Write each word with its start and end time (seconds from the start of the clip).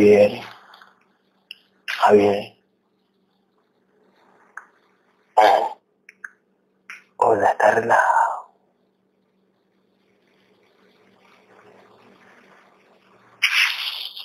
Javier. 0.00 0.40
Javier. 1.86 2.56
Hola, 7.18 7.50
está 7.50 7.70
relajado. 7.72 8.54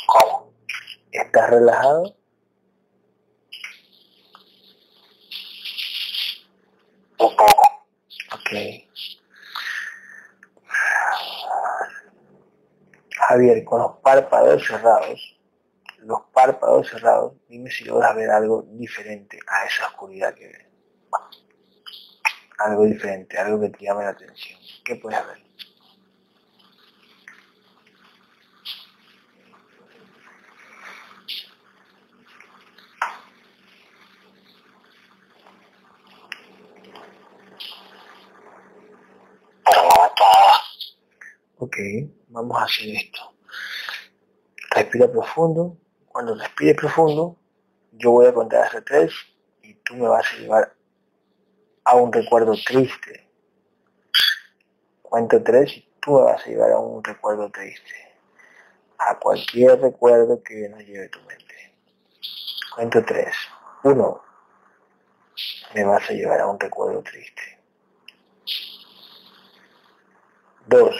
¿Cómo? 0.08 0.54
¿Estás 1.12 1.50
relajado? 1.50 2.16
Poco. 7.18 7.46
Ok. 8.32 8.50
Javier, 13.28 13.66
con 13.66 13.82
los 13.82 13.98
párpados 13.98 14.66
cerrados, 14.66 15.35
los 16.06 16.22
párpados 16.32 16.88
cerrados, 16.88 17.34
dime 17.50 17.72
si 17.72 17.84
logras 17.84 18.16
ver 18.16 18.30
algo 18.30 18.64
diferente 18.70 19.40
a 19.48 19.66
esa 19.66 19.88
oscuridad 19.88 20.36
que 20.36 20.48
ves. 20.48 20.66
Algo 22.60 22.86
diferente, 22.86 23.38
algo 23.38 23.60
que 23.60 23.70
te 23.70 23.86
llame 23.86 24.04
la 24.04 24.12
atención. 24.12 24.60
¿Qué 24.84 24.96
puedes 24.96 25.20
ver? 25.26 25.44
Ok, 41.58 41.78
vamos 42.28 42.62
a 42.62 42.66
hacer 42.66 42.90
esto. 42.90 43.34
Respira 44.70 45.12
profundo. 45.12 45.78
Cuando 46.16 46.34
respires 46.34 46.78
profundo, 46.78 47.36
yo 47.92 48.12
voy 48.12 48.28
a 48.28 48.34
contar 48.34 48.64
hasta 48.64 48.82
tres 48.82 49.14
y 49.62 49.74
tú 49.74 49.98
me 49.98 50.08
vas 50.08 50.26
a 50.32 50.38
llevar 50.38 50.74
a 51.84 51.96
un 51.98 52.14
recuerdo 52.14 52.54
triste. 52.66 53.30
Cuento 55.02 55.44
tres 55.44 55.76
y 55.76 55.90
tú 56.00 56.14
me 56.14 56.22
vas 56.22 56.42
a 56.42 56.50
llevar 56.50 56.72
a 56.72 56.80
un 56.80 57.04
recuerdo 57.04 57.52
triste. 57.52 58.16
A 58.98 59.20
cualquier 59.20 59.78
recuerdo 59.82 60.42
que 60.42 60.70
nos 60.70 60.86
lleve 60.86 61.10
tu 61.10 61.20
mente. 61.24 61.76
Cuento 62.74 63.04
tres. 63.04 63.36
Uno, 63.84 64.24
me 65.74 65.84
vas 65.84 66.10
a 66.10 66.14
llevar 66.14 66.40
a 66.40 66.48
un 66.48 66.58
recuerdo 66.58 67.04
triste. 67.04 67.60
Dos, 70.66 70.96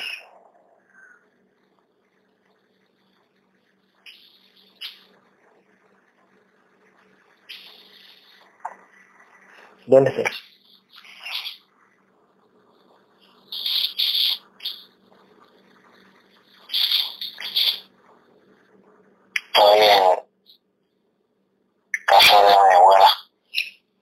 ¿Dónde 9.96 10.10
estás? 10.12 10.36
Estoy 19.54 19.80
en 19.80 20.20
casa 22.08 22.36
de 22.42 22.50
mi 22.50 22.76
abuela. 22.76 23.10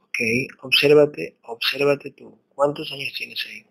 Ok, 0.01 0.19
obsérvate, 0.63 1.37
obsérvate 1.43 2.09
tú. 2.11 2.39
¿Cuántos 2.55 2.91
años 2.91 3.13
tienes 3.15 3.45
ahí? 3.47 3.63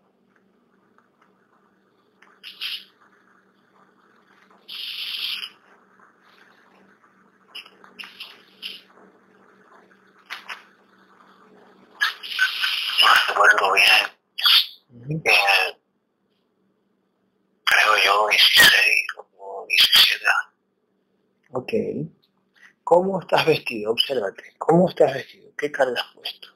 No 13.03 13.09
recuerdo 13.29 13.73
bien. 13.73 15.13
Ujú. 15.17 15.23
Eh, 15.25 15.77
creo 17.65 17.97
yo 18.05 18.29
16 18.29 19.07
o 19.39 19.67
17 19.69 20.25
años. 20.27 21.62
¿Cómo 22.85 23.21
estás 23.21 23.47
vestido? 23.47 23.93
Obsérvate. 23.93 24.43
¿Cómo 24.59 24.89
estás 24.91 25.15
vestido? 25.15 25.51
¿Qué 25.57 25.71
carga 25.73 26.01
has 26.03 26.15
puesto? 26.15 26.49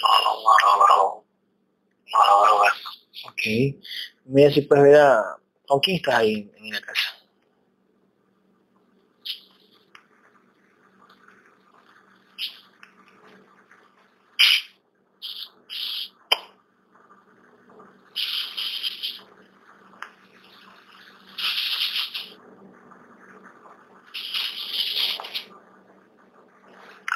No, 0.00 0.08
no, 0.24 0.34
no, 0.42 0.52
no 0.62 0.86
logro, 0.86 1.24
no 2.12 2.26
logro 2.26 2.60
ver. 2.62 2.72
Mira 4.32 4.48
si 4.52 4.62
puedes 4.62 4.84
ver 4.84 4.96
a... 4.96 5.36
¿Con 5.66 5.80
quién 5.80 5.96
estás 5.96 6.14
ahí 6.14 6.52
en 6.56 6.70
la 6.72 6.80
casa? 6.80 7.10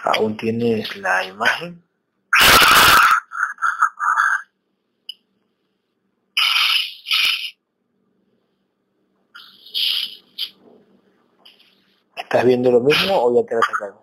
¿Aún 0.03 0.37
tienes 0.37 0.97
la 0.97 1.25
imagen? 1.25 1.85
¿Estás 12.35 12.49
viendo 12.49 12.73
lo 12.73 12.81
mismo 12.81 13.15
o 13.17 13.33
ya 13.33 13.47
te 13.47 13.55
sacaron? 13.63 13.95
No, 13.95 14.03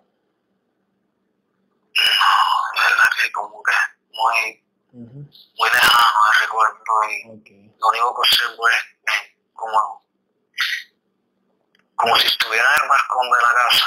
la 2.77 2.83
verdad 2.87 3.09
que 3.21 3.29
como 3.33 3.61
que 3.61 3.73
muy, 4.13 4.63
muy 4.93 5.69
lejano 5.69 6.19
el 6.31 6.39
recuerdo 6.47 6.79
y 7.09 7.27
lo 7.77 7.89
único 7.89 8.15
que 8.15 8.21
observo 8.21 8.69
es 8.69 8.79
como, 9.53 10.05
como 11.95 12.15
si 12.15 12.27
estuviera 12.27 12.63
en 12.63 12.83
el 12.83 12.89
balcón 12.89 13.31
de 13.31 13.41
la 13.41 13.53
casa, 13.53 13.85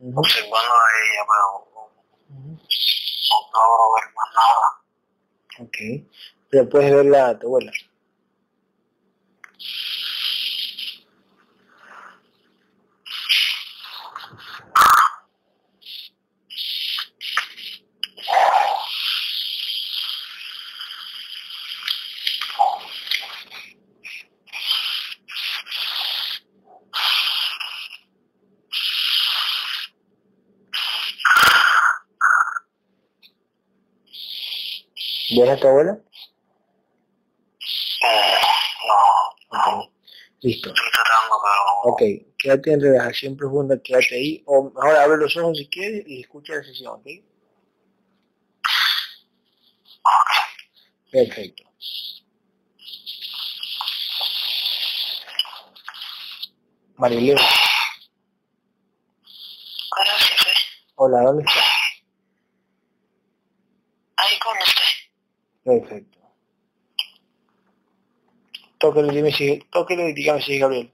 Ujú. 0.00 0.20
observándola 0.20 0.74
a 0.74 0.92
ella, 1.00 1.24
pero 1.26 1.46
no 2.28 3.62
logro 3.62 3.94
ver 3.94 4.04
más 4.14 4.28
nada. 4.34 4.68
Ok. 5.66 5.76
Pero 6.50 6.68
puedes 6.68 6.94
verla 6.94 7.28
a 7.28 7.38
tu 7.38 7.46
abuela. 7.46 7.72
¿Ves 35.66 35.72
a 35.72 35.72
tu 35.72 35.72
abuela? 35.72 35.98
Eh, 38.02 38.34
no, 39.52 39.58
Ok. 39.58 39.90
Listo. 40.42 40.72
Ok. 41.84 42.02
Quédate 42.38 42.72
en 42.72 42.80
relajación 42.80 43.36
profunda, 43.36 43.80
quédate 43.82 44.14
ahí. 44.14 44.42
O 44.46 44.70
mejor 44.70 44.96
abre 44.96 45.16
los 45.18 45.36
ojos 45.36 45.58
si 45.58 45.68
quieres 45.68 46.04
y 46.06 46.20
escucha 46.20 46.54
la 46.54 46.62
sesión, 46.62 46.94
¿ok? 46.94 47.06
Perfecto. 51.10 51.64
Marilena, 56.96 57.40
sí. 57.40 57.46
hola, 60.96 61.20
¿dónde 61.22 61.44
estás? 61.44 61.65
Perfecto. 65.66 66.20
Tóquelo 68.78 69.12
y, 69.12 69.32
sigue, 69.32 69.66
tóquelo 69.72 70.08
y 70.08 70.12
dígame 70.12 70.40
si 70.40 70.60
Gabriel. 70.60 70.92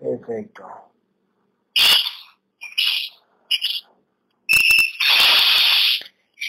Perfecto. 0.00 0.64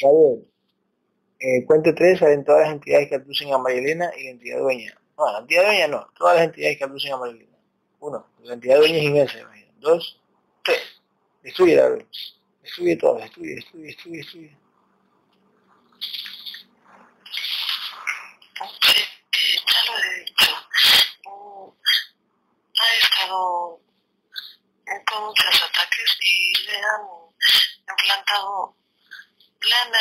Gabriel, 0.02 0.48
eh, 1.40 1.66
cuento 1.68 1.94
tres 1.94 2.20
a 2.24 2.44
todas 2.44 2.62
las 2.62 2.72
entidades 2.72 3.10
que 3.10 3.16
aducen 3.16 3.54
a 3.54 3.60
Marilena 3.60 4.12
y 4.18 4.24
la 4.24 4.30
entidad 4.32 4.58
dueña. 4.58 5.00
No, 5.20 5.32
la 5.32 5.40
entidad 5.40 5.66
dueña 5.66 5.88
no, 5.88 6.08
todas 6.18 6.38
las 6.38 6.46
entidades 6.46 6.80
que 6.80 6.84
aducen 6.84 7.14
a 7.14 7.18
Marilena. 7.18 7.58
Uno, 8.00 8.26
la 8.42 8.56
entidad 8.56 8.80
dueña 8.80 8.98
es 8.98 9.04
inmensa, 9.04 9.38
Dos, 9.80 10.20
tres. 10.64 10.82
Destruye 11.44 11.76
la 11.76 11.90
vez. 11.90 12.37
Destruye 12.68 12.98
todo, 12.98 13.16
destruye, 13.18 13.56
destruye, 13.56 14.18
destruye. 14.18 14.58
Eh, 18.92 19.60
ya 19.72 19.86
lo 19.86 19.98
he 19.98 20.26
dicho. 20.26 20.68
Ha 22.80 22.96
estado 22.98 23.80
con 25.06 25.24
muchos 25.24 25.64
ataques 25.64 26.18
y 26.22 26.54
le 26.66 26.76
han 26.76 27.04
implantado, 27.90 28.76
le 29.62 29.74
han 29.74 29.92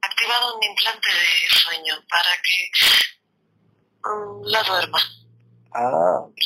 activado 0.00 0.56
un 0.56 0.64
implante 0.64 1.10
de 1.10 1.48
sueño 1.50 2.02
para 2.08 2.30
que 2.42 2.70
mm, 4.04 4.42
la 4.46 4.62
duerma. 4.62 4.98
Ah, 5.74 6.20
ok. 6.20 6.40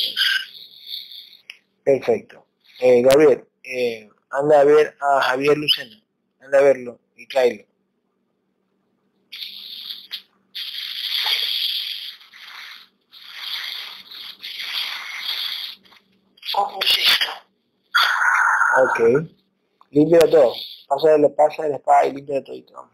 Perfecto. 1.85 2.45
Eh, 2.79 3.01
Gabriel, 3.03 3.47
eh, 3.63 4.09
anda 4.33 4.61
a 4.61 4.63
ver 4.63 4.97
a 4.99 5.21
Javier 5.21 5.57
Lucena. 5.57 6.01
Anda 6.41 6.57
a 6.59 6.61
verlo 6.61 6.99
y 7.15 7.27
tráelo. 7.27 7.65
Ok. 18.75 18.99
Limpia 19.91 20.19
todo. 20.19 20.53
Pasa 20.87 21.17
de 21.17 21.29
pasa 21.29 21.63
de 21.63 21.69
la 21.69 21.75
espada 21.77 22.05
y 22.05 22.13
limpia 22.13 22.43
todo. 22.43 22.55
Bueno, 22.55 22.91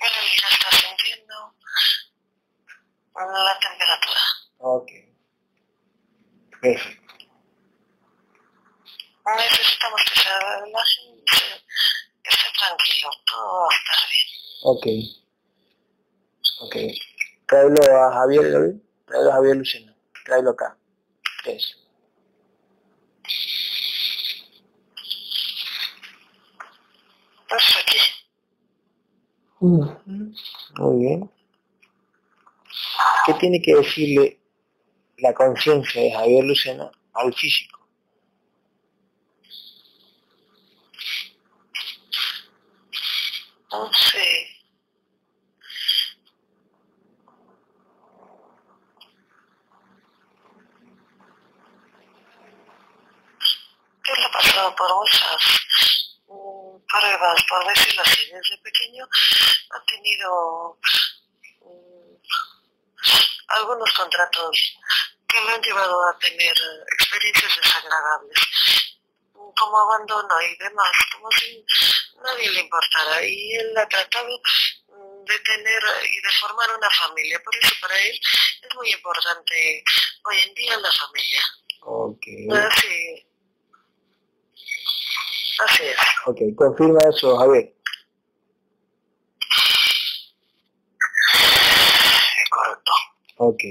ya 0.00 0.48
está 0.50 0.70
sintiendo 0.76 1.54
la 3.14 3.58
temperatura. 3.60 4.20
Ok. 4.58 4.90
Perfecto. 6.60 7.07
Necesitamos 9.36 10.00
que 10.04 10.20
se 10.20 10.28
relaje 10.28 11.00
y 11.02 11.24
se- 11.26 11.64
que 12.22 12.30
esté 12.30 12.48
tranquilo. 12.58 13.10
Todo 13.26 13.60
va 13.60 13.68
a 13.70 13.76
estar 13.76 14.00
bien. 14.10 14.28
Ok. 14.62 14.86
Ok. 16.60 16.76
Tráelo 17.46 17.82
a 18.06 18.12
Javier, 18.12 18.50
Gabriel. 18.50 18.82
Tráelo 19.06 19.30
a 19.30 19.34
Javier 19.34 19.56
Lucena. 19.56 19.94
Tráelo 20.24 20.50
acá. 20.50 20.76
Tres. 21.42 21.76
Pues 27.48 27.76
aquí. 27.82 27.98
Muy 29.60 30.98
bien. 31.04 31.30
¿Qué 33.26 33.34
tiene 33.34 33.60
que 33.60 33.74
decirle 33.74 34.40
la 35.18 35.34
conciencia 35.34 36.00
de 36.02 36.12
Javier 36.12 36.44
Lucena 36.44 36.90
al 37.14 37.34
físico? 37.34 37.77
Sé. 43.86 44.54
Él 54.08 54.24
ha 54.24 54.32
pasado 54.32 54.74
por 54.74 54.94
muchas 54.96 55.58
pruebas, 56.88 57.44
por 57.48 57.66
decirlo 57.66 58.02
así. 58.02 58.26
Desde 58.26 58.58
pequeño 58.58 59.06
ha 59.70 59.84
tenido 59.84 60.78
mm, 61.60 62.16
algunos 63.48 63.92
contratos 63.92 64.78
que 65.28 65.40
le 65.42 65.52
han 65.52 65.62
llevado 65.62 66.08
a 66.08 66.18
tener 66.18 66.54
experiencias 66.94 67.56
desagradables, 67.56 68.97
como 69.56 69.78
abandono 69.78 70.40
y 70.42 70.56
demás, 70.56 70.90
como 71.14 71.30
si 71.32 71.64
nadie 72.22 72.50
le 72.50 72.60
importara. 72.60 73.24
Y 73.24 73.52
él 73.54 73.76
ha 73.76 73.88
tratado 73.88 74.28
mm, 74.88 75.24
de 75.24 75.38
tener 75.40 75.82
y 76.04 76.20
de 76.20 76.30
formar 76.40 76.68
una 76.76 76.90
familia. 76.90 77.40
Por 77.44 77.54
eso 77.56 77.74
para 77.80 77.98
él 77.98 78.20
es 78.62 78.74
muy 78.76 78.92
importante 78.92 79.84
hoy 80.24 80.36
en 80.46 80.54
día 80.54 80.76
la 80.78 80.90
familia. 80.92 81.42
Ok. 81.82 82.26
Así, 82.50 83.26
así 85.64 85.82
es. 85.84 85.96
Ok, 86.26 86.38
confirma 86.56 86.98
eso, 87.08 87.36
Javier. 87.38 87.74
Sí, 91.32 92.50
correcto. 92.50 92.92
Ok, 93.36 93.62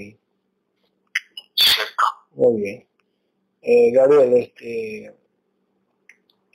Cierto. 1.55 2.05
muy 2.31 2.61
bien. 2.61 2.87
Eh, 3.61 3.91
Gabriel, 3.91 4.33
este... 4.37 5.13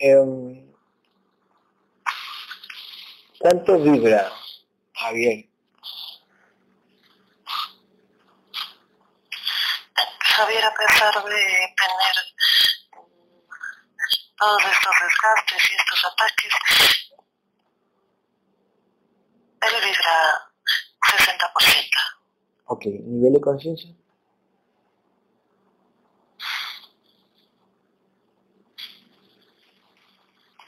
em, 0.02 0.72
¿Cuánto 3.38 3.78
vibra 3.80 4.32
Javier? 4.94 5.48
Javier, 10.20 10.64
a 10.64 10.74
pesar 10.74 11.14
de 11.24 11.74
tener 11.76 12.16
todos 14.38 14.62
estos 14.64 14.94
desgastes 15.02 15.70
y 15.70 15.74
estos 15.74 16.04
ataques, 16.04 16.54
él 19.60 19.74
vibra 19.84 20.50
60%. 21.00 21.90
Ok, 22.66 22.84
nivel 22.86 23.32
de 23.34 23.40
conciencia. 23.40 23.90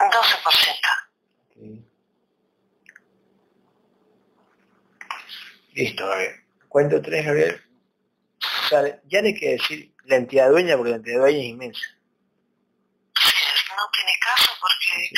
Un 0.01 0.11
12%. 0.11 1.05
Ok. 1.51 1.95
Listo, 5.75 6.07
Gabriel. 6.07 6.41
Cuento 6.69 7.03
tres, 7.03 7.27
Gabriel. 7.27 7.61
O 8.65 8.69
sea, 8.69 8.83
ya 9.05 9.21
no 9.21 9.27
hay 9.27 9.35
que 9.35 9.51
decir 9.59 9.95
la 10.05 10.17
entidad 10.17 10.51
dueña, 10.51 10.77
porque 10.77 10.91
la 10.91 10.97
entidad 10.97 11.21
dueña 11.21 11.39
es 11.39 11.45
inmensa. 11.45 11.87
Es, 13.15 13.65
no 13.77 13.91
tiene 13.93 14.13
caso 14.21 14.53
porque 14.61 15.11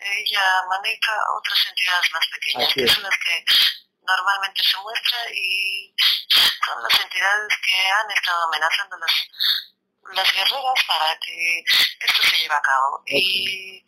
ella 0.00 0.42
maneja 0.68 1.12
otras 1.38 1.66
entidades 1.68 2.10
más 2.12 2.26
pequeñas, 2.32 2.74
que 2.74 2.84
es. 2.84 2.92
son 2.92 3.02
las 3.04 3.16
que 3.18 3.44
normalmente 4.02 4.62
se 4.64 4.78
muestra 4.78 5.18
y 5.32 5.94
son 6.66 6.82
las 6.82 7.00
entidades 7.00 7.54
que 7.64 7.90
han 7.90 8.10
estado 8.10 8.44
amenazando 8.48 8.98
las, 8.98 9.12
las 10.14 10.32
guerreras 10.32 10.84
para 10.88 11.18
que 11.20 11.64
esto 12.00 12.22
se 12.22 12.36
lleve 12.38 12.54
a 12.54 12.60
cabo. 12.60 13.02
Y 13.06 13.84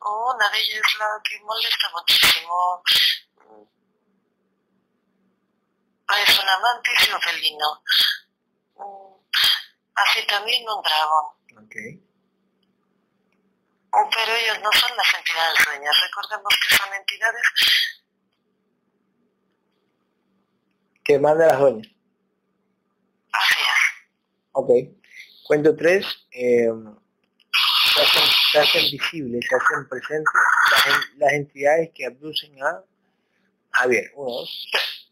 una 0.00 0.48
de 0.50 0.60
ellas 0.60 0.94
la 1.00 1.20
que 1.24 1.40
molesta 1.40 1.90
muchísimo 1.90 2.82
es 6.16 6.38
un 6.38 6.48
amante 6.48 6.90
y 7.08 7.12
un 7.12 7.20
felino. 7.20 7.82
Mm, 8.76 9.14
Así 9.94 10.26
también 10.26 10.62
un 10.68 10.82
dragón. 10.82 11.64
Ok. 11.64 11.74
Pero 14.14 14.32
ellos 14.36 14.58
no 14.62 14.70
son 14.72 14.96
las 14.96 15.14
entidades 15.18 15.58
dueñas. 15.66 16.00
Recordemos 16.02 16.54
que 16.68 16.76
son 16.76 16.94
entidades 16.94 17.42
Que 21.04 21.18
manda 21.18 21.46
las 21.46 21.58
dueñas. 21.58 21.88
así 23.32 23.54
es. 23.60 24.08
Ok. 24.52 24.70
Cuento 25.46 25.74
tres. 25.74 26.04
eh, 26.32 26.68
se, 27.94 28.00
hacen, 28.02 28.22
se 28.52 28.58
hacen 28.60 28.90
visibles, 28.92 29.44
se 29.48 29.56
hacen 29.56 29.88
presentes 29.88 30.32
las, 30.86 31.08
las 31.16 31.32
entidades 31.32 31.90
que 31.94 32.06
abducen 32.06 32.62
a 32.62 32.82
Javier. 33.72 34.12
Uno, 34.14 34.30
dos, 34.32 34.68
tres. 34.70 35.10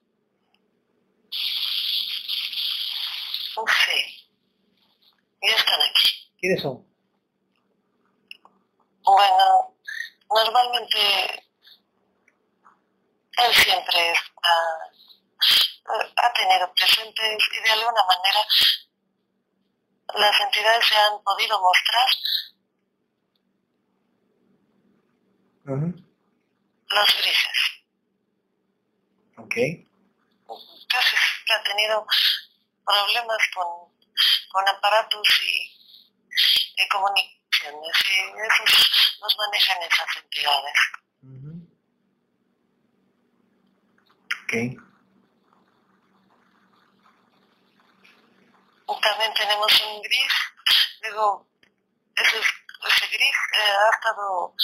Sí. 3.67 4.29
Ya 5.43 5.55
están 5.55 5.81
aquí. 5.83 6.33
¿Quiénes 6.41 6.63
son? 6.63 6.87
Bueno, 9.05 9.75
normalmente 10.29 11.45
él 13.39 13.55
siempre 13.55 14.13
está- 14.13 14.91
ha 16.17 16.33
tenido 16.33 16.73
presentes 16.75 17.39
y 17.53 17.61
de 17.63 17.71
alguna 17.71 18.03
manera 18.05 18.41
las 20.15 20.41
entidades 20.41 20.85
se 20.87 20.97
han 20.97 21.23
podido 21.23 21.61
mostrar 21.61 22.09
Ujú. 25.67 25.95
los 26.89 27.17
grises. 27.19 27.59
Ok. 29.39 29.55
Siempre 29.55 31.55
ha 31.55 31.63
tenido 31.63 32.07
problemas 32.85 33.39
con, 33.55 33.96
con 34.57 34.67
aparatos 34.67 35.29
y, 35.43 36.83
y 36.83 36.89
comunicaciones 36.89 37.97
y 38.09 38.17
esos 38.41 39.19
los 39.21 39.37
manejan 39.37 39.83
esas 39.83 40.17
entidades. 40.17 40.79
También 49.03 49.35
tenemos 49.35 49.71
un 49.83 50.01
gris, 50.01 50.33
digo, 51.03 51.47
ese, 52.17 52.39
ese 52.39 53.07
gris 53.09 53.37
eh, 53.61 53.77
ha 53.77 53.91
estado, 53.95 54.55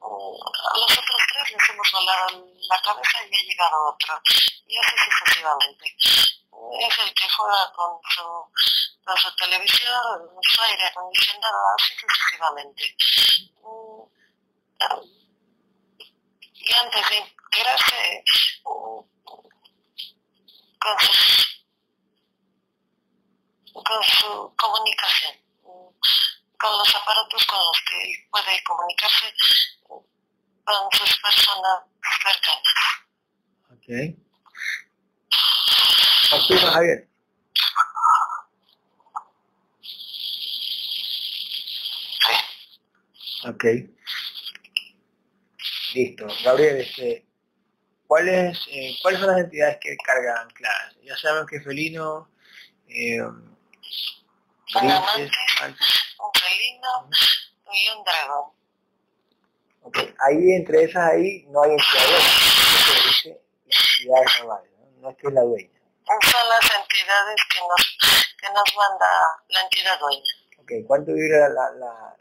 a 0.00 0.78
los 0.78 0.98
otros 0.98 1.22
tres 1.32 1.52
les 1.52 1.68
hemos 1.68 1.92
volado 1.92 2.46
la 2.70 2.80
cabeza 2.80 3.18
y 3.30 3.34
ha 3.36 3.42
llegado 3.42 3.92
otro, 3.92 4.20
y 4.66 4.78
así 4.78 4.96
sucesivamente. 4.96 5.96
Es 6.80 6.98
el 6.98 7.12
que 7.14 7.28
juega 7.28 7.72
con 7.72 8.00
su, 8.08 8.50
su 9.16 9.36
televisión, 9.36 10.30
su 10.42 10.62
aire 10.62 10.86
acondicionado, 10.86 11.58
así 11.78 11.94
sucesivamente. 12.00 12.96
Uh, 13.62 14.08
y 16.54 16.72
antes 16.74 17.08
de 17.10 17.16
integrarse 17.18 18.24
uh, 18.64 19.04
con 20.78 20.98
sus 21.00 21.44
con 23.74 24.02
su 24.04 24.54
comunicación, 24.56 25.34
con 25.62 26.78
los 26.78 26.94
aparatos 26.94 27.44
con 27.44 27.58
los 27.58 27.82
que 27.90 28.28
puede 28.30 28.62
comunicarse 28.62 29.34
con 30.64 30.90
sus 30.92 31.18
personas 31.20 31.82
cercanas. 32.22 32.74
Ok. 33.70 33.86
Continúa, 36.30 36.72
Javier. 36.72 37.08
Sí. 42.26 42.32
Ok. 43.46 43.64
Listo. 45.94 46.26
Gabriel, 46.42 46.76
este, 46.78 47.26
¿cuáles, 48.06 48.58
eh, 48.70 48.96
¿cuáles 49.02 49.20
son 49.20 49.30
las 49.30 49.40
entidades 49.40 49.78
que 49.80 49.96
cargan 49.98 50.48
clases? 50.50 50.98
Ya 51.02 51.16
sabemos 51.16 51.48
que 51.48 51.60
felino, 51.60 52.30
eh, 52.88 53.20
Un 53.20 53.56
grises, 54.74 55.30
felino 56.34 57.08
y 57.72 57.88
un 57.96 58.04
dragón. 58.04 58.50
Ok, 59.82 59.98
ahí 60.20 60.52
entre 60.52 60.84
esas 60.84 61.12
ahí 61.12 61.44
no 61.48 61.62
hay 61.62 61.72
entidad 61.72 62.06
dueña, 62.08 62.26
eso 62.26 62.94
se 62.94 63.08
dice 63.08 63.40
la 63.66 64.18
entidad 64.18 64.40
global, 64.40 64.64
¿no? 64.78 65.00
no 65.00 65.10
es 65.10 65.16
que 65.18 65.26
es 65.28 65.34
la 65.34 65.42
dueña. 65.42 65.80
Son 66.06 66.48
las 66.48 66.64
entidades 66.80 67.40
que 67.52 67.60
nos, 67.60 67.98
que 68.40 68.48
nos 68.48 68.76
manda 68.76 69.06
la 69.48 69.60
entidad 69.60 69.98
dueña. 70.00 70.32
Ok, 70.58 70.72
¿cuánto 70.86 71.12
vibra 71.12 71.48
la, 71.50 71.70
la, 71.72 72.16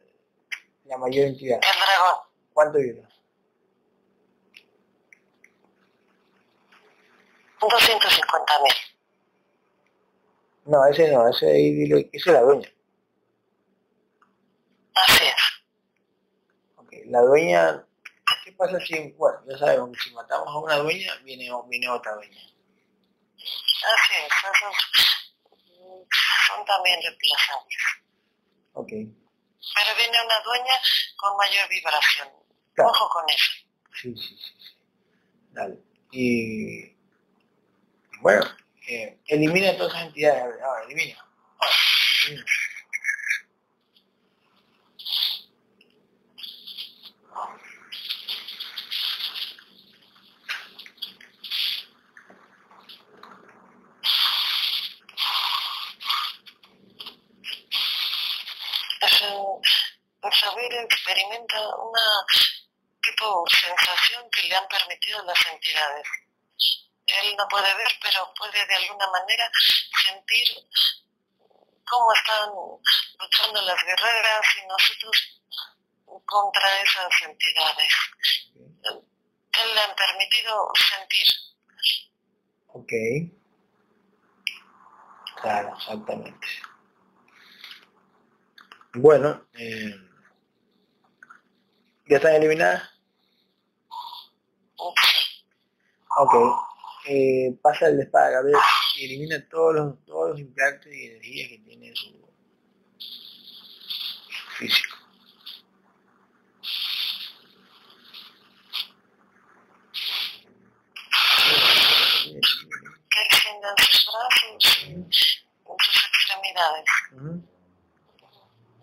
la 0.86 0.98
mayor 0.98 1.28
entidad? 1.28 1.60
El 1.62 1.80
dragón, 1.80 2.22
¿Cuánto 2.54 2.78
vibra? 2.80 3.10
250 7.60 8.60
mil. 8.64 8.74
No, 10.66 10.86
ese 10.86 11.12
no, 11.12 11.28
ese 11.28 12.08
es 12.12 12.26
la 12.28 12.42
dueña. 12.42 12.70
Así 14.96 15.26
es. 15.26 15.64
Ok, 16.78 16.94
la 17.08 17.22
dueña, 17.22 17.86
¿qué 18.44 18.52
pasa 18.54 18.80
si, 18.80 19.12
bueno, 19.14 19.40
ya 19.48 19.58
sabemos 19.58 19.98
que 19.98 20.04
si 20.04 20.14
matamos 20.14 20.48
a 20.48 20.60
una 20.60 20.78
dueña, 20.78 21.14
viene, 21.24 21.50
viene 21.68 21.90
otra 21.90 22.14
dueña. 22.16 22.40
Así 23.38 24.14
es. 24.26 24.34
Mm, 25.52 26.04
son 26.48 26.66
también 26.66 27.00
reemplazables. 27.02 27.78
Ok, 28.74 28.92
Pero 29.76 29.96
viene 29.98 30.18
una 30.26 30.40
dueña 30.42 30.74
con 31.18 31.36
mayor 31.38 31.68
vibración. 31.70 32.30
Claro. 32.74 32.90
Ojo 32.92 33.10
con 33.10 33.24
eso. 33.30 33.52
sí, 34.02 34.16
sí, 34.18 34.38
sí, 34.38 34.54
sí. 34.60 34.78
Dale. 35.52 35.78
Y, 36.12 36.96
bueno, 38.22 38.46
eh, 38.88 39.20
elimina 39.28 39.76
todas 39.78 39.94
esas 39.94 40.08
entidades, 40.08 40.44
elimina. 40.44 40.66
Ahora, 40.66 40.86
elimina. 40.86 41.26
Es 59.02 59.22
un- 59.22 59.62
el 60.24 60.34
saber 60.34 60.74
experimenta 60.74 61.60
una 61.76 62.26
tipo 63.02 63.44
sensación 63.50 64.30
que 64.30 64.44
le 64.44 64.56
han 64.56 64.68
permitido 64.68 65.24
las 65.24 65.40
entidades. 65.52 66.08
Él 67.06 67.36
no 67.38 67.48
puede 67.50 67.74
ver, 67.76 67.92
pero 68.02 68.34
puede 68.38 68.66
de 68.66 68.76
alguna 68.76 69.08
manera 69.12 69.52
sentir 70.06 70.48
cómo 71.86 72.14
están 72.14 72.50
luchando 73.20 73.62
las 73.62 73.84
guerreras 73.84 74.46
y 74.62 74.68
nosotros 74.68 75.42
contra 76.26 76.82
esas 76.82 77.22
entidades. 77.28 77.94
Él 78.86 79.76
le 79.76 79.82
han 79.82 79.96
permitido 79.96 80.72
sentir. 80.90 81.28
Ok. 82.68 82.92
Claro, 85.42 85.76
exactamente. 85.78 86.48
Bueno, 88.94 89.46
eh, 89.54 89.94
¿ya 92.08 92.18
están 92.18 92.36
eliminadas? 92.36 92.84
Ok. 94.78 96.34
Eh, 97.08 97.58
pasa 97.62 97.88
el 97.88 98.00
espada, 98.00 98.30
Gabriel, 98.30 98.58
y 98.96 99.06
elimina 99.06 99.48
todos 99.50 99.76
los, 99.76 100.06
todos 100.06 100.30
los 100.32 100.40
implantes 100.40 100.94
y 100.94 101.08
energías 101.08 101.50
que 101.50 101.58
tiene 101.60 101.94
su 101.96 102.14
físico. 104.58 104.96
Que 113.12 113.22
extiendan 113.30 113.76
sus 113.78 114.06
brazos 114.08 114.64
sus 115.80 116.06
extremidades. 116.08 116.86
Ujú. 117.14 117.44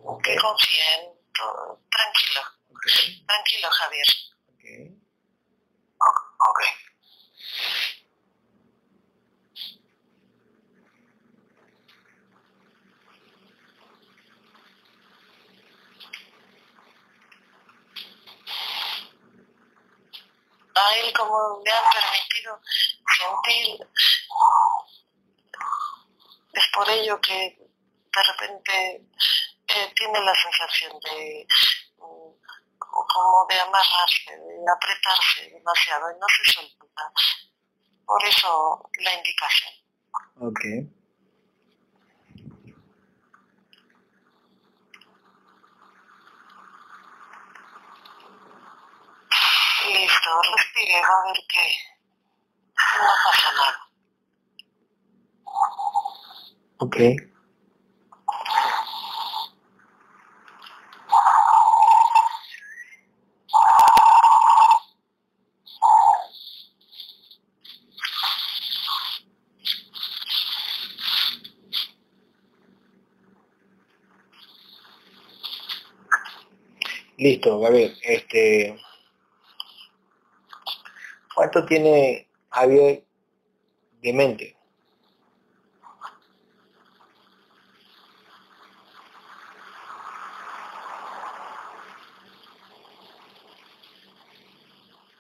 Ok, 0.05 0.23
Que 0.25 0.37
confíen. 0.37 1.01
todo- 1.35 1.81
Tranquilo. 1.91 2.43
Ok, 2.81 3.27
Tranquilo, 3.27 3.69
Javier. 3.71 4.07
ok. 4.49 4.65
Ok. 6.49 6.61
A 20.75 20.95
él 20.97 21.13
como 21.13 21.61
le 21.65 21.71
han 21.73 21.85
permitido 21.93 22.61
sentir, 23.19 23.89
es 26.53 26.67
por 26.73 26.89
ello 26.89 27.21
que 27.21 27.59
de 27.59 28.23
repente 28.23 29.05
eh, 29.69 29.93
tiene 29.95 30.21
la 30.21 30.35
sensación 30.35 30.99
de 31.01 31.47
mm, 31.99 32.33
como 33.07 33.47
de 33.49 33.61
amarrarse, 33.61 34.31
de 34.31 34.71
apretarse 34.71 35.51
demasiado 35.51 36.11
y 36.11 36.19
no 36.19 36.27
se 36.29 36.53
suelta. 36.53 37.13
Por 38.07 38.25
eso 38.25 38.91
la 38.99 39.15
indicación. 39.15 39.73
Ok. 40.41 40.61
Listo, 49.87 50.43
respire, 50.57 51.01
va 51.01 51.09
a 51.09 51.27
ver 51.27 51.41
que 51.49 51.65
no 52.99 53.13
pasa 53.25 53.53
nada. 53.53 53.91
Ok. 56.79 56.97
Listo, 77.21 77.61
Gabriel. 77.61 77.95
Este, 78.03 78.81
¿Cuánto 81.35 81.67
tiene 81.67 82.27
Javier 82.49 83.05
de 84.01 84.13
mente? 84.15 84.57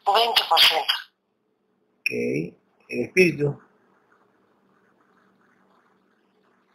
Un 0.06 0.14
20%. 0.14 0.34
Ok. 1.98 2.10
¿El 2.88 3.00
espíritu? 3.04 3.60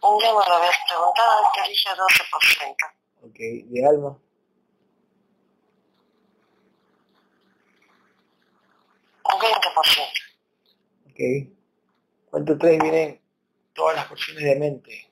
Un 0.01 0.19
día 0.19 0.27
me 0.27 0.35
lo 0.35 0.55
habías 0.55 0.77
preguntado 0.87 1.43
te 1.55 1.69
dije 1.69 1.89
12%. 1.89 2.75
Ok. 3.23 3.39
¿De 3.71 3.87
alma? 3.87 4.19
Ok. 9.77 11.19
¿Cuánto 12.29 12.57
tres 12.57 12.79
vienen 12.81 13.21
todas 13.73 13.95
las 13.95 14.05
porciones 14.05 14.43
de 14.43 14.55
mente 14.55 15.11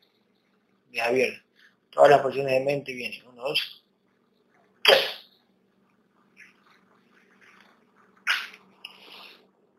de 0.89 0.99
Javier? 0.99 1.43
Todas 1.89 2.11
las 2.11 2.21
porciones 2.21 2.53
de 2.53 2.59
mente 2.61 2.93
vienen. 2.93 3.25
Uno, 3.27 3.43
dos, 3.43 3.83
tres. 4.83 5.01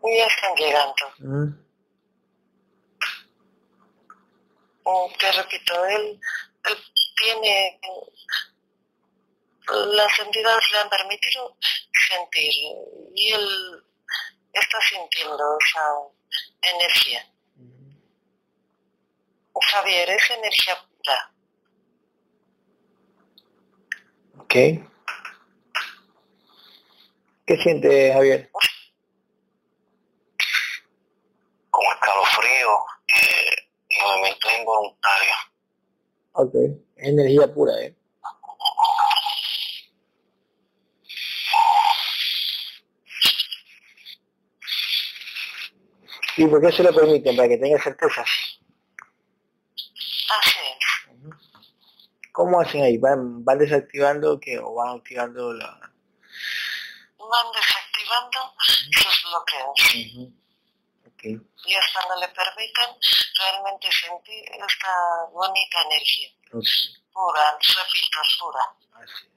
Y 0.07 0.19
ya 0.19 0.27
están 0.27 0.55
llegando. 0.57 0.95
Mm. 1.19 1.65
Oh, 4.85 5.11
te 5.19 5.33
repito, 5.33 5.87
él, 5.87 6.21
él 6.65 6.77
tiene, 7.17 7.81
las 9.69 10.19
entidades 10.19 10.65
le 10.73 10.79
han 10.79 10.91
permitido 10.91 11.57
sentir 12.09 12.53
y 13.15 13.33
él 13.33 13.85
está 14.61 14.79
sintiendo 14.81 15.59
esa 15.59 16.75
energía. 16.75 17.27
Javier, 19.73 20.11
es 20.11 20.31
energía 20.31 20.77
pura. 20.77 21.35
Ok. 24.39 24.55
¿Qué 27.47 27.57
siente 27.63 28.13
Javier? 28.13 28.51
Como 31.71 31.93
escalofrío 31.93 32.79
eh, 33.09 33.69
movimientos 34.01 34.53
involuntarios. 34.59 35.37
Ok. 36.33 36.55
Energía 36.97 37.53
pura, 37.53 37.73
¿eh? 37.81 37.95
¿Y 46.37 46.47
por 46.47 46.61
qué 46.61 46.73
se 46.73 46.83
lo 46.83 46.93
permiten? 46.95 47.35
Para 47.37 47.49
que 47.49 47.57
tenga 47.59 47.81
certeza. 47.83 48.23
Así 48.23 48.59
es. 50.59 50.65
¿Cómo 52.33 52.61
hacen 52.61 52.83
ahí? 52.83 52.99
¿Van, 52.99 53.45
van 53.45 53.59
desactivando 53.59 54.41
que 54.41 54.59
o 54.59 54.75
van 54.75 54.97
activando 54.97 55.53
la...? 55.53 55.79
Van 57.19 57.47
desactivando 57.55 58.53
sus 58.91 59.23
bloqueos. 59.31 59.79
Y 61.25 61.41
hasta 61.75 62.07
no 62.09 62.17
le 62.21 62.29
permiten 62.29 62.91
realmente 63.39 63.89
sentir 63.91 64.45
esta 64.51 65.25
bonita 65.33 65.81
energía. 65.87 66.31
Pura, 66.51 67.59
repito, 67.61 68.19
pura. 68.41 68.65
Así 68.93 69.27
es. 69.27 69.35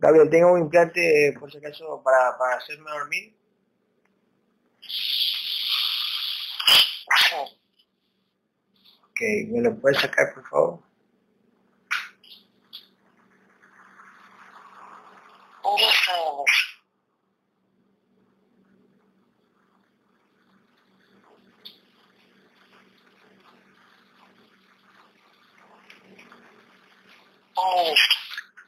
Gabriel, 0.00 0.30
tengo 0.30 0.52
un 0.52 0.60
implante, 0.60 1.34
por 1.38 1.52
si 1.52 1.58
acaso, 1.58 2.02
para, 2.02 2.36
para 2.38 2.56
hacerme 2.56 2.90
dormir. 2.90 3.34
Ok, 9.10 9.20
¿me 9.48 9.60
lo 9.60 9.78
puedes 9.78 10.00
sacar, 10.00 10.32
por 10.34 10.48
favor? 10.48 10.80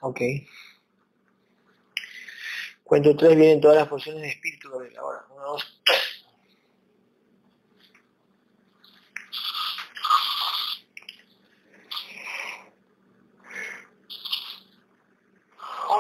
Ok. 0.01 0.21
Cuento 2.93 3.17
tres, 3.17 3.35
vienen 3.35 3.59
todas 3.59 3.79
las 3.79 3.89
porciones 3.89 4.21
de 4.21 4.29
espíritu, 4.29 4.71
Gabriel. 4.71 4.99
Ahora, 4.99 5.25
uno, 5.31 5.43
dos, 5.53 5.81
tres. 5.83 5.99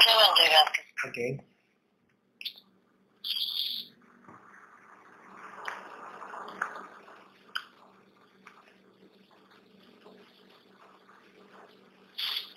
Ya 0.04 0.16
van 0.16 0.34
llegando. 0.36 0.72
Ok. 1.06 1.16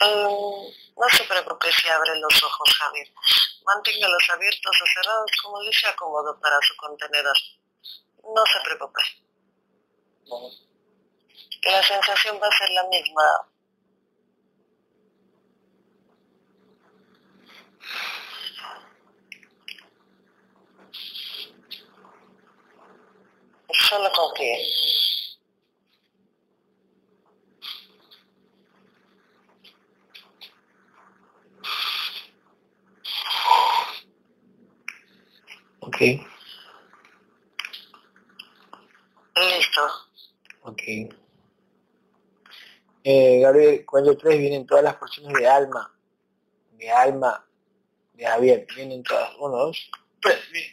Mm, 0.02 1.00
no 1.00 1.10
se 1.10 1.24
preocupe 1.24 1.72
si 1.72 1.88
abre 1.88 2.20
los 2.20 2.44
ojos, 2.44 2.70
Javier. 2.78 3.08
Manténgalos 3.66 4.30
abiertos 4.32 4.82
o 4.82 4.86
cerrados 4.86 5.32
como 5.44 5.62
le 5.62 5.74
sea 5.74 5.96
cómodo 5.96 6.40
para 6.40 6.60
su 6.62 6.76
contenedor. 6.78 7.36
No 8.24 8.44
se 8.46 8.60
preocupe. 8.64 9.02
La 11.64 11.82
sensación 11.82 12.40
va 12.42 12.48
a 12.48 12.58
ser 12.58 12.70
la 12.70 12.84
misma. 12.84 13.24
Solo 23.90 24.12
confíe. 24.14 24.95
Ok. 35.96 36.02
Listo. 39.38 39.82
Ok. 40.64 40.82
Eh, 43.04 43.40
Gabriel, 43.40 43.86
cuando 43.86 44.18
tres 44.18 44.38
vienen 44.38 44.66
todas 44.66 44.84
las 44.84 44.96
porciones 44.96 45.34
de 45.40 45.48
alma, 45.48 45.96
de 46.74 46.92
alma, 46.92 47.48
de 48.14 48.26
Javier, 48.26 48.68
vienen 48.76 49.04
todas. 49.04 49.36
Uno, 49.40 49.56
dos, 49.56 49.90
tres, 50.20 50.40
bien. 50.52 50.66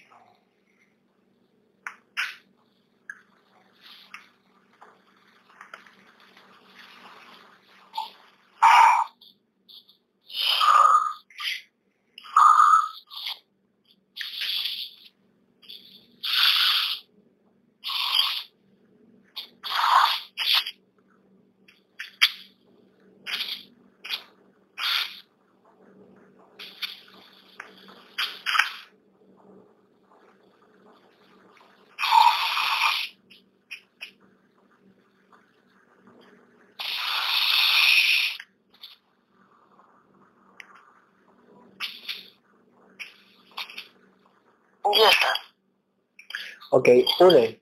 Ok, 46.82 46.88
une. 47.20 47.60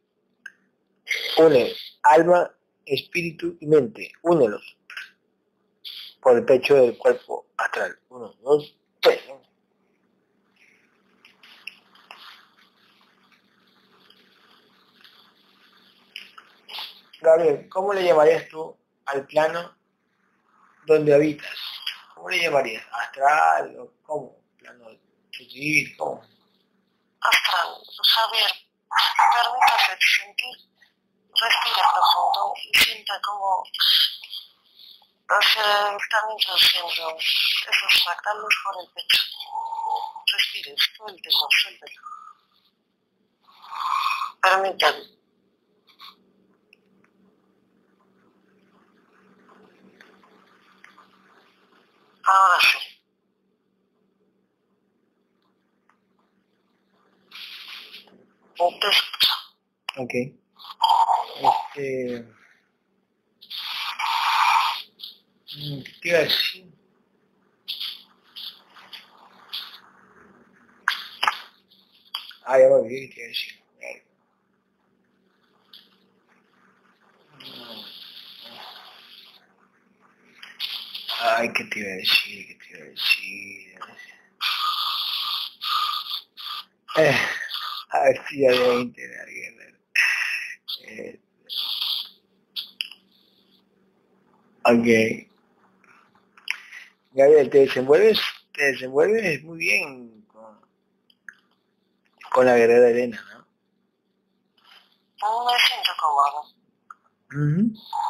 Une 1.36 1.74
alma, 2.04 2.50
espíritu 2.86 3.58
y 3.60 3.66
mente. 3.66 4.12
Únelos. 4.22 4.78
Por 6.22 6.38
el 6.38 6.44
pecho 6.46 6.74
del 6.76 6.96
cuerpo 6.96 7.46
astral. 7.58 7.98
Uno, 8.08 8.34
dos, 8.40 8.78
tres. 9.00 9.20
Gabriel, 17.20 17.68
¿cómo 17.68 17.92
le 17.92 18.04
llamarías 18.04 18.48
tú 18.48 18.74
al 19.04 19.26
plano 19.26 19.76
donde 20.86 21.12
habitas? 21.12 21.58
¿Cómo 22.14 22.30
le 22.30 22.40
llamarías? 22.40 22.86
¿Astral 22.90 23.80
o 23.80 23.92
cómo? 24.02 24.42
¿Plano? 24.56 24.86
¿Cómo? 25.98 26.22
Astral, 27.20 27.74
Javier, 28.02 28.69
permítase 29.32 29.98
sentir 30.00 30.70
respira 31.40 31.92
profundo 31.92 32.54
y 32.56 32.78
sienta 32.78 33.20
como 33.22 33.64
se 35.40 35.60
están 35.60 36.30
introduciendo 36.32 37.16
esos 37.18 38.02
fractales 38.02 38.54
por 38.64 38.74
el 38.82 38.90
pecho. 38.92 39.22
Respire, 40.32 40.74
suéltelo, 40.76 41.48
suéltelo. 41.62 42.02
Permítame. 44.42 45.20
Ahora 52.24 52.60
sí. 52.60 52.99
Ok. 59.96 60.12
Este... 61.40 62.26
Mm, 65.56 65.82
¿Qué 66.02 66.08
iba 66.10 66.18
decir? 66.22 66.66
Ah, 72.44 72.58
ya. 73.80 73.88
Ay, 81.22 81.52
¿qué 81.52 81.64
te 81.64 81.78
iba 81.80 81.88
a 81.92 81.96
decir? 81.96 82.58
¿Qué 82.58 82.76
decir? 82.84 83.78
Eh, 86.96 87.16
a 88.00 88.04
ver 88.04 88.20
si 88.28 88.40
ya 88.40 88.50
voy 88.50 88.58
a 88.58 88.80
entender 88.80 89.20
alguien. 89.20 89.60
Eh, 90.88 91.20
ok. 94.64 95.28
Gabriel, 97.12 97.50
te 97.50 97.58
desenvuelves, 97.58 98.20
te 98.52 98.72
desenvuelves 98.72 99.42
muy 99.42 99.58
bien 99.58 100.22
con, 100.28 100.60
con 102.32 102.46
la 102.46 102.56
guerrera 102.56 102.88
Elena, 102.88 103.22
¿no? 103.32 103.46
No 105.22 105.44
me 105.44 105.58
siento 105.58 105.90
cómodo. 106.00 106.60
Uh 107.32 108.09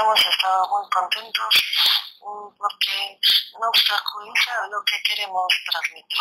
hemos 0.00 0.26
estado 0.26 0.68
muy 0.68 0.88
contentos 0.90 1.54
mm, 2.20 2.56
porque 2.56 3.20
no 3.60 3.68
obstaculiza 3.68 4.66
lo 4.70 4.82
que 4.84 5.02
queremos 5.02 5.46
transmitir. 5.70 6.18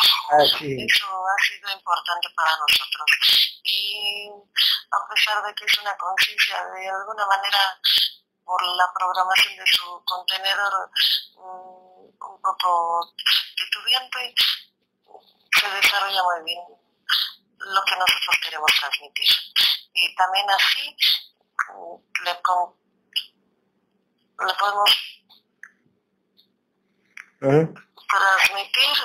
Eso 0.88 1.08
ha 1.08 1.44
sido 1.44 1.72
importante 1.72 2.30
para 2.36 2.52
nosotros. 2.58 3.10
Y 3.64 4.30
a 4.92 5.08
pesar 5.10 5.44
de 5.44 5.54
que 5.54 5.66
es 5.66 5.78
una 5.80 5.96
conciencia 5.98 6.66
de 6.66 6.90
alguna 6.90 7.26
manera 7.26 7.80
por 8.46 8.64
la 8.64 8.92
programación 8.94 9.58
de 9.58 9.66
su 9.68 10.04
contenedor 10.06 10.90
mm, 11.36 12.08
un 12.08 12.42
poco 12.42 13.14
titubeante, 13.56 14.34
se 15.60 15.70
desarrolla 15.70 16.24
muy 16.24 16.44
bien 16.46 16.64
lo 17.60 17.84
que 17.84 17.96
nosotros 17.96 18.38
queremos 18.42 18.72
transmitir. 18.80 19.28
Y 19.94 20.16
también 20.16 20.50
así 20.50 20.96
le, 22.24 22.42
le 24.46 24.54
podemos 24.60 24.90
transmitir 27.40 28.98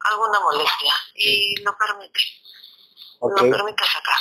alguna 0.00 0.40
molestia 0.40 0.94
y 1.14 1.56
lo 1.62 1.76
permite. 1.76 2.20
Lo 3.20 3.34
permite 3.34 3.84
sacar. 3.84 4.18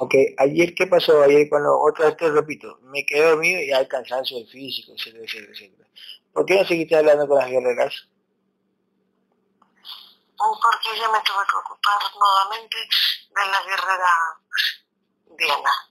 Ok, 0.00 0.14
ayer, 0.38 0.74
¿qué 0.74 0.86
pasó? 0.86 1.22
Ayer 1.22 1.48
cuando, 1.48 1.78
otra 1.80 2.06
vez 2.06 2.16
te 2.16 2.30
repito, 2.30 2.78
me 2.82 3.04
quedé 3.04 3.30
dormido 3.30 3.60
y 3.60 3.72
hay 3.72 3.86
cansancio 3.88 4.46
físico, 4.46 4.92
etcétera, 4.96 5.24
etcétera, 5.24 5.52
etcétera. 5.52 5.88
¿Por 6.32 6.46
qué 6.46 6.54
no 6.54 6.64
seguiste 6.64 6.96
hablando 6.96 7.26
con 7.26 7.38
las 7.38 7.50
guerreras? 7.50 8.06
Porque 10.36 10.96
yo 10.96 11.12
me 11.12 11.20
tuve 11.22 11.44
que 11.50 11.56
ocupar 11.56 11.98
nuevamente 12.16 12.76
de 12.76 13.46
la 13.50 13.62
guerrera 13.64 14.40
Diana. 15.36 15.87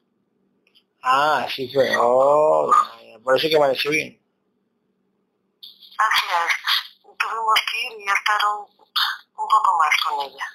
Ah, 1.10 1.48
sí 1.50 1.70
fue. 1.74 1.96
Oh, 1.98 2.70
por 3.24 3.38
eso 3.38 3.48
que 3.48 3.56
amaneció 3.56 3.92
bien. 3.92 4.20
Así 5.98 6.26
es. 6.28 6.54
Tuvimos 7.18 7.60
que 7.72 7.82
ir 7.86 8.02
y 8.02 8.04
estar 8.04 8.42
un, 8.58 8.66
un 8.66 9.48
poco 9.48 9.78
más 9.80 9.96
con 10.04 10.26
ella. 10.26 10.46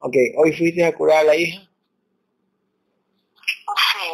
Ok, 0.00 0.14
¿hoy 0.38 0.52
fuiste 0.56 0.84
a 0.84 0.92
curar 0.92 1.18
a 1.18 1.22
la 1.22 1.36
hija? 1.36 1.60
Sí. 3.92 4.08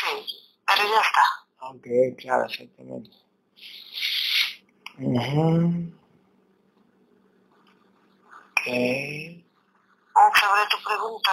Sí, 0.00 0.42
pero 0.66 0.82
ya 0.88 1.00
está. 1.00 1.68
Ok, 1.68 1.86
claro, 2.16 2.46
exactamente. 2.46 3.10
Uh 4.98 5.92
Ok. 8.52 8.66
Sobre 10.40 10.66
tu 10.70 10.82
pregunta, 10.84 11.30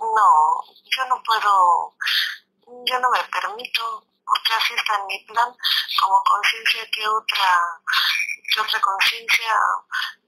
no, 0.00 0.64
yo 0.84 1.06
no 1.06 1.22
puedo, 1.22 1.94
yo 2.86 2.98
no 3.00 3.10
me 3.10 3.22
permito, 3.24 4.06
porque 4.24 4.54
así 4.54 4.74
está 4.74 4.96
en 4.96 5.06
mi 5.06 5.24
plan, 5.26 5.54
como 6.00 6.22
conciencia 6.24 6.88
que 6.90 7.06
otra, 7.06 7.80
que 8.52 8.60
otra 8.60 8.80
conciencia 8.80 9.54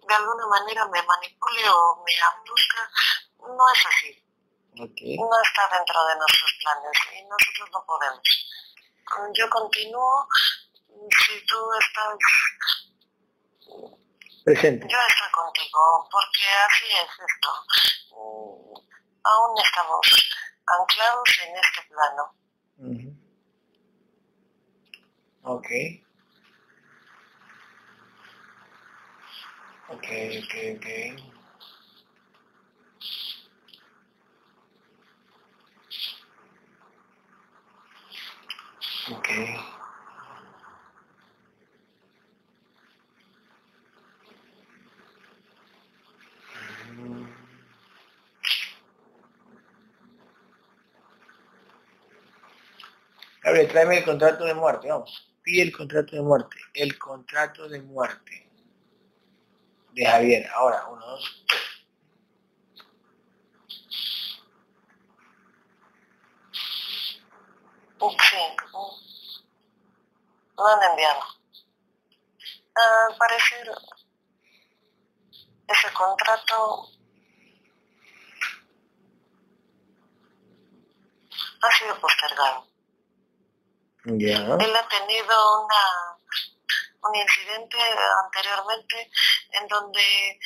de 0.07 0.15
alguna 0.15 0.47
manera 0.47 0.87
me 0.89 1.03
manipule 1.03 1.69
o 1.69 2.03
me 2.05 2.21
abduzca, 2.21 2.91
no 3.39 3.73
es 3.73 3.87
así. 3.87 4.19
No 4.75 5.43
está 5.43 5.69
dentro 5.77 6.05
de 6.07 6.17
nuestros 6.17 6.53
planes 6.61 6.99
y 7.15 7.25
nosotros 7.25 7.71
no 7.73 7.85
podemos. 7.85 8.23
Yo 9.35 9.51
continúo, 9.51 10.27
si 11.27 11.47
tú 11.47 11.73
estás 11.75 12.17
presente. 14.45 14.87
Yo 14.89 14.99
estoy 14.99 15.31
contigo, 15.31 16.09
porque 16.11 16.49
así 16.67 16.87
es 16.87 17.11
esto 17.11 18.83
aún 19.25 19.59
estamos 19.59 20.07
anclados 20.67 21.29
en 21.47 21.57
este 21.57 21.83
plano. 21.89 22.35
Ok. 25.43 25.69
Ok, 29.89 30.07
ok, 30.39 30.55
ok. 30.77 31.33
Okay. 39.11 39.82
Gabriel, 53.43 53.69
tráeme 53.69 53.99
el 53.99 54.05
contrato 54.05 54.45
de 54.45 54.55
muerte, 54.55 54.89
vamos. 54.89 55.35
Pide 55.43 55.63
el 55.63 55.77
contrato 55.77 56.15
de 56.15 56.23
muerte. 56.23 56.57
El 56.75 56.97
contrato 56.97 57.69
de 57.69 57.81
muerte. 57.81 58.49
De 59.91 60.07
Javier. 60.07 60.49
Ahora, 60.55 60.87
uno, 60.89 61.05
dos, 61.05 61.45
tres. 61.49 61.61
Sí. 68.31 68.37
Lo 70.57 70.67
han 70.67 70.91
enviado. 70.91 71.21
Al 72.75 73.17
parecer, 73.17 73.71
ese 75.69 75.93
contrato 75.93 76.89
ha 81.61 81.71
sido 81.71 82.01
postergado. 82.01 82.72
Él 84.59 84.77
ha 84.77 84.89
tenido 84.89 85.65
una, 85.65 86.19
un 87.03 87.15
incidente 87.15 87.77
anteriormente 88.25 89.11
en 89.51 89.69
donde 89.69 90.39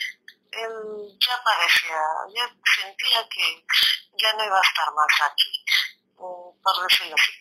él 0.52 1.18
ya 1.18 1.42
parecía, 1.42 2.00
ya 2.34 2.48
sentía 2.80 3.28
que 3.28 3.64
ya 4.18 4.32
no 4.34 4.44
iba 4.44 4.58
a 4.58 4.62
estar 4.62 4.92
más 4.94 5.30
aquí, 5.30 5.64
mm, 6.16 6.62
por 6.62 6.88
decirlo 6.88 7.14
así, 7.14 7.32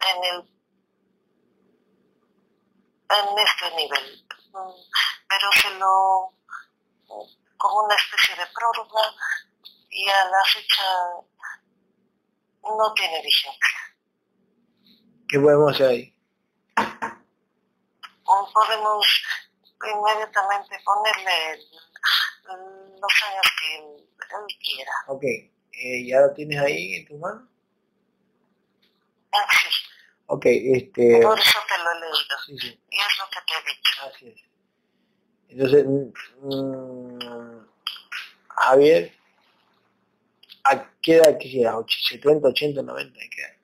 en 0.00 0.24
el 0.24 0.58
en 3.10 3.38
este 3.38 3.70
nivel. 3.74 4.26
Mm, 4.52 4.72
pero 5.28 5.52
se 5.52 5.70
lo 5.78 6.34
como 7.56 7.82
una 7.82 7.94
especie 7.94 8.36
de 8.36 8.46
prórroga 8.46 9.12
y 9.90 10.08
a 10.08 10.24
la 10.24 10.44
fecha 10.44 10.84
no 12.62 12.92
tiene 12.94 13.20
vigencia. 13.22 13.87
¿Qué 15.28 15.38
podemos 15.38 15.72
hacer 15.72 15.86
ahí? 15.86 16.14
Podemos 18.24 19.06
inmediatamente 19.84 20.80
ponerle 20.84 21.58
los 23.00 23.12
años 23.28 23.46
que 23.60 23.76
él, 23.76 24.06
quiera. 24.62 24.92
Ok, 25.06 25.22
eh, 25.24 26.06
¿ya 26.06 26.20
lo 26.20 26.32
tienes 26.34 26.60
ahí 26.60 26.94
en 26.96 27.06
tu 27.06 27.16
mano? 27.18 27.48
Ah, 29.32 29.46
sí. 29.50 29.68
Ok, 30.26 30.44
este... 30.46 31.20
Por 31.22 31.38
eso 31.38 31.58
te 31.68 31.82
lo 31.82 31.92
he 31.92 32.00
leído. 32.00 32.38
Sí, 32.46 32.58
sí. 32.58 32.80
Y 32.90 32.96
es 32.96 33.18
lo 33.18 33.24
que 33.30 33.40
te 33.46 33.54
he 33.54 33.62
dicho. 33.74 34.02
Así 34.02 34.28
es. 34.28 34.48
Entonces, 35.48 35.84
mmm, 36.42 37.64
Javier, 38.48 39.14
¿a 40.64 40.90
qué 41.00 41.16
edad 41.16 41.38
quisieras? 41.38 41.74
¿70, 41.74 42.44
80, 42.44 42.82
90? 42.82 43.18
¿Qué 43.18 43.40
edad? 43.40 43.54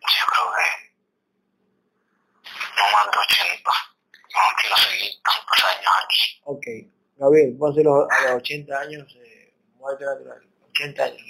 Yo 0.00 0.26
creo 0.30 0.52
que 0.56 0.82
no 2.82 2.92
más 2.92 3.06
de 3.10 3.18
80. 3.18 3.70
No 4.34 4.40
quiero 4.60 4.76
seguir 4.76 5.12
tantos 5.22 5.64
años 5.64 5.92
aquí. 6.04 6.40
Ok. 6.44 6.66
Gabriel, 7.16 7.56
pónselo 7.58 8.08
a 8.10 8.22
los 8.22 8.32
80 8.42 8.78
años, 8.80 9.16
eh, 9.16 9.54
muerte 9.76 10.04
natural. 10.04 10.42
80 10.70 11.04
años. 11.04 11.22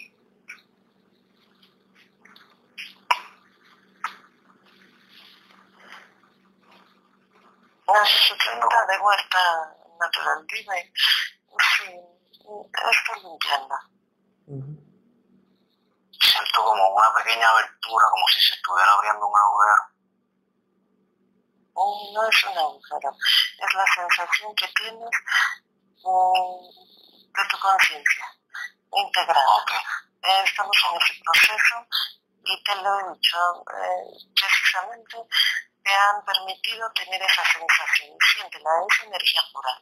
Una 7.87 8.05
suplenta 8.07 8.87
de 8.87 8.99
huerta 8.99 9.77
natural 10.01 10.47
vive 10.51 10.93
sin 11.77 12.01
estar 12.73 13.19
limpiando. 13.23 13.75
Siento 16.19 16.65
como 16.65 16.95
una 16.95 17.15
pequeña 17.19 17.47
abertura, 17.51 18.07
como 18.11 18.29
si 18.29 18.41
se 18.41 18.55
estuviera 18.55 18.93
abriendo 18.93 19.27
un 19.27 19.35
agujero. 19.37 19.93
No 21.75 22.29
es 22.29 22.45
un 22.45 22.59
agujero, 22.59 23.17
es 23.59 23.75
la 23.75 23.87
sensación 23.95 24.55
que 24.55 24.69
tienes 24.77 25.11
de 26.03 27.49
tu 27.49 27.59
conciencia 27.59 28.27
integrada. 28.93 29.65
Eh, 30.23 30.43
estamos 30.45 30.77
en 30.91 31.01
ese 31.01 31.21
proceso 31.25 31.87
y 32.45 32.63
te 32.63 32.75
lo 32.77 33.01
he 33.01 33.15
dicho, 33.15 33.65
eh, 33.73 34.05
precisamente 34.35 35.17
te 35.83 35.93
han 35.95 36.25
permitido 36.25 36.93
tener 36.93 37.23
esa 37.23 37.43
sensación, 37.45 38.17
siéntela, 38.33 38.71
es 38.89 39.05
energía 39.07 39.43
pura. 39.53 39.81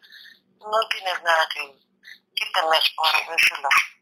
No 0.60 0.88
tienes 0.88 1.22
nada 1.22 1.48
que, 1.52 1.60
que 2.36 2.52
temer, 2.52 2.82
por 2.96 3.36
decirlo 3.36 3.68
así. 3.68 4.00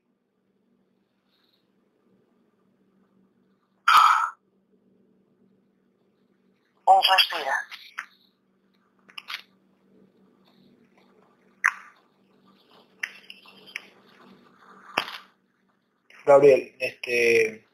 Un 6.84 7.02
respira. 7.02 7.77
Gabriel, 16.28 16.76
este, 16.78 17.66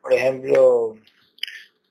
por 0.00 0.12
ejemplo, 0.12 0.96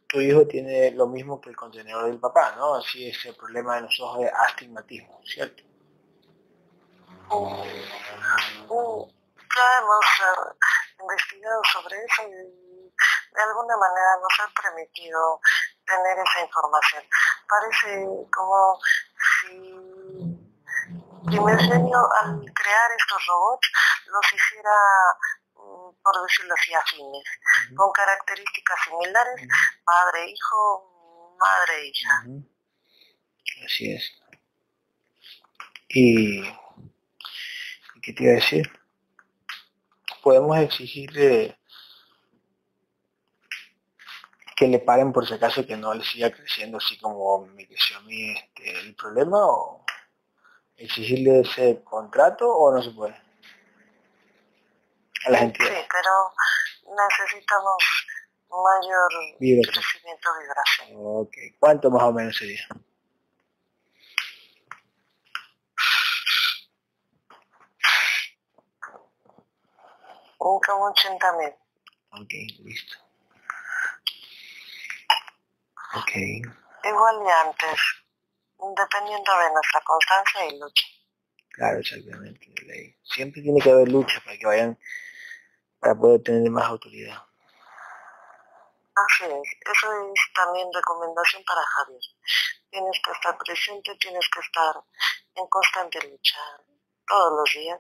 tu 0.10 0.20
hijo 0.20 0.46
tiene 0.46 0.92
lo 0.92 1.08
mismo 1.08 1.40
que 1.40 1.50
el 1.50 1.56
contenedor 1.56 2.08
del 2.08 2.20
papá, 2.20 2.54
¿no? 2.58 2.76
Así 2.76 3.08
es 3.08 3.26
el 3.26 3.36
problema 3.36 3.76
de 3.76 3.84
los 3.84 4.00
ojos 4.02 4.20
de 4.20 4.30
astigmatismo, 4.30 5.22
¿cierto? 5.24 5.64
Mm, 7.30 7.64
ya 9.56 9.80
hemos 9.80 10.06
uh, 10.20 11.04
investigado 11.04 11.62
sobre 11.72 11.96
eso 12.04 12.24
y 12.28 13.34
de 13.34 13.42
alguna 13.42 13.78
manera 13.78 14.18
nos 14.22 14.40
han 14.42 14.54
permitido 14.54 15.40
tener 15.86 16.18
esa 16.20 16.42
información. 16.46 17.04
Parece 17.48 18.06
como 18.30 18.78
si 19.40 19.82
Dimensionio 21.24 22.00
al 22.22 22.44
crear 22.54 22.92
estos 22.98 23.26
robots 23.28 23.72
los 24.08 24.34
hiciera 24.34 24.76
por 26.04 26.22
decirlo 26.22 26.54
así, 26.54 26.74
afines, 26.74 27.24
con 27.76 27.92
características 27.92 28.80
similares, 28.86 29.48
padre-hijo, 29.84 31.36
madre-hija. 31.40 32.24
Así 33.66 33.92
es. 33.92 34.12
Y, 35.90 36.44
¿qué 38.02 38.14
te 38.14 38.24
iba 38.24 38.32
a 38.34 38.36
decir? 38.36 38.72
Podemos 40.24 40.58
exigirle 40.60 41.58
que 44.56 44.68
le 44.68 44.80
paren 44.80 45.12
por 45.12 45.28
si 45.28 45.34
acaso 45.34 45.66
que 45.66 45.76
no 45.76 45.94
le 45.94 46.04
siga 46.04 46.30
creciendo 46.30 46.78
así 46.78 46.96
como 47.00 47.48
me 47.48 47.66
creció 47.66 47.98
a 47.98 48.02
mí 48.02 48.30
este, 48.30 48.80
el 48.80 48.94
problema 48.94 49.40
o 49.44 49.84
exigirle 50.78 51.42
ese 51.42 51.82
contrato 51.84 52.48
o 52.48 52.72
no 52.72 52.82
se 52.84 52.92
puede 52.92 53.31
a 55.26 55.30
las 55.32 55.42
entidades. 55.42 55.80
Sí, 55.80 55.88
pero 55.92 56.96
necesitamos 57.10 57.78
mayor 58.50 59.10
Vibración. 59.40 59.84
crecimiento 59.84 60.34
de 60.34 60.42
vibración. 60.44 60.88
Ok, 60.94 61.36
¿cuánto 61.60 61.90
más 61.92 62.04
o 62.04 62.12
menos 62.14 62.36
sería? 62.38 62.68
Un 70.40 70.60
como 70.60 70.86
80 70.90 71.32
mil. 71.38 71.54
Ok, 72.12 72.34
listo. 72.64 72.98
Ok, 75.94 76.12
Igual 76.84 77.16
y 77.26 77.30
antes, 77.48 77.80
dependiendo 78.76 79.32
de 79.38 79.52
nuestra 79.54 79.82
constancia 79.86 80.46
y 80.48 80.60
lucha. 80.60 80.86
claro, 81.50 81.80
exactamente. 81.80 82.48
de. 82.66 82.98
Siempre 83.04 83.42
tiene 83.42 83.60
que 83.62 83.70
haber 83.70 83.90
lucha 83.90 84.20
para 84.26 84.38
que 84.38 84.46
vayan, 84.48 84.80
para 85.82 85.96
poder 85.96 86.22
tener 86.22 86.50
más 86.52 86.66
autoridad. 86.66 87.18
Así 88.94 89.24
es, 89.24 89.74
eso 89.74 89.88
es 90.14 90.34
también 90.36 90.68
recomendación 90.72 91.44
para 91.44 91.62
Javier. 91.66 92.02
Tienes 92.70 93.02
que 93.04 93.12
estar 93.12 93.38
presente, 93.38 93.96
tienes 93.96 94.30
que 94.32 94.40
estar 94.42 94.76
en 95.36 95.48
constante 95.48 96.00
lucha 96.08 96.40
todos 97.08 97.34
los 97.40 97.54
días. 97.54 97.80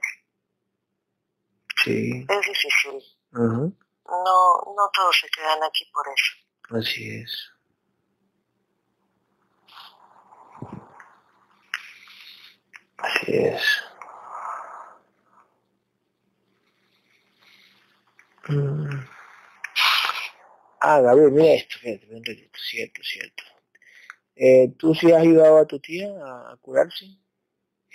Sí. 1.84 2.26
Es 2.28 2.42
difícil, 2.46 3.04
ujú, 3.34 3.78
no, 4.06 4.74
no 4.76 4.90
todos 4.94 5.20
se 5.20 5.28
quedan 5.30 5.64
aquí 5.64 5.86
por 5.94 6.06
eso. 6.08 6.80
Así 6.80 7.22
es. 7.22 7.52
Así 12.98 13.36
es. 13.36 13.91
Mm. 18.50 19.06
Ah, 20.82 21.00
Gabriel, 21.02 21.32
mira 21.32 21.54
esto, 21.54 21.78
fíjate, 21.80 22.50
cierto, 22.58 23.02
cierto. 23.04 23.44
Eh, 24.36 24.74
¿Tú 24.80 24.96
sí 24.96 25.12
has 25.12 25.22
ayudado 25.22 25.60
a 25.60 25.68
tu 25.68 25.80
tía 25.80 26.08
a, 26.08 26.54
a 26.54 26.58
curarse? 26.58 27.06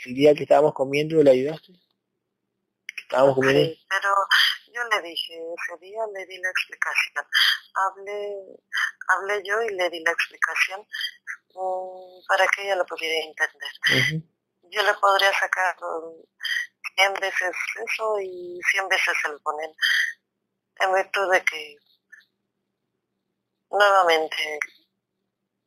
El 0.05 0.15
día 0.15 0.35
que 0.35 0.43
estábamos 0.43 0.75
comiendo, 0.75 1.23
¿le 1.23 1.31
ayudaste? 1.31 1.73
Que 1.73 3.03
estábamos 3.03 3.35
comiendo. 3.35 3.75
Pero 3.89 4.15
yo 4.73 4.83
le 4.85 5.09
dije, 5.09 5.35
ese 5.35 5.79
día 5.81 6.01
le 6.15 6.27
di 6.27 6.39
la 6.39 6.51
explicación. 6.51 7.25
Hablé, 7.75 8.37
hablé 9.09 9.43
yo 9.43 9.63
y 9.63 9.75
le 9.75 9.91
di 9.91 10.05
la 10.05 10.13
explicación 10.13 10.81
mm, 11.55 12.27
para 12.29 12.47
que 12.49 12.63
ella 12.65 12.77
lo 12.77 12.87
pudiera 12.87 13.27
entender. 13.27 14.23
Yo 14.71 14.83
le 14.83 14.95
podría 14.95 15.33
sacar 15.33 15.77
mm, 15.81 16.23
100 16.97 17.15
veces 17.15 17.57
eso 17.85 18.21
y 18.21 18.61
100 18.71 18.89
veces 18.89 19.15
el 19.25 19.41
poner, 19.41 19.71
en 20.81 20.95
virtud 20.95 21.31
de 21.33 21.45
que 21.45 21.77
nuevamente 23.71 24.59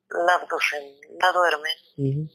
la 0.10 0.36
abducen, 0.36 0.84
la 1.20 1.32
duermen, 1.32 1.74
Ujú. 1.98 2.30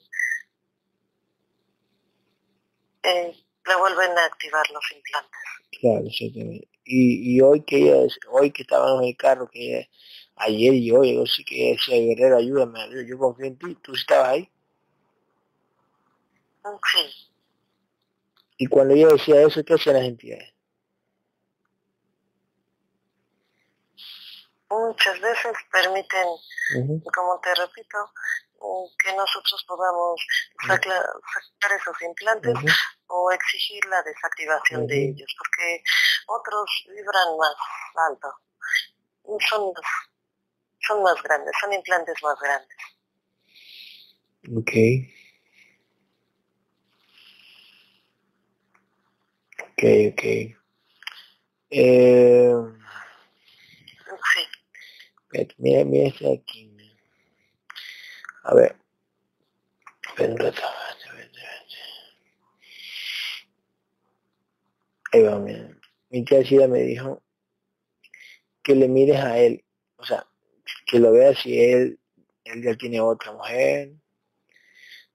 eh, 3.02 3.32
le 3.66 3.76
vuelven 3.76 4.18
a 4.18 4.24
activar 4.24 4.64
los 4.72 4.84
implantes. 4.92 5.40
Claro, 5.80 6.06
exactamente. 6.06 6.68
Y, 6.84 7.36
y 7.36 7.40
hoy 7.40 7.62
que 7.64 7.76
ella, 7.78 8.06
hoy 8.30 8.50
que 8.50 8.62
estábamos 8.62 9.02
en 9.02 9.08
el 9.08 9.16
carro, 9.16 9.48
que 9.50 9.60
ella- 9.78 9.88
ayer 10.36 10.74
y 10.74 10.90
hoy, 10.90 11.14
yo 11.14 11.26
sí 11.26 11.44
que 11.44 11.72
decía, 11.72 11.96
Guerrero, 11.96 12.36
ayúdame, 12.38 12.80
yo, 12.90 13.00
yo 13.02 13.18
confío 13.18 13.46
en 13.46 13.58
ti, 13.58 13.74
tú 13.82 13.94
sí 13.94 14.00
estabas 14.00 14.28
ahí. 14.30 14.50
Mm, 16.64 16.78
Sí, 16.90 17.04
Y 18.58 18.66
cuando 18.66 18.94
ella 18.94 19.06
decía 19.12 19.42
eso, 19.46 19.64
¿qué 19.64 19.74
hacían 19.74 19.94
las 19.94 20.06
entidades? 20.06 20.53
Muchas 24.70 25.20
veces 25.20 25.52
permiten 25.70 26.26
como 27.14 27.40
te 27.40 27.54
repito, 27.54 27.98
mm, 28.60 28.84
que 28.98 29.12
nosotros 29.14 29.64
podamos 29.68 30.20
sacar 30.66 31.72
esos 31.78 32.02
implantes 32.02 32.54
o 33.06 33.30
exigir 33.32 33.84
la 33.86 34.02
desactivación 34.02 34.86
de 34.86 35.10
ellos, 35.10 35.34
porque 35.38 35.82
otros 36.26 36.84
vibran 36.88 37.36
más 37.36 37.54
alto. 38.10 38.28
Son, 39.48 39.72
son 40.86 41.02
más 41.02 41.22
grandes, 41.22 41.54
son 41.60 41.72
implantes 41.72 42.16
más 42.22 42.38
grandes. 42.40 42.76
Ok. 44.56 44.72
Ok, 49.76 49.82
ok. 50.12 50.24
Eh. 51.70 52.73
Mira, 55.58 55.84
mira 55.84 56.08
este 56.08 56.32
aquí. 56.32 56.70
A 58.44 58.54
ver. 58.54 58.76
Espera 60.08 60.52
Ahí 65.12 65.22
va, 65.22 65.38
mira. 65.38 65.68
Mi 66.10 66.24
tía 66.24 66.44
Chida 66.44 66.68
me 66.68 66.80
dijo 66.82 67.22
que 68.62 68.74
le 68.74 68.88
mires 68.88 69.20
a 69.20 69.38
él. 69.38 69.64
O 69.96 70.04
sea, 70.04 70.26
que 70.86 70.98
lo 70.98 71.12
veas 71.12 71.38
si 71.38 71.60
él, 71.60 71.98
él 72.44 72.62
ya 72.62 72.76
tiene 72.76 73.00
otra 73.00 73.32
mujer, 73.32 73.92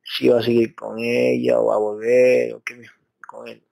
si 0.04 0.28
va 0.28 0.40
a 0.40 0.44
seguir 0.44 0.76
con 0.76 1.00
ella 1.00 1.60
o 1.60 1.68
va 1.68 1.76
a 1.76 1.80
volver, 1.80 2.54
o 2.56 2.64
qué 2.64 2.82
con 3.28 3.48
él. 3.48 3.64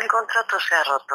El 0.00 0.08
contrato 0.08 0.58
se 0.60 0.74
ha 0.74 0.84
roto. 0.84 1.14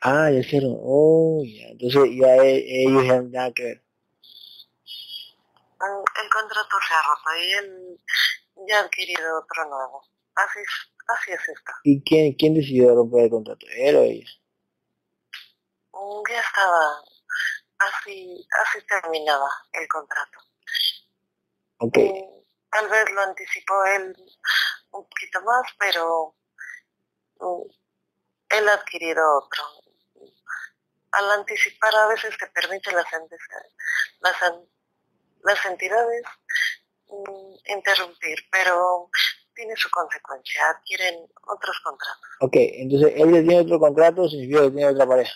Ah, 0.00 0.30
ya 0.30 0.38
hicieron. 0.38 0.76
Oh, 0.80 1.42
ya. 1.44 1.68
Entonces 1.68 2.10
ya 2.16 2.36
e, 2.36 2.84
ellos 2.84 3.04
ya 3.04 3.20
nada 3.22 3.52
que 3.52 3.64
ver. 3.64 3.84
Mm, 5.80 6.04
el 6.22 6.30
contrato 6.30 6.76
se 6.86 6.94
ha 6.94 7.02
roto 7.02 7.36
y 7.40 7.52
él 7.52 8.00
ya 8.68 8.78
ha 8.78 8.84
adquirido 8.84 9.38
otro 9.38 9.64
nuevo. 9.68 10.02
Así, 10.34 10.60
así 11.08 11.32
es 11.32 11.48
esto. 11.48 11.72
¿Y 11.82 12.02
quién, 12.02 12.34
quién 12.34 12.54
decidió 12.54 12.94
romper 12.94 13.24
el 13.24 13.30
contrato? 13.30 13.66
¿Él 13.70 13.96
o 13.96 14.02
ella? 14.02 14.26
Mm, 15.92 16.22
ya 16.30 16.40
estaba. 16.40 17.02
Así, 17.78 18.46
así 18.62 18.84
terminaba 18.86 19.48
el 19.72 19.88
contrato. 19.88 20.38
Ok. 21.78 21.96
Mm, 21.98 22.44
tal 22.70 22.88
vez 22.88 23.10
lo 23.10 23.20
anticipó 23.22 23.84
él 23.84 24.14
un 24.90 25.04
poquito 25.08 25.42
más, 25.42 25.62
pero 25.78 26.34
él 28.48 28.68
ha 28.68 28.74
adquirido 28.74 29.38
otro. 29.38 29.87
Al 31.18 31.30
anticipar 31.32 31.94
a 31.94 32.08
veces 32.08 32.36
te 32.38 32.46
permite 32.48 32.92
las, 32.92 33.06
las, 34.20 34.36
las 35.42 35.66
entidades 35.66 36.22
mm, 37.08 37.72
interrumpir, 37.76 38.38
pero 38.50 39.10
tiene 39.54 39.74
su 39.76 39.90
consecuencia, 39.90 40.70
adquieren 40.70 41.26
otros 41.46 41.80
contratos. 41.82 42.28
Ok, 42.40 42.54
entonces 42.54 43.12
él 43.16 43.32
ya 43.32 43.40
tiene 43.40 43.60
otro 43.60 43.80
contrato, 43.80 44.28
significa 44.28 44.62
que 44.62 44.70
tiene 44.70 44.86
otra 44.86 45.06
pareja. 45.06 45.34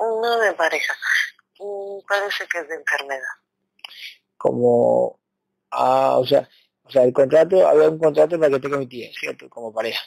No 0.00 0.38
de 0.38 0.52
pareja, 0.52 0.94
mm, 1.58 2.06
parece 2.06 2.46
que 2.46 2.58
es 2.58 2.68
de 2.68 2.74
enfermedad 2.74 3.38
como, 4.38 5.20
ah, 5.70 6.16
o 6.18 6.24
sea, 6.24 6.48
o 6.88 6.90
sea, 6.90 7.04
el 7.04 7.12
contrato, 7.12 7.68
había 7.68 7.90
un 7.90 7.98
contrato 7.98 8.38
para 8.38 8.50
que 8.50 8.60
te 8.60 8.70
cometía, 8.70 9.10
¿cierto? 9.12 9.48
Como 9.50 9.72
pareja. 9.72 10.02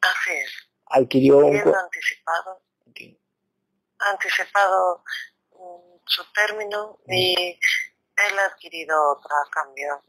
Así 0.00 0.30
es. 0.30 0.50
Adquirió 0.86 1.38
un... 1.38 1.56
anticipado. 1.56 2.62
Anticipado 3.98 5.02
mm, 5.54 5.98
su 6.04 6.22
término 6.32 7.00
y 7.08 7.34
él 7.34 8.38
ha 8.38 8.44
adquirido 8.44 8.96
otra 9.10 9.34
cambio. 9.50 10.02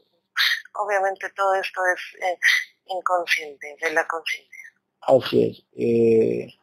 Obviamente 0.74 1.28
todo 1.30 1.54
esto 1.54 1.80
es 1.92 2.22
eh, 2.22 2.38
inconsciente, 2.86 3.76
de 3.82 3.92
la 3.92 4.06
conciencia. 4.06 4.72
Así 5.00 5.50
es. 5.50 5.64
Eh, 5.76 6.54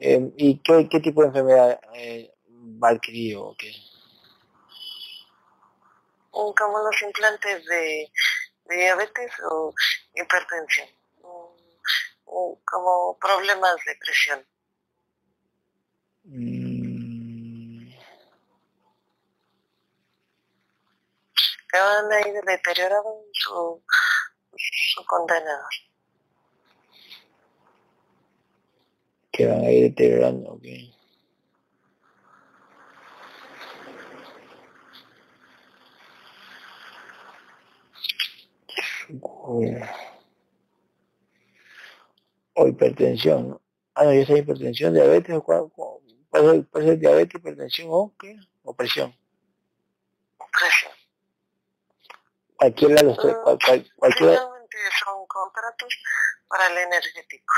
eh, 0.00 0.32
¿Y 0.36 0.58
qué, 0.58 0.88
qué, 0.88 0.98
tipo 0.98 1.22
de 1.22 1.28
enfermedad 1.28 1.80
va 2.82 2.88
a 2.88 2.90
adquirir 2.90 3.36
o 3.36 3.54
qué? 3.56 3.72
Como 6.34 6.78
los 6.78 7.02
implantes 7.02 7.64
de, 7.66 8.10
diabetes 8.68 9.30
o 9.50 9.74
hipertensión, 10.14 10.88
como 12.64 13.18
problemas 13.18 13.76
de 13.86 13.96
presión. 13.96 14.46
Mm. 16.24 17.90
Que 21.70 21.80
van 21.80 22.12
a 22.12 22.20
ir 22.20 22.40
deteriorando 22.46 23.24
su, 23.32 23.82
su 24.56 25.04
contenedor. 25.06 25.68
Que 29.32 29.46
van 29.46 29.64
a 29.64 29.70
ir 29.70 29.90
deteriorando, 29.90 30.52
ok. 30.52 30.93
O 42.54 42.68
hipertensión. 42.68 43.60
Ah, 43.94 44.04
no, 44.04 44.14
ya 44.14 44.26
sea 44.26 44.38
hipertensión, 44.38 44.94
diabetes, 44.94 45.36
o 45.36 45.44
puede, 46.30 46.62
puede 46.62 46.86
ser 46.86 46.98
diabetes, 46.98 47.40
hipertensión 47.40 47.88
o 47.90 48.12
qué, 48.18 48.36
o 48.62 48.74
presión. 48.74 49.14
Presión. 50.58 50.92
Cualquiera 52.56 52.94
de 52.94 53.02
los 53.02 53.18
tres, 53.18 53.36
cual, 53.42 53.58
cual, 53.64 53.92
cualquiera. 53.96 54.36
son 54.36 55.26
contratos 55.26 55.94
para 56.48 56.66
el 56.68 56.78
energético. 56.78 57.54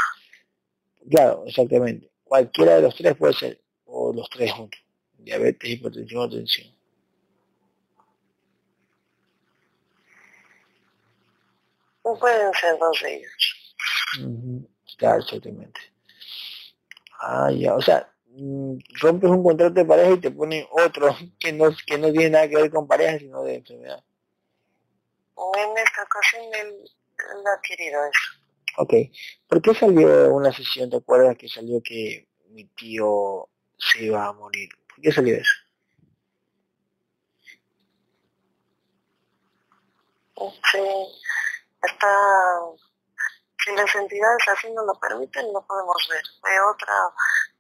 Claro, 1.11 1.45
exactamente. 1.47 2.11
Cualquiera 2.25 2.77
de 2.77 2.83
los 2.83 2.97
tres 2.97 3.17
puede 3.17 3.35
ser, 3.35 3.63
o 3.85 4.13
los 4.13 4.29
tres 4.31 4.53
juntos. 4.53 4.81
Diabetes, 5.19 5.71
hipertensión 5.71 6.23
o 6.23 6.29
tensión. 6.29 6.76
Pueden 12.15 12.53
ser 12.55 12.79
dos 12.79 13.01
de 13.03 13.17
ellos. 13.17 14.67
Claro, 14.99 15.21
exactamente. 15.21 15.81
Ah, 17.21 17.51
ya, 17.51 17.75
o 17.75 17.81
sea, 17.81 18.09
mm, 18.29 18.79
rompes 19.01 19.31
un 19.31 19.43
contrato 19.43 19.75
de 19.75 19.85
pareja 19.85 20.13
y 20.13 20.21
te 20.21 20.31
ponen 20.31 20.67
otro 20.71 21.09
que 21.41 21.53
no, 21.53 21.75
que 21.87 21.99
no 21.99 22.13
tiene 22.13 22.31
nada 22.31 22.49
que 22.49 22.57
ver 22.57 22.71
con 22.71 22.87
pareja, 22.87 23.19
sino 23.19 23.43
de 23.43 23.57
enfermedad. 23.57 24.05
En 25.37 25.77
esta 25.77 26.03
ocasión 26.03 26.43
él, 26.55 26.91
ha 27.47 27.53
adquirido 27.53 28.01
eso. 28.05 28.47
Ok. 28.79 28.95
¿Por 29.49 29.63
qué 29.63 29.75
salió 29.75 30.35
una 30.35 30.53
sesión? 30.53 30.89
¿Te 30.91 30.97
acuerdas 30.97 31.37
que 31.37 31.49
salió 31.49 31.81
que 31.83 32.29
mi 32.51 32.65
tío 32.65 33.49
se 33.79 34.05
iba 34.05 34.27
a 34.27 34.33
morir? 34.33 34.69
¿Por 34.89 35.03
qué 35.03 35.13
salió 35.13 35.37
eso? 35.37 35.67
Sí, 40.71 40.79
está, 41.87 42.61
si 43.65 43.75
las 43.75 43.95
entidades 43.95 44.49
así 44.49 44.71
no 44.73 44.85
lo 44.85 44.95
permiten, 45.01 45.53
no 45.53 45.65
podemos 45.67 45.97
ver. 46.11 46.23
De 46.23 46.61
otra, 46.61 46.95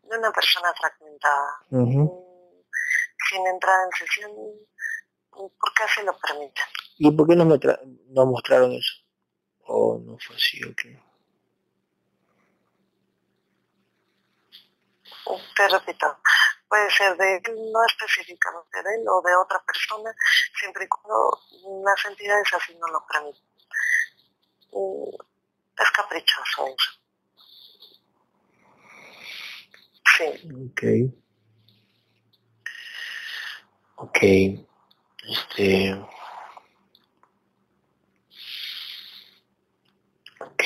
de 0.02 0.18
una 0.18 0.32
persona 0.32 0.72
fragmentada, 0.74 1.58
mm, 1.70 2.06
sin 3.28 3.46
entrar 3.46 3.84
en 3.84 4.06
sesión, 4.06 4.32
porque 5.30 5.82
así 5.84 6.02
lo 6.02 6.16
permiten. 6.18 6.64
¿Y 6.98 7.10
por 7.10 7.26
qué 7.26 7.36
no, 7.36 7.44
me 7.44 7.58
no 8.08 8.26
mostraron 8.26 8.72
eso? 8.72 8.94
¿O 9.66 9.98
no 9.98 10.16
fue 10.18 10.36
así 10.36 10.62
o 10.64 10.74
qué? 10.76 11.02
Te 15.56 15.68
repito, 15.68 16.18
puede 16.68 16.88
ser 16.90 17.16
de 17.16 17.42
no 17.72 17.84
específicamente 17.84 18.82
de 18.82 18.94
él 18.94 19.08
o 19.08 19.20
de 19.22 19.34
otra 19.34 19.60
persona, 19.64 20.14
siempre 20.56 20.84
y 20.84 20.88
cuando 20.88 21.40
las 21.84 22.04
entidades 22.04 22.46
así 22.54 22.76
no 22.76 22.86
lo 22.86 23.04
permiten 23.06 23.55
es 24.72 25.90
caprichoso 25.90 26.66
eso. 26.68 26.92
Sí. 30.16 30.24
Ok. 30.70 30.82
Ok. 33.96 34.18
Este. 35.28 35.94
Ok. 40.40 40.64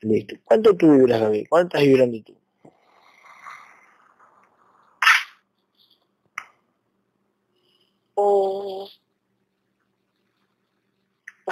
Listo. 0.00 0.36
¿Cuánto 0.44 0.76
tú 0.76 0.92
vibras, 0.92 1.20
Gaby? 1.20 1.46
¿Cuántas 1.46 1.82
vibrando 1.82 2.22
tú? 2.22 2.37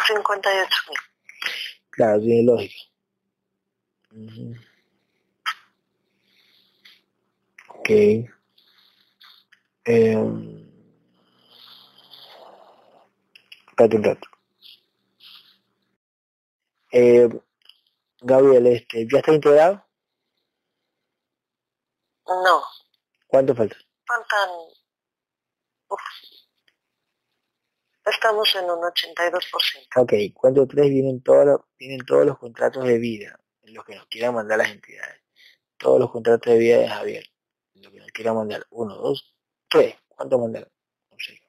58 0.06 0.68
mil. 0.88 0.98
Claro, 1.90 2.20
tiene 2.20 2.42
lógica. 2.44 2.74
Ok. 7.68 7.90
Eh, 7.90 8.28
espérate 13.68 13.96
un 13.96 14.04
rato. 14.04 14.28
Eh, 16.92 17.28
Gabriel, 18.20 18.66
este, 18.66 19.06
¿ya 19.10 19.18
está 19.18 19.32
integrado? 19.32 19.84
No, 22.26 22.62
¿Cuánto 23.28 23.54
falta? 23.54 23.76
faltan... 24.06 24.50
estamos 28.06 28.54
en 28.54 28.64
un 28.64 28.80
82%. 28.80 29.88
Ok, 29.96 30.12
¿cuánto 30.34 30.66
tres 30.66 30.88
vienen 30.88 31.22
todos 31.22 31.46
los, 31.46 31.60
vienen 31.78 32.04
todos 32.06 32.26
los 32.26 32.38
contratos 32.38 32.84
de 32.84 32.98
vida? 32.98 33.38
En 33.62 33.74
los 33.74 33.84
que 33.84 33.96
nos 33.96 34.06
quieran 34.06 34.34
mandar 34.34 34.58
las 34.58 34.70
entidades. 34.70 35.22
Todos 35.76 36.00
los 36.00 36.10
contratos 36.10 36.52
de 36.52 36.58
vida 36.58 36.78
de 36.78 36.88
Javier. 36.88 37.24
En 37.74 37.82
los 37.82 37.92
que 37.92 37.98
nos 37.98 38.10
quieran 38.12 38.36
mandar. 38.36 38.66
Uno, 38.70 38.94
dos, 38.94 39.36
tres. 39.68 39.96
¿Cuánto 40.08 40.38
mandaron? 40.38 40.70
No 41.10 41.16
sé. 41.18 41.40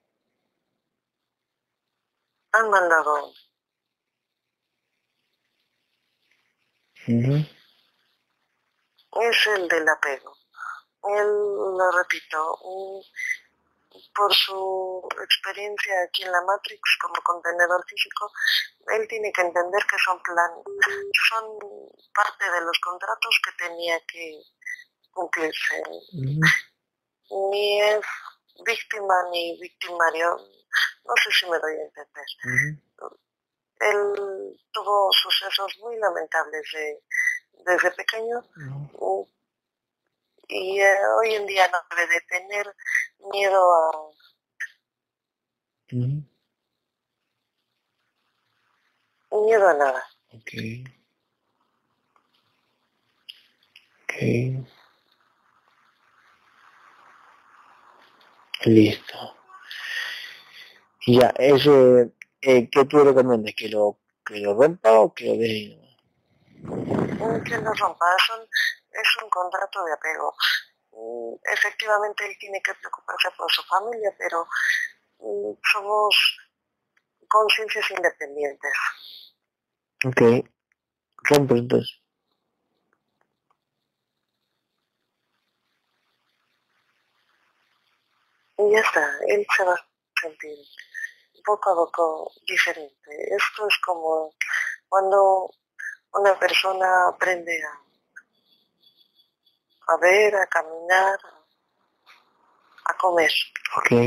Han 2.51 2.69
mandado 2.69 3.33
es 9.21 9.47
el 9.55 9.67
del 9.67 9.87
apego. 9.87 10.35
Él, 11.03 11.27
lo 11.27 11.91
repito, 11.91 12.57
por 14.15 14.33
su 14.33 15.07
experiencia 15.23 15.93
aquí 16.03 16.23
en 16.23 16.31
la 16.31 16.41
Matrix 16.41 16.81
como 17.01 17.15
contenedor 17.23 17.83
físico, 17.87 18.31
él 18.95 19.07
tiene 19.07 19.31
que 19.31 19.41
entender 19.41 19.83
que 19.85 19.97
son 20.03 20.21
plan, 20.23 20.51
son 21.29 21.57
parte 22.13 22.51
de 22.51 22.61
los 22.61 22.77
contratos 22.79 23.39
que 23.43 23.65
tenía 23.65 23.99
que 24.07 24.41
cumplirse. 25.11 25.83
Ni 27.29 27.81
es 27.81 28.01
víctima 28.65 29.15
ni 29.31 29.59
victimario, 29.59 30.37
no 31.05 31.13
sé 31.23 31.31
si 31.31 31.49
me 31.49 31.59
doy 31.59 31.73
a 31.75 31.83
entender. 31.83 32.25
Él 33.79 34.59
tuvo 34.71 35.11
sucesos 35.11 35.77
muy 35.79 35.97
lamentables 35.97 36.63
de- 36.73 37.03
desde 37.65 37.91
pequeño. 37.91 38.41
Y 40.47 40.79
eh, 40.79 40.97
hoy 41.19 41.35
en 41.35 41.45
día 41.45 41.67
no 41.69 41.77
debe 41.95 42.13
de 42.13 42.21
tener 42.21 42.75
miedo 43.31 43.61
a, 43.75 43.91
miedo 49.31 49.67
a 49.67 49.73
nada. 49.73 50.03
Ok. 50.33 50.53
Ok. 54.03 54.67
Listo. 58.65 59.35
Ya, 61.05 61.33
ese, 61.37 62.11
eh, 62.41 62.69
¿qué 62.69 62.85
tú 62.85 62.99
recomiendas? 62.99 63.53
¿Que 63.55 63.69
lo, 63.69 63.97
que 64.25 64.39
lo 64.39 64.53
rompa 64.53 64.91
o 64.99 65.13
que 65.13 65.25
lo 65.25 65.33
deje? 65.37 65.79
Mm, 66.63 67.43
Que 67.43 67.57
no 67.59 67.73
rompa, 67.73 68.05
son, 68.27 68.41
es 69.01 69.23
un 69.23 69.29
contrato 69.29 69.83
de 69.85 69.93
apego. 69.93 70.33
Mm, 70.91 71.35
Efectivamente 71.53 72.25
él 72.25 72.35
tiene 72.39 72.61
que 72.61 72.73
preocuparse 72.75 73.29
por 73.37 73.51
su 73.51 73.63
familia, 73.63 74.13
pero 74.17 74.47
mm, 75.19 75.53
somos 75.71 76.37
conciencias 77.27 77.91
independientes. 77.91 78.73
Ok. 80.05 80.21
Rompo 81.29 81.55
entonces. 81.55 82.01
Y 88.59 88.71
ya 88.71 88.79
está, 88.79 89.19
él 89.27 89.45
se 89.55 89.63
va 89.63 89.73
a 89.73 89.87
sentir 90.19 90.57
poco 91.45 91.71
a 91.71 91.75
poco 91.75 92.31
diferente. 92.47 93.35
Esto 93.35 93.67
es 93.67 93.77
como 93.85 94.33
cuando 94.89 95.51
una 96.13 96.37
persona 96.39 97.09
aprende 97.09 97.61
a, 97.63 97.86
a 99.87 99.97
ver, 99.97 100.35
a 100.35 100.47
caminar, 100.47 101.19
a 102.85 102.97
comer, 102.97 103.31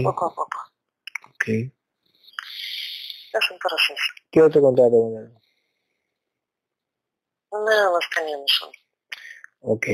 poco 0.03 0.27
a 0.27 0.35
poco. 0.35 0.59
Ok. 1.29 1.49
Es 1.49 3.51
un 3.51 3.59
proceso. 3.59 4.03
¿Qué 4.31 4.43
otro 4.43 4.61
contrato? 4.61 5.11
Nada 7.53 7.91
más 7.93 8.05
teníamos 8.15 8.63
uno. 8.63 8.73
Ok. 9.61 9.87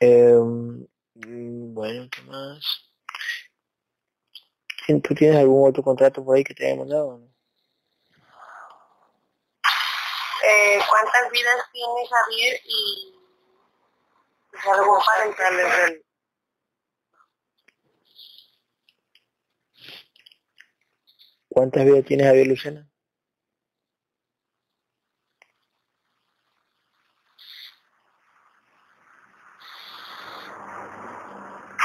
Mm, 0.00 0.84
bueno, 1.74 2.08
¿qué 2.10 2.22
más? 2.22 2.64
¿Tien- 4.86 5.02
¿Tú 5.02 5.14
tienes 5.14 5.36
algún 5.38 5.68
otro 5.68 5.82
contrato 5.82 6.24
por 6.24 6.36
ahí 6.36 6.44
que 6.44 6.54
te 6.54 6.66
haya 6.66 6.76
mandado? 6.76 7.18
no? 7.18 7.33
Eh, 10.46 10.78
¿Cuántas 10.88 11.30
vidas 11.30 11.70
tiene 11.72 12.06
Javier 12.06 12.60
y, 12.66 13.14
y 14.52 14.68
algún 14.68 14.98
parental 15.04 15.56
del 15.56 16.04
¿Cuántas 21.48 21.84
vidas 21.86 22.04
tienes 22.04 22.26
Javier 22.26 22.46
Lucena? 22.48 22.88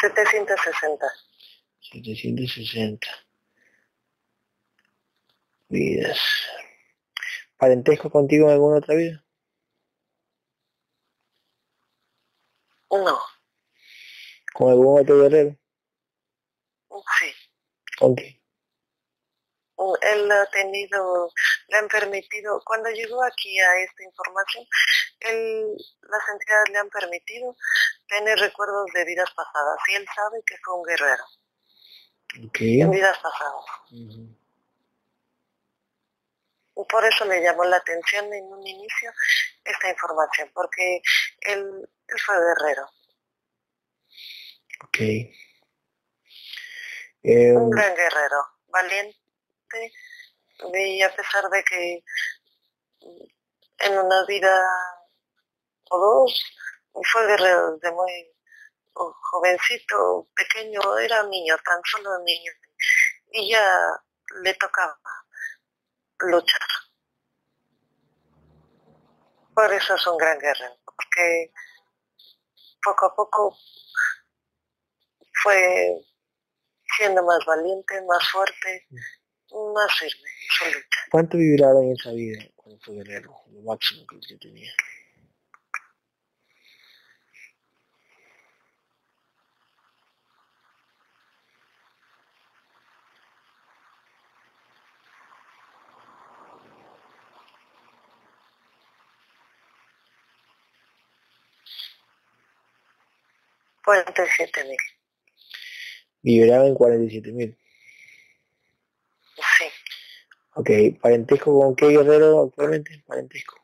setecientos 0.02 0.60
sesenta 0.62 1.08
760 1.82 3.08
vidas. 5.70 6.20
¿Parentesco 7.60 8.10
contigo 8.10 8.48
en 8.48 8.54
alguna 8.54 8.78
otra 8.78 8.96
vida? 8.96 9.24
No, 12.90 13.20
¿Con 14.54 14.70
algún 14.72 15.02
otro 15.02 15.20
guerrero? 15.20 15.56
sí. 17.20 17.34
¿Con 18.00 18.16
qué? 18.16 18.40
Él 20.02 20.32
ha 20.32 20.46
tenido, 20.48 21.32
le 21.68 21.78
han 21.78 21.88
permitido, 21.88 22.62
cuando 22.66 22.90
llegó 22.90 23.24
aquí 23.24 23.60
a 23.60 23.82
esta 23.82 24.04
información, 24.04 24.66
él, 25.22 25.78
las 26.02 26.30
entidades 26.34 26.70
le 26.70 26.78
han 26.80 26.90
permitido 26.90 27.56
tener 28.08 28.38
recuerdos 28.40 28.88
de 28.94 29.06
vidas 29.06 29.30
pasadas 29.36 29.78
y 29.90 29.96
él 29.96 30.06
sabe 30.14 30.42
que 30.46 30.56
fue 30.64 30.76
un 30.76 30.84
guerrero 30.84 31.24
Ok. 32.48 32.58
en 32.62 32.92
vidas 32.92 33.18
pasadas. 33.20 33.66
Y 36.80 36.86
por 36.86 37.04
eso 37.04 37.26
le 37.26 37.42
llamó 37.42 37.66
la 37.66 37.78
atención 37.78 38.34
en 38.34 38.46
un 38.46 38.66
inicio 38.66 39.12
esta 39.66 39.90
información, 39.90 40.50
porque 40.54 41.02
él, 41.42 41.90
él 42.08 42.20
fue 42.26 42.36
guerrero, 42.36 42.90
Ok. 44.82 44.98
Em, 47.22 47.58
un 47.58 47.70
gran 47.70 47.94
guerrero, 47.96 48.48
valiente, 48.68 49.92
y 50.74 51.02
a 51.02 51.14
pesar 51.14 51.50
de 51.50 51.64
que 51.64 52.04
en 53.80 53.98
una 53.98 54.26
vida 54.26 54.64
o 55.90 55.98
dos 55.98 56.44
fue 57.12 57.28
guerrero 57.28 57.74
desde 57.76 57.94
muy 57.94 58.32
jovencito, 58.94 60.30
pequeño, 60.34 60.98
era 60.98 61.24
niño, 61.24 61.58
tan 61.66 61.82
solo 61.84 62.20
niño, 62.24 62.52
y 63.32 63.52
ya 63.52 63.80
le 64.44 64.54
tocaba 64.54 64.98
luchar. 66.28 66.62
Por 69.54 69.74
eso 69.74 69.96
es 69.96 70.08
un 70.08 70.18
gran 70.18 70.40
guerrero, 70.40 70.78
porque 70.86 71.52
poco 72.82 73.06
a 73.06 73.16
poco 73.16 73.58
fue 75.44 76.02
siendo 76.98 77.24
más 77.24 77.40
valiente, 77.46 78.02
más 78.04 78.30
fuerte, 78.30 78.88
más 79.74 79.92
firme. 80.00 80.30
¿Cuánto 81.12 81.38
vibraba 81.38 81.82
en 81.82 81.92
esa 81.92 82.12
vida 82.12 82.44
cuando 82.56 82.80
fue 82.82 82.96
guerrero? 82.96 83.36
Lo 83.52 83.62
máximo 83.62 84.06
que 84.08 84.18
yo 84.22 84.40
tenía. 84.40 84.72
Cuarenta 103.90 104.24
y 104.24 104.30
siete 104.38 104.64
mil, 104.66 104.78
Vibraba 106.22 106.68
en 106.68 106.76
47 106.76 107.32
mil. 107.32 107.58
sí. 109.58 109.66
Ok. 110.54 111.02
¿Parentesco 111.02 111.60
con 111.60 111.76
qué 111.76 111.88
guerrero 111.88 112.44
actualmente? 112.44 113.04
Parentesco. 113.08 113.56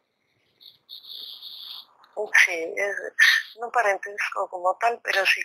Sí, 2.44 2.54
es- 2.76 3.58
no 3.60 3.70
parentesco 3.72 4.50
como 4.50 4.76
tal, 4.80 5.00
pero 5.04 5.24
sí 5.28 5.42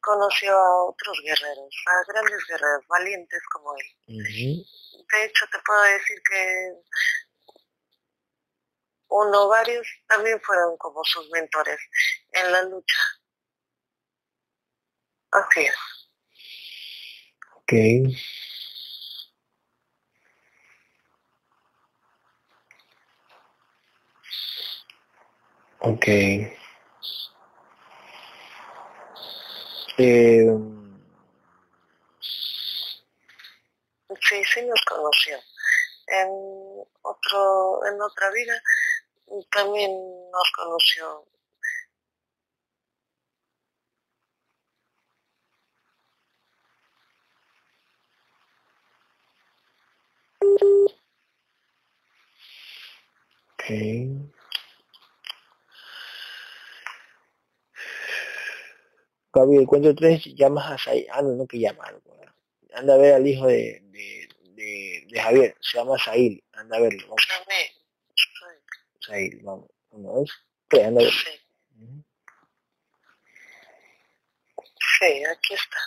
conoció 0.00 0.54
a 0.54 0.84
otros 0.84 1.18
guerreros, 1.24 1.74
a 1.86 2.12
grandes 2.12 2.46
guerreros, 2.46 2.86
valientes 2.86 3.42
como 3.54 3.74
él. 3.74 3.86
De 4.06 5.24
hecho, 5.24 5.46
te 5.50 5.58
puedo 5.64 5.82
decir 5.82 6.18
que 6.30 6.72
uno, 9.08 9.48
varios 9.48 9.86
también 10.08 10.38
fueron 10.42 10.76
como 10.76 11.02
sus 11.04 11.30
mentores 11.30 11.78
en 12.32 12.52
la 12.52 12.62
lucha. 12.64 12.98
Así 15.34 15.60
es. 15.60 15.74
Ok. 17.56 17.72
Ok. 25.80 26.06
Eh, 29.98 30.46
sí, 34.20 34.44
sí 34.44 34.62
nos 34.62 34.80
conoció. 34.88 35.36
En 36.06 36.28
otro, 37.02 37.86
en 37.86 38.00
otra 38.00 38.30
vida 38.30 38.62
también 39.50 39.90
nos 40.30 40.52
conoció. 40.56 41.24
Okay. 53.64 54.12
Gabriel, 59.32 59.66
cuento 59.66 59.94
tres, 59.94 60.22
llamas 60.36 60.70
a 60.70 60.76
Said. 60.76 61.06
Ah, 61.10 61.22
no, 61.22 61.30
no 61.34 61.46
que 61.46 61.58
llama. 61.58 61.84
Anda 62.74 62.94
a 62.94 62.98
ver 62.98 63.14
al 63.14 63.26
hijo 63.26 63.46
de, 63.46 63.80
de, 63.84 64.28
de, 64.50 65.06
de 65.08 65.20
Javier, 65.20 65.56
se 65.60 65.78
llama 65.78 65.96
Sail, 65.98 66.44
anda 66.52 66.76
a 66.76 66.80
verlo. 66.80 67.06
Vamos. 69.42 69.70
Vamos. 69.90 70.30
Anda 70.72 71.00
a 71.00 71.04
verlo. 71.04 71.10
Sí. 71.10 72.04
sí, 74.98 75.24
aquí 75.24 75.54
está. 75.54 75.78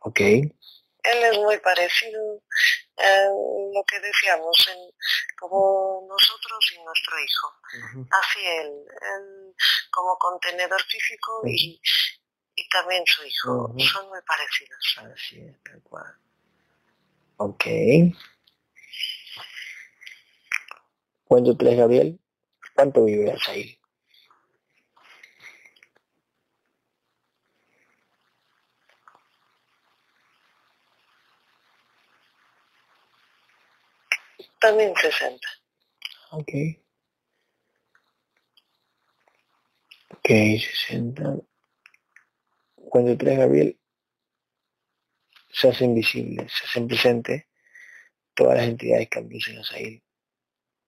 Ok. 0.00 0.20
Él 0.20 0.52
es 1.04 1.38
muy 1.38 1.58
parecido 1.58 2.42
a 2.96 3.28
lo 3.74 3.84
que 3.84 4.00
decíamos, 4.00 4.56
en, 4.68 4.78
como 5.38 6.06
nosotros 6.08 6.72
y 6.74 6.82
nuestro 6.82 7.16
hijo. 7.18 7.52
Ujú. 7.86 8.08
Así 8.10 8.46
él, 8.46 8.72
él 9.00 9.54
como 9.90 10.16
contenedor 10.18 10.82
físico 10.82 11.42
y, 11.46 11.80
y 12.54 12.68
también 12.68 13.04
su 13.06 13.24
hijo. 13.24 13.74
Son 13.78 14.08
muy 14.08 14.20
parecidos. 14.26 15.12
Así 15.12 15.40
es, 15.40 15.62
tal 15.62 15.82
cual. 15.82 16.18
Ok. 17.36 17.64
Cuento 21.24 21.56
tres, 21.56 21.76
Gabriel. 21.76 22.20
¿Cuánto 22.74 23.04
vive 23.04 23.36
Sail? 23.44 23.78
También 34.64 34.94
60. 34.96 35.46
Ok. 36.30 36.48
Ok, 40.08 40.26
60. 40.26 41.36
Cuando 42.74 43.14
tres, 43.14 43.38
Gabriel, 43.40 43.78
se 45.52 45.68
hace 45.68 45.84
invisible, 45.84 46.48
se 46.48 46.64
hacen 46.64 46.88
presente 46.88 47.50
todas 48.32 48.56
las 48.56 48.66
entidades 48.66 49.10
que 49.10 49.18
abducen 49.18 49.58
a 49.58 49.64
Sahil. 49.64 50.02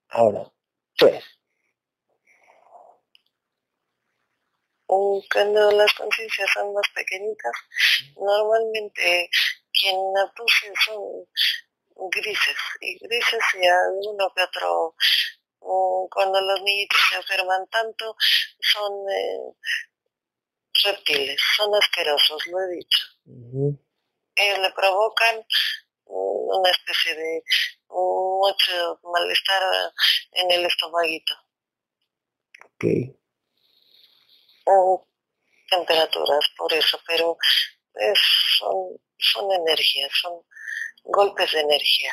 Ahora, 0.09 0.51
tres. 0.97 1.23
Cuando 4.87 5.71
las 5.73 5.93
conciencias 5.93 6.49
son 6.55 6.73
más 6.73 6.89
pequeñitas, 6.95 7.53
normalmente 8.17 9.29
quien 9.71 9.97
abduce 10.17 10.73
son 10.87 11.27
grises, 12.11 12.57
y 12.81 12.99
grises 12.99 13.43
y 13.61 13.67
alguno 13.67 14.33
que 14.35 14.43
otro, 14.43 14.95
cuando 16.11 16.41
los 16.41 16.63
niñitos 16.63 16.99
se 17.11 17.17
enferman 17.17 17.67
tanto, 17.69 18.17
son 18.61 18.93
eh, 19.11 19.55
reptiles, 20.85 21.41
son 21.57 21.75
asquerosos, 21.75 22.47
lo 22.49 22.61
he 22.61 22.77
dicho. 22.77 23.05
Ellos 24.35 24.59
le 24.59 24.71
provocan 24.73 25.45
una 26.05 26.71
especie 26.71 27.15
de 27.15 27.43
mucho 27.89 29.01
malestar 29.03 29.93
en 30.33 30.51
el 30.51 30.67
estomaguito. 30.67 31.35
Ok. 32.65 32.85
o 34.69 35.07
temperaturas 35.71 36.45
por 36.57 36.73
eso, 36.73 36.99
pero 37.07 37.37
es- 37.95 38.21
son, 38.59 38.99
son 39.19 39.53
energías, 39.53 40.11
son 40.21 40.43
golpes 41.07 41.53
de 41.53 41.61
energía. 41.61 42.13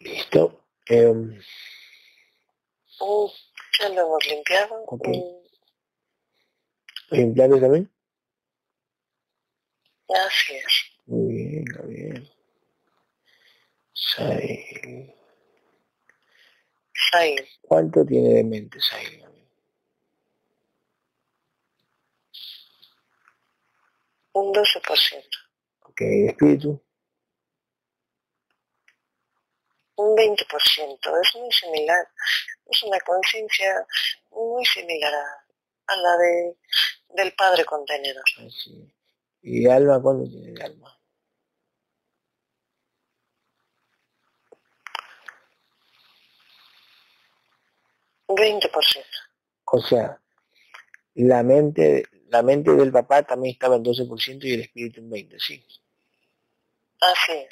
Listo. 0.00 0.64
Mm, 0.90 1.38
Ya 3.80 3.88
lo 3.88 4.00
hemos 4.02 4.26
limpiado. 4.26 4.84
Ok. 4.86 5.08
¿Los 7.10 7.20
implantes 7.20 7.60
también? 7.60 7.90
Así 10.08 10.54
es. 10.54 10.74
Muy 11.06 11.34
bien, 11.34 11.64
Gabriel. 11.64 12.31
Sahil. 14.10 15.14
Ahí, 17.14 17.36
¿Cuánto 17.62 18.04
tiene 18.06 18.34
de 18.34 18.44
mente 18.44 18.78
Gabriel? 18.90 19.28
un 24.34 24.52
12%, 24.52 25.24
Ok, 25.82 26.00
espíritu. 26.28 26.82
un 29.96 30.16
20%. 30.16 31.20
Es 31.22 31.36
muy 31.36 31.52
similar. 31.52 32.08
Es 32.66 32.82
una 32.84 32.98
conciencia 33.00 33.86
muy 34.30 34.64
similar 34.64 35.12
a, 35.14 35.44
a 35.92 35.96
la 35.96 36.16
de, 36.16 36.56
del 37.10 37.32
padre 37.34 37.64
contenedor. 37.64 38.24
Así. 38.38 38.90
¿Y 39.42 39.68
alma 39.68 40.00
cuánto 40.00 40.28
tiene 40.30 40.52
de 40.52 40.62
alma? 40.64 40.98
20%. 48.34 48.70
O 49.64 49.80
sea, 49.80 50.20
la 51.14 51.42
mente, 51.42 52.04
la 52.28 52.42
mente 52.42 52.72
del 52.72 52.92
papá 52.92 53.22
también 53.22 53.54
estaba 53.54 53.76
en 53.76 53.84
12% 53.84 54.44
y 54.44 54.54
el 54.54 54.60
espíritu 54.60 55.00
en 55.00 55.10
20%, 55.10 55.38
sí. 55.38 55.64
Así 57.00 57.32
es. 57.32 57.48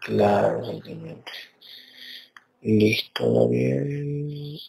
Claro, 0.00 0.60
exactamente. 0.60 1.32
Listo, 2.62 3.32
Gabriel. 3.32 4.60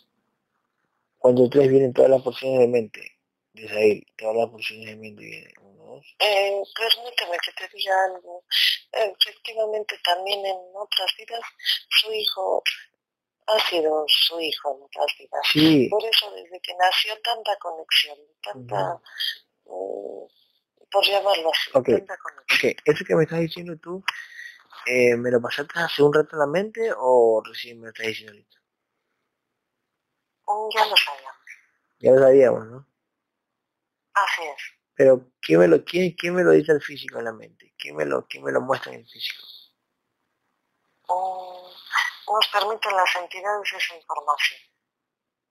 Cuando 1.18 1.50
tres 1.50 1.70
vienen 1.70 1.94
todas 1.94 2.12
las 2.12 2.22
porciones 2.22 2.60
de 2.60 2.68
mente, 2.68 3.20
de 3.54 3.68
Sahil, 3.68 4.08
todas 4.18 4.36
las 4.36 4.50
porciones 4.50 4.88
de 4.88 4.96
mente 4.96 5.24
vienen. 5.24 5.54
Eh, 6.20 6.64
permíteme 6.76 7.38
que 7.38 7.52
te 7.54 7.78
diga 7.78 7.94
algo. 8.06 8.44
Efectivamente, 8.92 9.96
también 10.04 10.46
en 10.46 10.58
otras 10.74 11.12
vidas, 11.18 11.42
su 11.90 12.12
hijo 12.12 12.64
ha 13.48 13.60
sido 13.70 14.06
su 14.08 14.40
hijo 14.40 14.80
en. 14.94 15.30
Sí, 15.52 15.88
Por 15.90 16.04
eso, 16.04 16.32
desde 16.32 16.60
que 16.62 16.74
nació, 16.76 17.14
tanta 17.22 17.56
conexión, 17.58 18.18
tanta, 18.42 19.02
mm, 19.66 20.26
por 20.92 21.06
llamarlo 21.06 21.52
así, 21.52 21.72
Ok. 21.74 21.86
tanta 21.90 22.18
conexión. 22.18 22.72
ok. 22.72 22.82
¿Eso 22.86 23.06
que 23.06 23.16
me 23.16 23.24
estás 23.24 23.40
diciendo 23.40 23.78
tú, 23.78 24.04
eh, 24.86 25.16
me 25.16 25.32
lo 25.32 25.42
pasaste 25.42 25.74
hace 25.80 26.04
un 26.04 26.14
rato 26.14 26.30
en 26.34 26.40
la 26.40 26.48
mente 26.48 26.92
o 26.98 27.42
recién 27.46 27.80
me 27.80 27.86
lo 27.88 27.90
estás 27.92 28.08
diciendo 28.08 28.32
ahorita? 28.34 28.58
Mm, 30.48 30.70
Ya 30.76 30.86
lo 30.86 30.96
sabíamos. 30.98 31.42
Ya 32.00 32.12
lo 32.12 32.20
sabíamos, 32.20 32.66
¿no? 32.68 32.88
Así 34.14 34.44
es. 34.44 34.62
Pero 34.96 35.32
¿quién 35.42 35.60
me 35.60 35.68
lo, 35.68 35.84
quién, 35.84 36.12
quién 36.12 36.36
me 36.36 36.44
lo 36.44 36.52
dice 36.52 36.72
el 36.72 36.82
físico 36.82 37.18
en 37.18 37.26
la 37.26 37.34
mente? 37.34 37.74
¿Quién 37.78 37.96
me 37.96 38.06
lo, 38.06 38.28
quién 38.28 38.44
me 38.44 38.52
lo 38.52 38.62
muestra 38.62 38.94
en 38.94 39.00
el 39.00 39.08
físico? 39.08 39.44
Mm, 41.08 41.68
Nos 42.28 42.48
permiten 42.52 42.96
las 42.96 43.16
entidades 43.16 43.74
esa 43.74 43.96
información. 43.96 44.60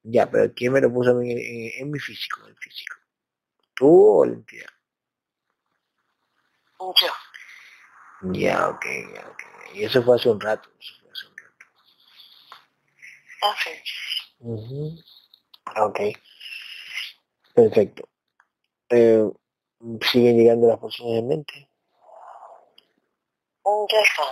Ya, 0.05 0.31
pero 0.31 0.53
¿quién 0.55 0.73
me 0.73 0.81
lo 0.81 0.93
puso 0.93 1.11
a 1.11 1.15
mí 1.15 1.31
en, 1.31 1.39
en- 1.39 1.73
en 1.83 1.91
mi 1.91 1.99
físico, 1.99 2.47
en 2.49 2.57
físico? 2.57 2.97
¿Tú 3.75 4.21
o 4.21 4.25
la 4.27 4.33
entidad? 4.33 4.71
Yo. 6.81 7.13
Ya, 8.33 8.69
ok, 8.69 8.85
ya, 9.15 9.29
ok. 9.29 9.43
Y 9.75 9.85
eso 9.85 10.03
fue 10.03 10.17
hace 10.17 10.29
un 10.29 10.41
rato. 10.41 10.69
Eso 10.81 10.95
fue 11.01 11.11
hace 11.11 11.27
un 11.27 11.37
rato. 11.37 11.67
Ah, 13.43 13.55
sí. 13.63 13.71
Ujú. 14.41 14.99
Ok. 15.77 16.01
Perfecto. 17.55 18.09
Eh, 18.91 19.31
¿Siguen 20.11 20.37
llegando 20.37 20.69
las 20.69 20.79
porciones 20.79 21.17
de 21.17 21.23
mente? 21.23 21.69
Ya 23.65 24.01
está. 24.01 24.23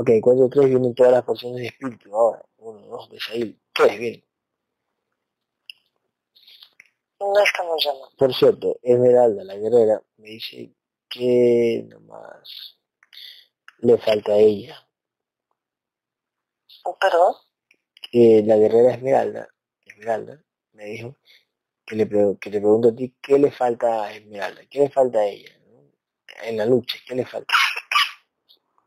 Ok, 0.00 0.10
cuatro 0.22 0.48
tres 0.48 0.66
vienen 0.66 0.94
todas 0.94 1.10
las 1.10 1.24
porciones 1.24 1.60
de 1.60 1.66
espíritu 1.66 2.14
ahora. 2.14 2.40
Uno, 2.58 2.86
dos, 2.86 3.10
de 3.10 3.18
Sahil. 3.18 3.60
Tres 3.74 3.98
vienen. 3.98 4.24
No 7.18 7.42
estamos 7.42 7.84
llamando. 7.84 8.16
Por 8.16 8.32
cierto, 8.32 8.78
Esmeralda, 8.80 9.42
la 9.42 9.56
guerrera, 9.56 10.00
me 10.18 10.28
dice 10.28 10.72
que 11.08 11.84
nomás 11.88 12.78
le 13.78 13.98
falta 13.98 14.34
a 14.34 14.36
ella. 14.36 14.88
¿Perdón? 17.00 17.34
Que 18.12 18.44
la 18.46 18.56
guerrera 18.56 18.94
Esmeralda, 18.94 19.48
Esmeralda, 19.84 20.44
me 20.74 20.84
dijo 20.84 21.16
que 21.84 21.96
le, 21.96 22.08
que 22.38 22.50
te 22.50 22.60
pregunto 22.60 22.90
a 22.90 22.94
ti 22.94 23.16
qué 23.20 23.36
le 23.36 23.50
falta 23.50 24.04
a 24.04 24.14
Esmeralda, 24.14 24.64
qué 24.70 24.78
le 24.78 24.90
falta 24.90 25.18
a 25.18 25.26
ella 25.26 25.58
¿no? 25.66 25.90
en 26.44 26.56
la 26.56 26.66
lucha, 26.66 26.98
qué 27.04 27.16
le 27.16 27.26
falta. 27.26 27.52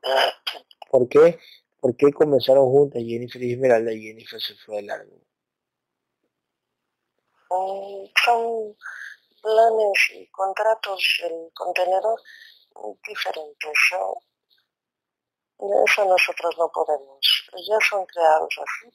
¿Por 0.92 1.08
qué? 1.08 1.40
¿Por 1.80 1.96
qué 1.96 2.12
comenzaron 2.12 2.66
juntas 2.66 3.02
Jennifer 3.02 3.42
y 3.42 3.54
Esmeralda 3.54 3.94
y 3.94 4.02
Jennifer 4.02 4.42
se 4.42 4.56
fue 4.56 4.76
de 4.76 4.82
largo? 4.84 5.16
Mm, 7.50 8.06
Son 8.24 8.76
planes 9.42 10.00
y 10.14 10.28
contratos 10.28 11.02
del 11.24 11.50
contenedor 11.54 12.20
diferentes. 13.08 13.80
Eso 15.60 16.06
nosotros 16.06 16.56
no 16.58 16.70
podemos. 16.72 17.50
Ya 17.70 17.78
son 17.90 18.06
creados 18.08 18.54
así. 18.58 18.94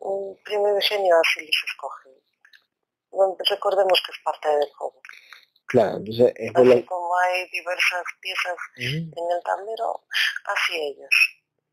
Mm, 0.00 0.32
Primigenio 0.44 1.14
así 1.20 1.40
les 1.40 1.64
escoge. 1.68 2.10
Recordemos 3.50 4.00
que 4.04 4.12
es 4.12 4.18
parte 4.24 4.48
del 4.48 4.70
juego. 4.72 5.02
Claro, 5.68 5.98
entonces 5.98 6.32
es 6.36 6.50
Así 6.54 6.64
la... 6.66 6.86
como 6.86 7.18
hay 7.18 7.48
diversas 7.50 8.02
piezas 8.20 8.56
en 8.76 9.12
el 9.12 9.42
tablero, 9.44 10.02
así 10.44 10.74
ellos. 10.74 11.14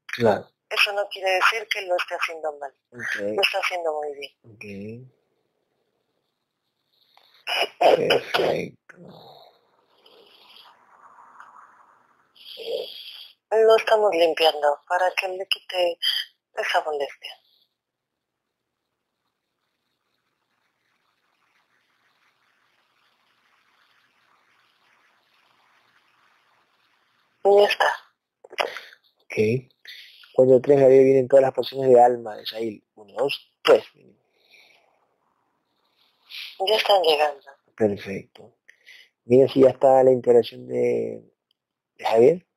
Claro, 0.08 0.50
Eso 0.70 0.92
no 0.94 1.08
quiere 1.10 1.32
decir 1.32 1.68
que 1.70 1.82
lo 1.84 1.96
esté 1.96 2.16
haciendo 2.16 2.58
mal. 2.58 2.74
Lo 2.92 3.42
está 3.42 3.60
haciendo 3.60 3.94
muy 3.94 4.14
bien. 4.20 4.34
ok. 4.54 4.66
Perfecto. 7.80 8.96
Lo 13.52 13.76
estamos 13.78 14.12
limpiando 14.14 14.80
para 14.88 15.12
que 15.12 15.28
le 15.30 15.48
quite 15.48 15.98
esa 16.56 16.82
molestia. 16.84 17.32
Y 27.46 27.62
ya 27.62 27.68
está. 27.68 27.94
Ok. 29.24 29.72
Cuando 30.34 30.60
tres 30.60 30.80
Gabriel 30.80 31.06
vienen 31.06 31.28
todas 31.28 31.44
las 31.44 31.54
porciones 31.54 31.90
de 31.90 32.02
alma 32.02 32.36
de 32.36 32.46
Sahil. 32.46 32.84
Uno, 32.96 33.14
dos, 33.18 33.54
tres. 33.64 33.84
Ya 36.68 36.76
están 36.76 37.02
llegando. 37.04 37.46
Perfecto. 37.76 38.56
Mira 39.26 39.48
si 39.48 39.62
ya 39.62 39.70
está 39.70 40.04
la 40.04 40.12
integración 40.12 40.68
de, 40.68 41.24
de 41.98 42.06
Javier. 42.06 42.48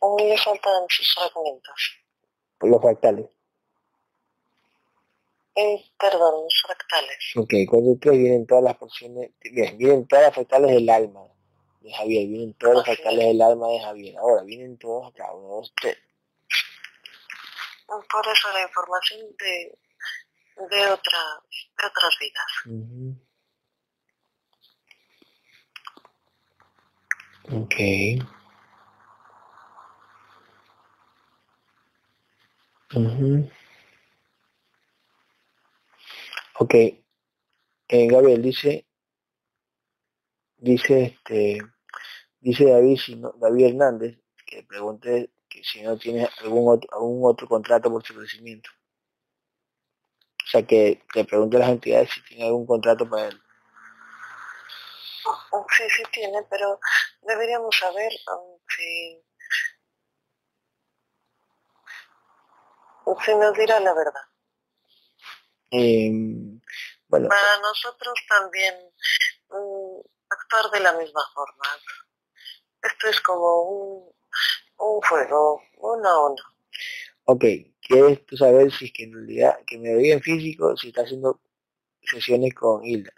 Aún 0.00 0.28
le 0.28 0.36
faltan 0.36 0.84
sus 0.88 1.14
fragmentos. 1.14 2.00
Por 2.58 2.70
los 2.70 2.80
fractales. 2.80 3.26
Eh, 5.54 5.84
perdón, 5.98 6.44
los 6.44 6.62
fractales. 6.64 7.32
Ok, 7.36 7.54
cuando 7.68 7.96
tres 8.00 8.18
vienen 8.18 8.46
todas 8.46 8.64
las 8.64 8.76
porciones, 8.76 9.32
bien, 9.40 9.78
vienen 9.78 10.06
todas 10.06 10.26
las 10.26 10.34
fractales 10.34 10.70
del 10.70 10.88
alma 10.88 11.28
de 11.88 11.94
Javier, 11.94 12.28
vienen 12.28 12.54
todas 12.54 12.76
las 12.76 12.88
Así 12.88 12.96
fractales 12.96 13.26
del 13.26 13.42
alma 13.42 13.68
de 13.68 13.80
Javier. 13.80 14.16
Ahora 14.18 14.42
vienen 14.44 14.78
todos 14.78 15.08
acá, 15.08 15.32
uno. 15.32 15.62
Por 17.86 18.28
eso 18.28 18.52
la 18.52 18.62
información 18.62 19.20
de, 19.38 19.78
de, 20.70 20.90
otra, 20.90 21.42
de 21.78 21.86
otras 21.86 22.18
vidas. 22.20 22.52
Ujú. 22.66 23.16
Ok. 27.50 27.74
Ujú. 32.94 33.50
Ok. 36.58 36.74
Eh, 36.74 38.06
Gabriel 38.06 38.42
dice, 38.42 38.86
dice 40.58 41.02
este, 41.04 41.58
dice 42.48 42.64
David, 42.64 42.98
si 42.98 43.14
no, 43.14 43.32
David 43.36 43.66
Hernández, 43.66 44.18
que 44.46 44.62
pregunte 44.62 45.30
que 45.50 45.62
si 45.62 45.82
no 45.82 45.98
tiene 45.98 46.26
algún 46.40 46.74
otro, 46.74 46.88
algún 46.92 47.30
otro 47.30 47.46
contrato 47.46 47.90
por 47.90 48.02
su 48.02 48.14
crecimiento. 48.14 48.70
O 50.44 50.50
sea, 50.50 50.66
que 50.66 51.02
le 51.14 51.24
pregunte 51.26 51.58
a 51.58 51.60
las 51.60 51.68
entidades 51.68 52.10
si 52.10 52.22
tiene 52.22 52.46
algún 52.46 52.66
contrato 52.66 53.08
para 53.08 53.28
él. 53.28 53.42
Sí, 55.76 55.82
sí 55.90 56.02
tiene, 56.10 56.42
pero 56.48 56.80
deberíamos 57.20 57.76
saber 57.76 58.10
um, 58.32 58.58
si, 58.66 59.22
si 63.26 63.34
nos 63.34 63.52
dirá 63.58 63.78
la 63.80 63.92
verdad. 63.92 64.22
Eh, 65.70 66.10
bueno, 67.08 67.28
Para 67.28 67.58
nosotros 67.60 68.14
también 68.26 68.74
mm, 69.50 70.00
actuar 70.30 70.70
de 70.70 70.80
la 70.80 70.94
misma 70.94 71.20
forma. 71.34 71.64
Esto 72.82 73.08
es 73.08 73.20
como 73.20 73.62
un, 73.62 74.12
un 74.78 75.00
juego, 75.02 75.62
uno 75.78 76.08
a 76.08 76.26
uno. 76.30 76.42
ok, 77.24 77.44
¿quieres 77.80 78.24
tú 78.26 78.36
saber 78.36 78.72
si 78.72 78.86
es 78.86 78.92
que 78.92 79.04
en 79.04 79.14
realidad, 79.14 79.58
que 79.66 79.78
me 79.78 79.94
veía 79.94 80.14
en 80.14 80.22
físico, 80.22 80.76
si 80.76 80.88
está 80.88 81.02
haciendo 81.02 81.40
sesiones 82.02 82.54
con 82.54 82.84
Hilda? 82.84 83.12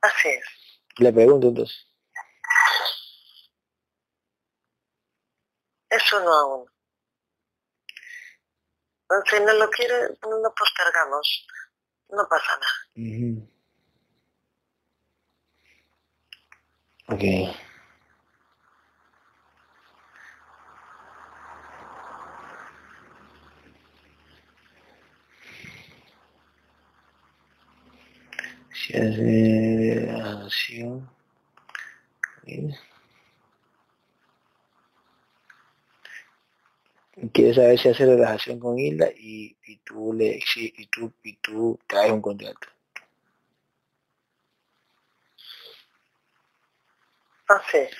Así 0.00 0.28
es. 0.28 0.44
Le 0.98 1.12
pregunto 1.12 1.48
entonces. 1.48 1.86
Es 5.90 6.12
uno 6.12 6.32
a 6.32 6.56
uno. 6.56 6.70
Si 9.28 9.40
no 9.40 9.52
lo 9.54 9.68
quiere, 9.70 10.08
no 10.22 10.38
lo 10.38 10.54
postergamos. 10.54 11.46
No 12.10 12.26
pasa 12.28 12.52
nada. 12.58 13.46
Ok. 17.10 17.24
Si 28.72 28.96
hace 28.96 30.10
acción. 30.10 31.10
Bien. 32.44 32.74
Quiere 37.32 37.54
saber 37.54 37.78
si 37.78 37.88
hace 37.88 38.06
relajación 38.06 38.60
con 38.60 38.78
Hilda 38.78 39.08
y, 39.16 39.56
y 39.66 39.76
tú 39.78 40.12
le 40.12 40.38
y 40.54 40.86
tú 40.86 41.12
y 41.24 41.36
tú 41.36 41.78
traes 41.86 42.12
un 42.12 42.22
contrato. 42.22 42.68
Es. 47.72 47.90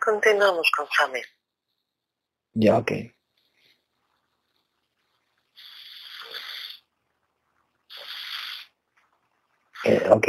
Continuamos 0.00 0.70
con 0.76 0.88
Samir. 0.88 1.24
Ya, 2.54 2.78
ok. 2.78 2.90
Eh, 9.84 10.08
ok. 10.10 10.28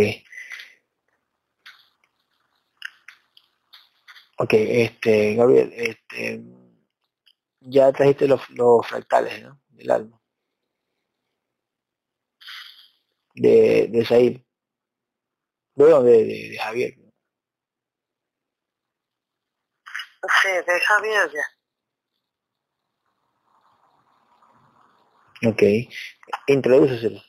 Ok, 4.37 4.53
este, 4.53 5.35
Gabriel, 5.35 5.71
este, 5.75 6.41
ya 7.61 7.91
trajiste 7.91 8.27
los, 8.27 8.49
los 8.51 8.85
fractales, 8.87 9.43
¿no? 9.43 9.60
Del 9.81 9.91
alma. 9.91 10.21
De, 13.33 13.87
de 13.89 14.05
Said. 14.05 14.41
De, 15.75 15.89
dónde? 15.89 16.11
de, 16.11 16.25
de, 16.25 16.49
de 16.51 16.57
Javier. 16.59 16.93
Sí, 20.41 20.49
de 20.67 20.79
Javier 20.81 21.31
ya. 21.33 21.45
Ok. 25.49 25.63
Introdúceselo. 26.47 27.19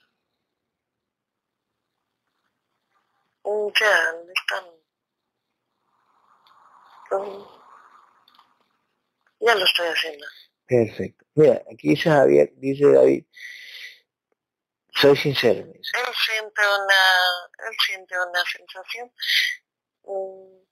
Ya, 3.81 4.15
están... 4.37 4.65
Ya 9.41 9.55
lo 9.55 9.65
estoy 9.65 9.87
haciendo. 9.89 10.27
Perfecto. 10.67 11.25
Mira, 11.35 11.63
aquí 11.73 11.91
dice 11.91 12.11
Javier, 12.11 12.53
dice 12.57 12.87
David, 12.87 13.25
soy 14.95 15.17
sincero. 15.17 15.61
Él 15.61 16.15
siente 16.27 16.61
una, 16.61 17.69
él 17.69 17.77
siente 17.87 18.15
una 18.19 18.45
sensación 18.45 19.13
mm, 20.05 20.63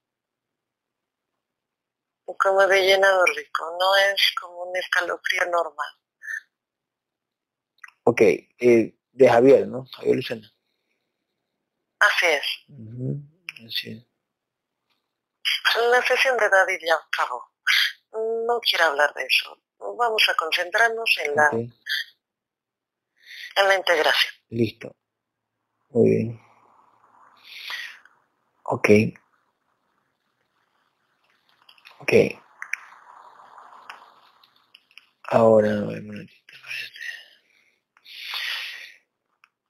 como 2.38 2.66
de 2.66 2.82
llenado 2.82 3.24
rico, 3.24 3.76
no 3.78 3.96
es 3.96 4.34
como 4.40 4.64
un 4.64 4.76
escalofrío 4.76 5.46
normal. 5.46 5.88
Ok, 8.04 8.20
eh, 8.22 8.96
de 9.12 9.28
Javier, 9.28 9.66
¿no? 9.68 9.84
Javier 9.86 10.16
Lucena. 10.16 10.52
Así 12.00 12.26
es. 12.26 12.46
Ujú, 12.68 13.22
Así 13.66 13.90
es. 13.92 14.06
La 15.90 16.02
sesión 16.02 16.36
de 16.36 16.48
David 16.48 16.78
ya 16.84 16.94
acabó. 16.94 17.44
No 18.12 18.58
quiero 18.60 18.86
hablar 18.86 19.12
de 19.14 19.24
eso. 19.24 19.56
Vamos 19.80 20.28
a 20.28 20.34
concentrarnos 20.34 21.18
en 21.24 21.34
la, 21.36 21.50
en 21.52 21.70
la 23.68 23.74
integración. 23.74 24.32
listo. 24.48 24.94
Muy 25.90 26.08
bien. 26.08 26.40
Ok. 28.62 28.88
Ok. 31.98 32.12
Ahora, 35.24 35.70
no. 35.72 35.90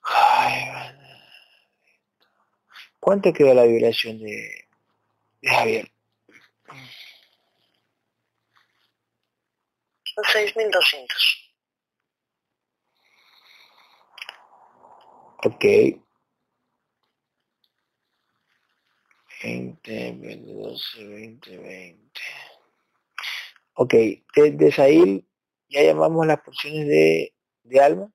Ay. 0.03 0.97
¿Cuánto 2.99 3.33
quedó 3.33 3.55
la 3.55 3.65
vibración 3.65 4.19
de, 4.19 4.69
de 5.41 5.49
Javier? 5.51 5.91
6.200. 10.23 11.51
Ok. 15.45 15.65
20, 19.43 20.13
20, 20.13 20.53
12, 20.53 21.05
20, 21.05 21.59
20. 21.59 22.21
Ok, 23.75 23.95
desde 24.35 24.73
Sahil 24.73 25.27
ya 25.69 25.83
llamamos 25.83 26.27
las 26.27 26.41
porciones 26.41 26.87
de, 26.87 27.35
de 27.63 27.81
alma. 27.81 28.13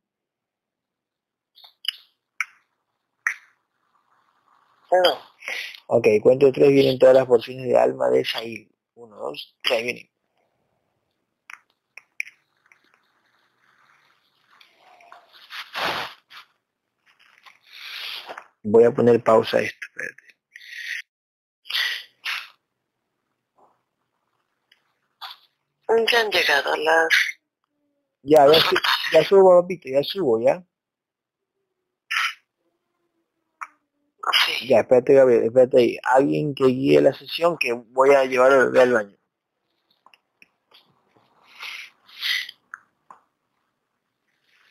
No. 4.92 5.20
Ok, 5.88 6.08
cuento 6.22 6.52
tres, 6.52 6.70
vienen 6.70 7.00
todas 7.00 7.16
las 7.16 7.26
porciones 7.26 7.68
de 7.68 7.78
alma 7.78 8.10
de 8.10 8.24
Sahil. 8.26 8.72
Uno, 8.94 9.16
dos, 9.16 9.58
tres, 9.64 9.84
vienen. 9.84 10.15
Voy 18.66 18.84
a 18.84 18.92
poner 18.94 19.24
pausa 19.24 19.58
a 19.60 19.62
esto, 19.62 19.80
espérate. 19.88 20.24
Ya 26.12 26.20
han 26.20 26.30
llegado 26.30 26.76
las... 26.78 27.10
Ya, 28.24 28.46
ya, 28.52 28.60
su- 28.60 28.76
ya 29.14 29.24
subo, 29.24 29.62
papito, 29.62 29.88
ya 29.88 30.04
subo, 30.04 30.42
¿ya? 30.42 30.62
Sí. 34.46 34.68
Ya, 34.68 34.80
espérate, 34.82 35.14
Gabriel, 35.14 35.44
espérate 35.46 35.78
ahí. 35.80 35.98
Alguien 36.04 36.54
que 36.56 36.66
guíe 36.66 37.02
la 37.02 37.14
sesión 37.14 37.58
que 37.58 37.74
voy 37.74 38.12
a 38.12 38.26
llevar 38.26 38.52
al 38.52 38.66
bebé 38.72 38.82
al 38.82 38.94
baño. 38.94 39.18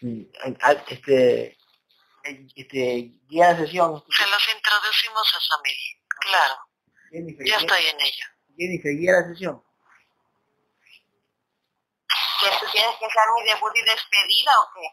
Mm, 0.03 0.25
Este, 0.89 1.57
este, 2.25 3.11
guía 3.29 3.53
la 3.53 3.59
sesión. 3.59 4.03
Se 4.11 4.27
los 4.27 4.49
introducimos 4.55 5.35
a 5.35 5.41
Samir. 5.41 5.77
Claro, 6.21 6.55
Jennifer, 7.11 7.47
ya 7.47 7.59
guía- 7.59 7.67
estoy 7.67 7.87
en 7.87 8.01
ello. 8.01 8.27
Jennifer, 8.57 8.93
guía 8.97 9.13
la 9.13 9.29
sesión. 9.29 9.63
¿Que 12.41 12.51
tú 12.61 12.67
tienes 12.73 12.97
que 12.99 13.07
ser 13.11 13.23
mi 13.35 13.45
debut 13.45 13.73
y 13.77 13.83
despedida 13.83 14.53
o 14.61 14.69
qué? 14.75 14.89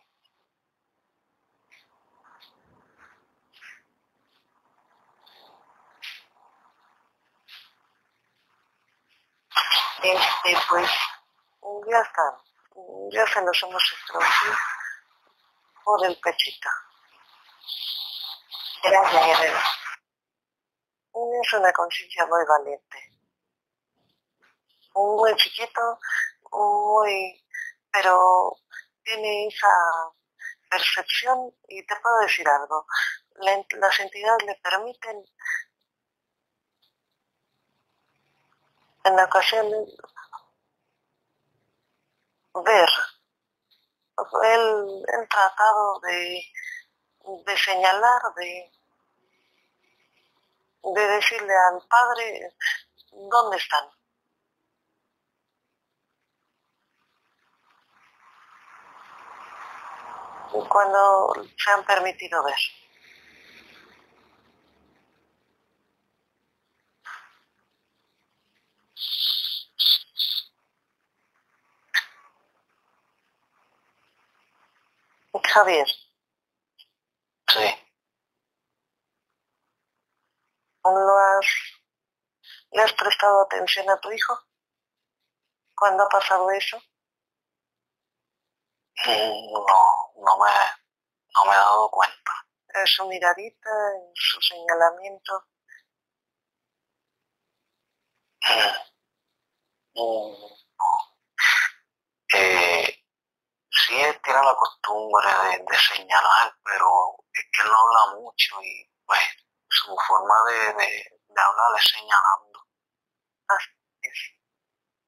Este, 10.03 10.57
pues, 10.69 10.89
ya 11.89 11.99
está. 11.99 12.37
Ya 13.11 13.25
se 13.27 13.41
los 13.41 13.63
hemos 13.63 13.83
introducido 13.99 14.55
por 15.83 16.05
el 16.05 16.17
pechito. 16.19 16.69
Gracias, 18.83 19.25
Guerrero. 19.27 19.59
Es 21.43 21.53
una 21.53 21.71
conciencia 21.73 22.25
muy 22.25 22.43
valiente. 22.45 22.97
Muy 24.95 25.35
chiquito, 25.35 25.99
muy... 26.51 27.43
pero 27.91 28.57
tiene 29.03 29.47
esa 29.47 29.67
percepción 30.69 31.53
y 31.67 31.85
te 31.85 31.95
puedo 31.97 32.19
decir 32.21 32.47
algo. 32.47 32.85
La- 33.35 33.65
las 33.79 33.99
entidades 33.99 34.43
le 34.45 34.55
permiten 34.63 35.25
en 39.03 39.19
ocasiones 39.19 39.89
ver 42.65 42.89
el, 44.43 45.03
el 45.13 45.27
tratado 45.29 45.99
de, 46.01 46.43
de 47.45 47.57
señalar, 47.57 48.21
de, 48.35 48.71
de 50.83 51.07
decirle 51.07 51.53
al 51.53 51.81
padre 51.87 52.55
dónde 53.11 53.57
están. 53.57 53.85
Cuando 60.69 61.33
se 61.57 61.71
han 61.71 61.85
permitido 61.85 62.43
ver. 62.43 62.59
Javier, 75.53 75.85
Sí. 77.51 77.59
¿lo 80.83 81.17
has, 81.17 81.45
¿le 82.71 82.81
has 82.81 82.93
prestado 82.93 83.41
atención 83.43 83.89
a 83.89 83.99
tu 83.99 84.11
hijo? 84.11 84.37
¿Cuándo 85.75 86.03
ha 86.03 86.09
pasado 86.09 86.49
eso? 86.51 86.77
Mm, 89.05 89.51
No, 89.53 89.79
no 90.25 90.37
me, 90.39 90.51
no 91.35 91.45
me 91.45 91.51
he 91.53 91.57
dado 91.57 91.89
cuenta. 91.91 92.31
En 92.73 92.87
su 92.87 93.07
miradita, 93.07 93.69
en 93.95 94.11
su 94.15 94.41
señalamiento. 94.41 95.45
Mm, 99.95 100.35
no. 100.79 100.87
Eh, 102.33 102.90
sí 103.91 104.01
él 104.01 104.21
tiene 104.23 104.39
la 104.41 104.55
costumbre 104.55 105.27
de, 105.67 105.77
señalar, 105.77 106.55
pero 106.63 106.87
es 107.33 107.43
que 107.51 107.61
él 107.61 107.67
no 107.67 107.77
habla 107.77 108.19
mucho 108.19 108.55
y 108.61 108.89
pues 109.05 109.19
su 109.69 109.95
forma 110.07 110.35
de, 110.47 111.03
hablar 111.35 111.77
es 111.77 111.91
señalando. 111.91 112.67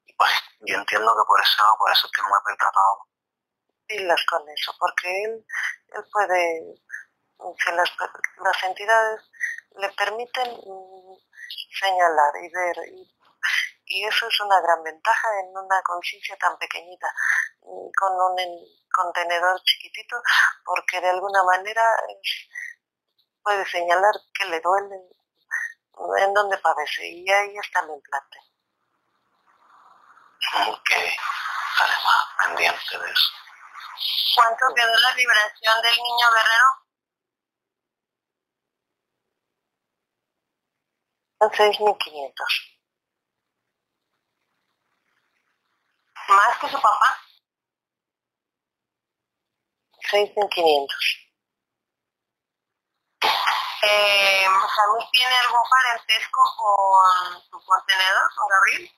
Y 0.06 0.12
pues 0.14 0.32
yo 0.60 0.76
entiendo 0.76 1.14
que 1.16 1.26
por 1.26 1.40
eso, 1.40 1.62
por 1.78 1.90
eso 1.92 2.06
es 2.06 2.12
que 2.12 2.22
no 2.22 2.28
me 2.28 2.36
he 2.36 2.44
percatado. 2.44 3.08
pilas 3.86 4.26
con 4.28 4.48
eso, 4.48 4.74
porque 4.78 5.22
él, 5.24 5.46
él 5.94 6.04
puede, 6.12 6.74
que 7.64 7.72
las, 7.72 7.90
las 8.38 8.64
entidades 8.64 9.30
le 9.76 9.88
permiten 9.92 10.52
mm, 10.52 11.16
señalar 11.80 12.32
y 12.42 12.52
ver, 12.52 12.76
y 13.86 14.04
eso 14.06 14.26
es 14.28 14.40
una 14.40 14.60
gran 14.60 14.82
ventaja 14.82 15.28
en 15.40 15.56
una 15.56 15.82
conciencia 15.82 16.36
tan 16.38 16.56
pequeñita, 16.58 17.08
mm, 17.62 17.90
con 17.98 18.12
un 18.32 18.38
en- 18.38 18.64
contenedor 18.92 19.60
chiquitito, 19.64 20.16
porque 20.64 21.00
de 21.00 21.10
alguna 21.10 21.42
manera 21.44 21.84
es- 22.22 22.48
puede 23.42 23.66
señalar 23.66 24.14
que 24.32 24.44
le 24.46 24.60
duele, 24.60 24.96
en 26.18 26.34
dónde 26.34 26.58
padece, 26.58 27.06
y 27.06 27.30
ahí 27.30 27.56
está 27.58 27.80
el 27.80 27.90
implante. 27.90 28.38
que 30.84 30.94
estaré 30.94 31.94
más 32.04 32.24
pendiente 32.46 32.98
de 32.98 33.10
eso. 33.12 33.30
¿Cuánto 34.36 34.66
quedó 34.74 34.94
la 35.00 35.14
vibración 35.14 35.82
del 35.82 35.96
niño 35.96 36.26
guerrero? 36.34 36.68
A 41.40 41.48
6.500. 41.56 42.73
¿Más 46.28 46.58
que 46.58 46.68
su 46.68 46.76
papá? 46.80 47.18
6.500. 50.10 51.24
Eh, 53.82 54.46
¿Samir 54.76 55.08
tiene 55.12 55.34
algún 55.36 55.62
parentesco 55.68 56.40
con 56.56 57.42
su 57.50 57.66
contenedor, 57.66 58.30
con 58.36 58.48
Gabriel? 58.48 58.90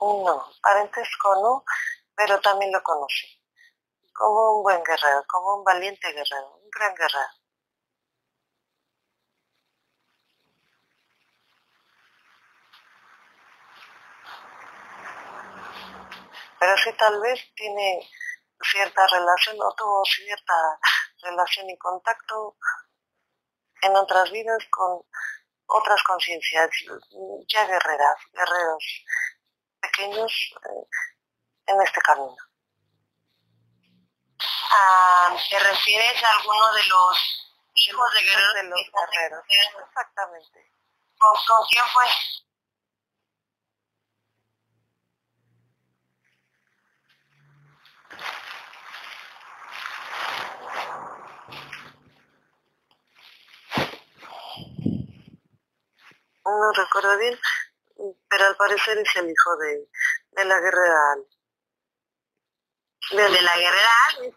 No, 0.00 0.50
parentesco 0.62 1.34
no, 1.42 1.64
pero 2.14 2.40
también 2.40 2.72
lo 2.72 2.82
conocí. 2.82 3.40
Como 4.14 4.58
un 4.58 4.62
buen 4.62 4.82
guerrero, 4.84 5.24
como 5.28 5.56
un 5.56 5.64
valiente 5.64 6.12
guerrero, 6.12 6.56
un 6.62 6.70
gran 6.70 6.94
guerrero. 6.94 7.39
Pero 16.60 16.76
sí 16.76 16.92
tal 16.92 17.18
vez 17.20 17.40
tiene 17.54 18.06
cierta 18.62 19.06
relación 19.06 19.56
o 19.62 19.74
tuvo 19.74 20.04
cierta 20.04 20.54
relación 21.22 21.70
y 21.70 21.78
contacto 21.78 22.56
en 23.80 23.96
otras 23.96 24.30
vidas 24.30 24.62
con 24.68 25.00
otras 25.64 26.02
conciencias 26.02 26.68
ya 27.48 27.64
guerreras, 27.66 28.16
guerreros 28.34 29.04
pequeños 29.80 30.32
eh, 30.66 30.86
en 31.68 31.80
este 31.80 32.00
camino. 32.02 32.36
Ah, 34.72 35.34
¿Te 35.48 35.58
refieres 35.58 36.22
a 36.22 36.38
alguno 36.40 36.74
de 36.74 36.84
los 36.84 37.56
hijos 37.74 38.14
de 38.14 38.20
guerreros? 38.20 38.54
De 38.54 38.62
los 38.64 38.80
guerreros, 38.92 39.44
exactamente. 39.88 40.72
¿Con, 41.18 41.32
con 41.46 41.66
quién 41.70 41.84
fue? 41.86 42.04
No 56.58 56.72
recuerdo 56.72 57.16
bien, 57.18 57.38
pero 58.28 58.46
al 58.46 58.56
parecer 58.56 58.98
es 58.98 59.16
el 59.16 59.30
hijo 59.30 59.56
de, 59.58 59.88
de 60.32 60.44
la 60.44 60.58
guerrera 60.60 61.12
Ale. 61.12 61.24
¿De, 63.12 63.22
de 63.30 63.42
la 63.42 63.56
guerrera 63.56 63.90
Ale? 64.08 64.34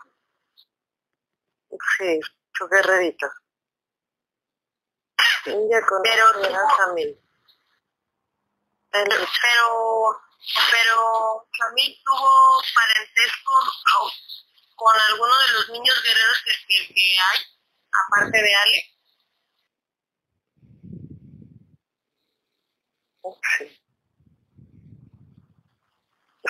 Sí, 1.98 2.20
su 2.54 2.68
guerrerito. 2.68 3.28
Ya 5.46 5.82
con 5.88 6.02
Pero 6.04 6.26
pero, 6.42 6.70
Samil. 6.78 7.20
Pero, 8.92 10.22
pero 10.72 11.48
Camil 11.58 12.02
tuvo 12.06 12.62
parentesco 12.76 13.54
con 14.76 15.02
alguno 15.10 15.40
de 15.40 15.48
los 15.54 15.70
niños 15.70 16.02
guerreros 16.04 16.44
que, 16.46 16.52
que, 16.68 16.94
que 16.94 17.18
hay, 17.20 17.40
aparte 17.92 18.38
de 18.42 18.56
Ale. 18.56 18.93
Sí. 23.24 23.82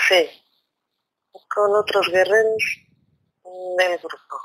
Sí. 0.08 0.42
Con 1.50 1.76
otros 1.76 2.08
guerreros 2.10 2.64
del 3.78 3.98
grupo. 4.00 4.42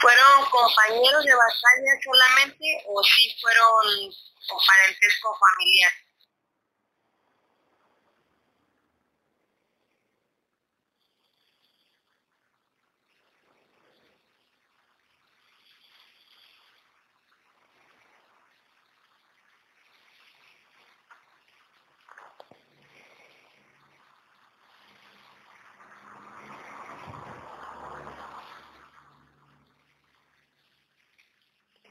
¿Fueron 0.00 0.50
compañeros 0.50 1.24
de 1.24 1.34
batalla 1.34 1.92
solamente 2.02 2.84
o 2.86 3.02
sí 3.02 3.36
fueron 3.42 4.12
con 4.48 4.58
parentesco 4.66 5.36
familiar? 5.38 5.92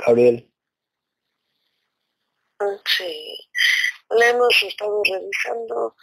Gabriel, 0.07 0.49
Sí. 2.85 3.37
Le 4.09 4.29
hemos 4.29 4.63
estado 4.63 5.01
revisando 5.03 5.95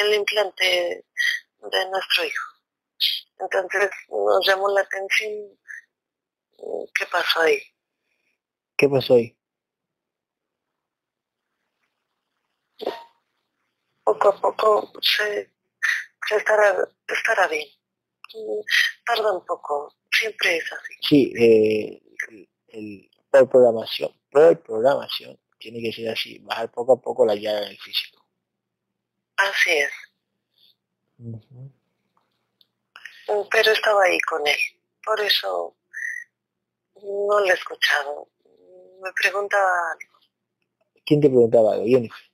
el 0.00 0.14
implante 0.14 1.04
de 1.58 1.90
nuestro 1.90 2.24
hijo. 2.24 2.46
Entonces 3.40 3.90
nos 4.08 4.46
llamó 4.46 4.68
la 4.68 4.82
atención 4.82 5.58
qué 6.94 7.06
pasó 7.10 7.40
ahí. 7.40 7.60
¿qué 8.76 8.88
pasó 8.88 9.14
ahí? 9.14 9.36
Poco 14.04 14.28
a 14.28 14.40
poco 14.40 14.92
se, 15.02 15.52
se 16.28 16.36
estará, 16.36 16.88
estará 17.08 17.48
bien. 17.48 17.66
Tarda 19.04 19.32
un 19.32 19.44
poco, 19.44 19.96
siempre 20.12 20.58
es 20.58 20.72
así. 20.72 20.94
Sí, 21.02 21.32
eh, 21.36 22.00
el, 22.28 22.48
el- 22.68 23.10
por 23.40 23.50
programación, 23.50 24.12
por 24.30 24.60
programación, 24.60 25.38
tiene 25.58 25.80
que 25.80 25.92
ser 25.92 26.10
así, 26.10 26.38
bajar 26.40 26.70
poco 26.70 26.92
a 26.94 27.00
poco 27.00 27.26
la 27.26 27.34
llaga 27.34 27.62
en 27.62 27.68
el 27.68 27.78
físico. 27.78 28.24
Así 29.36 29.70
es. 29.70 29.92
Mm, 31.18 31.36
Pero 33.50 33.72
estaba 33.72 34.04
ahí 34.04 34.18
con 34.20 34.46
él. 34.46 34.58
Por 35.04 35.20
eso 35.20 35.76
no 37.02 37.40
le 37.40 37.50
he 37.50 37.54
escuchado. 37.54 38.28
Me 39.02 39.12
preguntaba 39.12 39.92
algo. 39.92 40.18
¿Quién 41.04 41.20
te 41.20 41.28
preguntaba 41.28 41.74
algo? 41.74 41.86
Jennifer. 41.86 42.27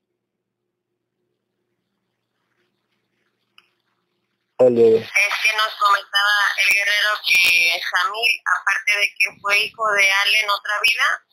Ole, 4.58 4.98
Es 4.98 5.34
que 5.42 5.52
nos 5.56 5.74
comentaba 5.80 6.36
el 6.62 6.74
guerrero 6.74 7.10
que 7.26 7.80
Samir, 7.90 8.30
aparte 8.46 8.98
de 8.98 9.06
que 9.18 9.40
fue 9.40 9.58
hijo 9.64 9.90
de 9.92 10.08
Ale 10.10 10.40
en 10.40 10.50
otra 10.50 10.74
vida, 10.80 11.26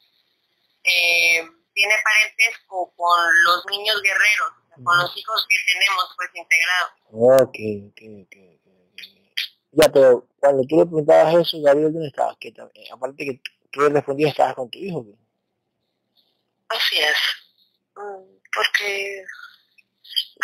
eh, 0.84 1.48
tiene 1.74 1.96
parentesco 2.04 2.92
con 2.96 3.44
los 3.46 3.66
niños 3.70 4.02
guerreros, 4.02 4.52
con 4.84 4.98
los 4.98 5.16
hijos 5.16 5.48
que 5.48 5.56
tenemos 5.72 6.06
pues 6.16 6.30
integrados. 6.34 6.92
ok, 7.12 7.58
ok, 7.90 8.02
ok, 8.26 8.36
ok, 8.58 8.68
ok. 8.92 9.02
Ya, 9.74 9.90
pero 9.94 10.28
cuando 10.40 10.64
tú 10.68 10.78
le 10.80 10.86
preguntabas 10.86 11.36
eso, 11.36 11.62
Gabriel, 11.62 11.94
¿dónde 11.94 12.08
estabas? 12.08 12.38
Que 12.40 12.50
eh, 12.50 12.90
aparte 12.92 13.24
que 13.26 13.42
tú 13.72 13.82
le 13.82 13.90
respondías, 13.90 14.32
estabas 14.32 14.56
con 14.56 14.70
tu 14.72 14.80
hijo. 14.80 15.06
¿qué? 15.06 15.14
Así 16.70 17.00
es. 17.00 17.18
Mm, 17.96 18.40
Porque 18.54 19.24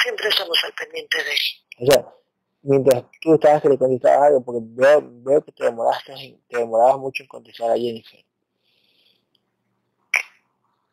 siempre 0.03 0.29
estamos 0.29 0.63
al 0.63 0.73
pendiente 0.73 1.23
de 1.23 1.31
él. 1.33 1.39
O 1.79 1.85
sea, 1.91 2.05
mientras 2.67 3.03
tú 3.21 3.33
estabas 3.33 3.61
que 3.61 3.69
le 3.69 3.77
contestabas 3.77 4.27
algo, 4.27 4.43
porque 4.43 4.61
veo, 4.63 5.01
veo 5.03 5.43
que 5.43 5.51
te 5.51 5.63
demoraste, 5.63 6.13
te 6.49 6.57
demorabas 6.57 6.97
mucho 6.97 7.23
en 7.23 7.29
contestar 7.29 7.71
a 7.71 7.75
Jennifer. 7.77 8.23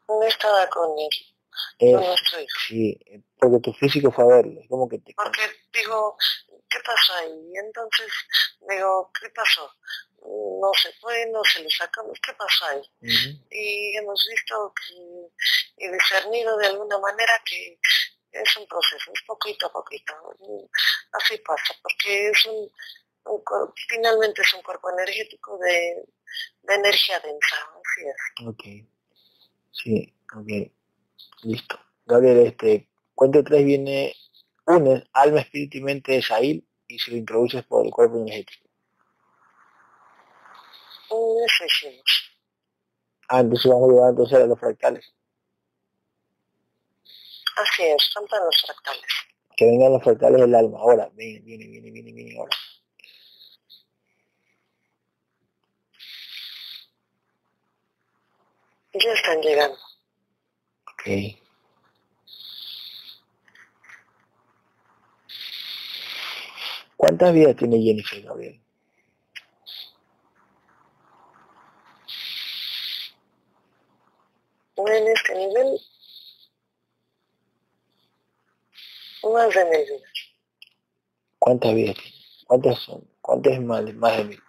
No 0.08 0.22
estaba 0.22 0.68
con 0.68 0.90
él, 0.98 1.08
Eh, 1.78 1.92
con 1.92 2.04
nuestro 2.04 2.40
hijo. 2.40 2.58
sí, 2.68 2.98
porque 3.38 3.58
tu 3.60 3.72
físico 3.72 4.10
fue 4.12 4.24
a 4.24 4.36
verlo, 4.36 4.60
como 4.68 4.88
que 4.88 4.98
te... 4.98 5.14
Porque 5.14 5.40
digo, 5.72 6.16
¿qué 6.68 6.78
pasó 6.84 7.14
ahí? 7.14 7.32
Y 7.52 7.58
entonces 7.58 8.12
digo, 8.68 9.10
¿qué 9.20 9.28
pasó? 9.30 9.70
No 10.26 10.70
se 10.80 10.92
fue, 11.00 11.26
no 11.32 11.42
se 11.44 11.62
lo 11.62 11.68
sacamos, 11.70 12.18
¿qué 12.24 12.32
pasó 12.34 12.64
ahí? 12.66 12.82
Y 13.50 13.96
hemos 13.96 14.26
visto 14.30 14.72
que, 14.74 15.84
y 15.84 15.88
discernido 15.90 16.56
de 16.56 16.66
alguna 16.68 16.98
manera 16.98 17.32
que 17.44 17.78
es 18.42 18.56
un 18.56 18.66
proceso, 18.66 19.12
es 19.12 19.22
poquito 19.26 19.66
a 19.66 19.72
poquito. 19.72 20.14
Así 21.12 21.38
pasa, 21.38 21.74
porque 21.82 22.30
es 22.30 22.46
un, 22.46 22.70
un 23.26 23.42
finalmente 23.88 24.42
es 24.42 24.54
un 24.54 24.62
cuerpo 24.62 24.90
energético 24.90 25.58
de, 25.58 26.04
de 26.62 26.74
energía 26.74 27.20
densa, 27.20 27.56
así 27.56 28.06
es. 28.06 28.46
Ok. 28.46 28.64
Sí, 29.72 30.14
ok. 30.34 30.72
Listo. 31.42 31.78
Gabriel, 32.06 32.46
este, 32.46 32.88
cuento 33.14 33.42
tres 33.42 33.64
viene 33.64 34.14
unes 34.66 35.04
alma, 35.12 35.40
espíritu 35.40 35.78
y 35.78 35.82
mente 35.82 36.12
de 36.12 36.22
Sahil 36.22 36.66
y 36.88 36.98
se 36.98 37.10
lo 37.10 37.16
introduces 37.16 37.64
por 37.64 37.84
el 37.84 37.92
cuerpo 37.92 38.16
energético. 38.16 38.64
Hicimos. 41.66 42.36
Ah, 43.28 43.40
entonces 43.40 43.70
vamos 43.70 43.88
a 43.88 43.92
llevar 43.92 44.10
entonces 44.10 44.38
a 44.38 44.46
los 44.46 44.58
fractales. 44.58 45.14
Así 47.56 47.82
es, 47.84 48.12
faltan 48.12 48.44
los 48.44 48.60
fractales. 48.62 49.02
Que 49.56 49.66
vengan 49.66 49.92
los 49.92 50.02
fractales 50.02 50.40
del 50.40 50.54
alma. 50.54 50.78
Ahora, 50.78 51.08
viene, 51.14 51.40
viene, 51.40 51.66
viene, 51.68 51.90
viene, 51.90 52.12
viene, 52.12 52.38
ahora. 52.38 52.56
Ya 58.94 59.12
están 59.12 59.40
llegando. 59.40 59.76
Ok. 60.92 61.38
¿Cuántas 66.96 67.34
vidas 67.34 67.56
tiene 67.56 67.82
Jennifer 67.82 68.22
Gabriel? 68.22 68.60
En 74.76 75.08
este 75.08 75.34
nivel, 75.34 75.80
más 79.32 79.54
de 79.54 79.64
mil 79.64 79.80
vidas. 79.80 80.12
¿Cuántas 81.38 81.74
vidas? 81.74 81.96
¿Cuántas 82.46 82.78
son? 82.78 83.08
¿Cuántas 83.20 83.60
más, 83.60 83.94
más 83.94 84.16
de 84.16 84.24
mil? 84.24 84.42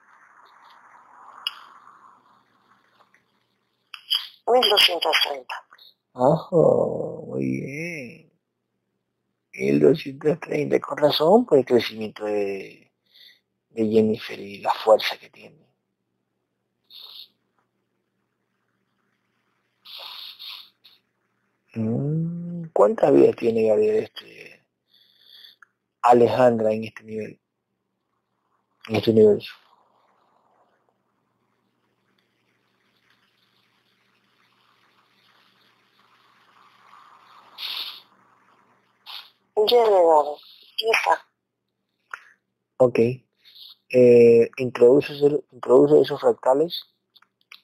1230. 4.48 5.56
Ajá, 6.14 6.56
muy 7.26 7.62
bien. 7.62 8.32
1230, 9.54 10.80
con 10.80 10.98
razón 10.98 11.46
por 11.46 11.58
el 11.58 11.66
crecimiento 11.66 12.26
de, 12.26 12.92
de 13.70 13.88
Jennifer 13.88 14.40
y 14.40 14.60
la 14.60 14.72
fuerza 14.72 15.18
que 15.18 15.30
tiene. 15.30 15.66
Mm, 21.74 22.68
¿Cuántas 22.74 23.14
vidas 23.14 23.36
tiene 23.36 23.68
Gabriel 23.68 24.04
este 24.04 24.26
Alejandra 26.06 26.72
en 26.72 26.84
este 26.84 27.04
nivel? 27.04 27.40
En 28.88 28.96
este 28.96 29.12
universo. 29.12 29.52
Ya 39.68 40.92
está. 40.92 41.26
Ok. 42.78 43.00
Eh, 43.90 44.50
introduce, 44.58 45.14
introduce 45.52 46.02
esos 46.02 46.22
fractales 46.22 46.86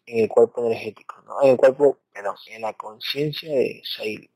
en 0.06 0.24
el 0.24 0.30
cuerpo 0.30 0.66
energético, 0.66 1.22
¿no? 1.24 1.42
En 1.44 1.52
el 1.52 1.58
cuerpo, 1.58 2.00
perdón, 2.12 2.36
en 2.48 2.62
la 2.62 2.74
conciencia 2.74 3.54
de 3.54 3.82
Sail. 3.84 4.30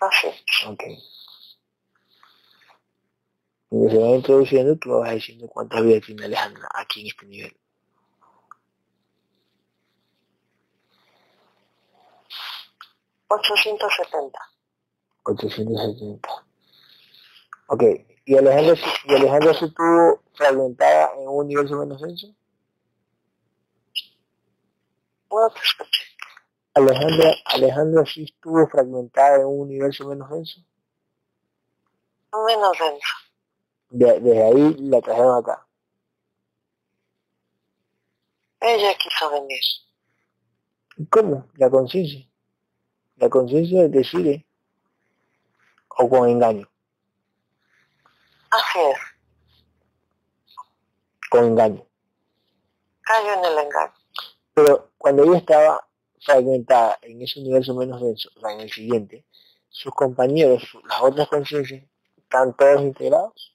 Así. 0.00 0.28
Ok. 0.68 0.82
Y 3.74 3.88
se 3.88 3.96
va 3.96 4.08
introduciendo, 4.08 4.76
tú 4.76 4.90
vas 4.98 5.14
diciendo 5.14 5.48
cuántas 5.48 5.82
vidas 5.82 6.04
tiene 6.04 6.26
Alejandra 6.26 6.68
aquí 6.74 7.00
en 7.00 7.06
este 7.06 7.24
nivel. 7.24 7.56
Ochocientos 13.28 13.90
setenta. 13.96 14.38
870. 15.22 16.28
Ok, 17.68 17.82
¿y 18.26 18.36
Alejandra, 18.36 18.74
¿y 19.06 19.14
Alejandra 19.14 19.54
se 19.54 19.64
estuvo 19.64 20.22
fragmentada 20.34 21.14
en 21.14 21.28
un 21.28 21.46
universo 21.46 21.78
menos 21.78 22.02
denso? 22.02 22.26
No 25.30 25.48
te 25.48 25.60
escuché. 25.60 26.04
Alejandra, 26.74 27.32
Alejandra 27.46 28.04
sí 28.04 28.24
estuvo 28.24 28.68
fragmentada 28.68 29.36
en 29.36 29.46
un 29.46 29.60
universo 29.60 30.06
menos 30.06 30.28
denso. 30.28 30.60
Menos 32.46 32.78
denso. 32.78 33.31
De- 33.92 34.20
desde 34.20 34.42
ahí 34.42 34.74
la 34.78 35.00
trajeron 35.02 35.38
acá. 35.38 35.66
Ella 38.60 38.96
quiso 38.96 39.30
venir. 39.30 39.60
¿Cómo? 41.10 41.48
La 41.56 41.68
conciencia. 41.68 42.26
La 43.16 43.28
conciencia 43.28 43.86
decide. 43.88 44.46
O 45.98 46.08
con 46.08 46.26
engaño. 46.28 46.66
Así 48.50 48.78
es. 48.78 48.98
Con 51.30 51.44
engaño. 51.44 51.86
Cayó 53.02 53.34
en 53.34 53.44
el 53.44 53.58
engaño. 53.58 53.92
Pero 54.54 54.92
cuando 54.96 55.24
ella 55.24 55.38
estaba 55.38 55.86
fragmentada 56.20 56.98
en 57.02 57.20
ese 57.20 57.40
universo 57.40 57.74
menos 57.74 58.00
denso, 58.00 58.30
o 58.36 58.40
sea, 58.40 58.52
en 58.52 58.60
el 58.60 58.70
siguiente, 58.70 59.26
sus 59.68 59.92
compañeros, 59.92 60.62
las 60.88 61.02
otras 61.02 61.28
conciencias, 61.28 61.84
están 62.16 62.56
todos 62.56 62.80
integrados. 62.80 63.51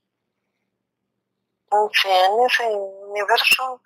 Si 1.93 2.07
en 2.07 2.45
ese 2.45 2.63
universo 2.68 3.82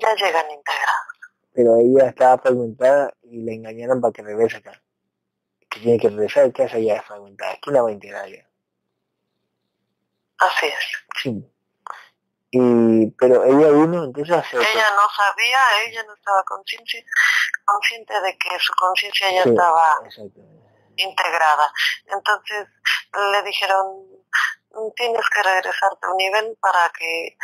ya 0.00 0.14
llegan 0.14 0.50
integrados. 0.50 1.14
Pero 1.52 1.76
ella 1.76 2.08
estaba 2.08 2.38
fragmentada 2.38 3.14
y 3.22 3.44
la 3.44 3.52
engañaron 3.52 4.00
para 4.00 4.12
que 4.12 4.22
regrese 4.22 4.56
acá. 4.56 4.82
Que 5.70 5.80
tiene 5.80 5.98
que 5.98 6.08
regresar, 6.08 6.52
que 6.52 6.64
hace 6.64 6.84
ya 6.84 7.02
fragmentada. 7.02 7.56
¿Quién 7.62 7.74
la 7.74 7.82
va 7.82 7.88
a 7.88 7.92
integrar 7.92 8.28
ya? 8.28 8.48
Así 10.38 10.66
es. 10.66 11.22
Sí. 11.22 11.50
Y, 12.50 13.06
pero 13.18 13.44
ella 13.44 13.70
vino 13.70 14.04
entonces 14.04 14.34
a 14.34 14.38
hacer... 14.38 14.60
Ella 14.60 14.90
no 14.94 15.08
sabía, 15.16 15.58
ella 15.86 16.04
no 16.04 16.14
estaba 16.14 16.42
consciente, 16.44 17.04
consciente 17.64 18.20
de 18.20 18.38
que 18.38 18.58
su 18.58 18.72
conciencia 18.74 19.32
ya 19.32 19.42
Sí, 19.42 19.50
estaba. 19.50 20.02
Integrada. 20.96 21.72
Entonces 22.06 22.66
le 23.32 23.42
dijeron, 23.42 24.06
tienes 24.96 25.28
que 25.30 25.42
regresar 25.42 25.92
a 25.92 25.96
tu 26.00 26.14
nivel 26.16 26.56
para 26.60 26.90
que 26.98 27.36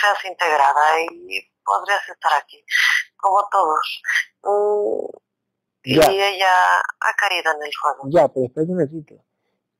seas 0.00 0.24
integrada 0.24 1.00
y 1.00 1.40
podrías 1.64 2.08
estar 2.08 2.32
aquí, 2.34 2.64
como 3.16 3.46
todos. 3.50 4.02
Mm, 4.42 5.16
Ya, 5.88 6.10
Y 6.10 6.20
ella 6.20 6.80
ha 6.80 7.14
caído 7.14 7.52
en 7.52 7.62
el 7.62 7.76
juego. 7.76 8.02
ya, 8.10 8.26
pero 8.26 8.46
espérate 8.46 8.72
un 8.72 8.80
ratito. 8.80 9.14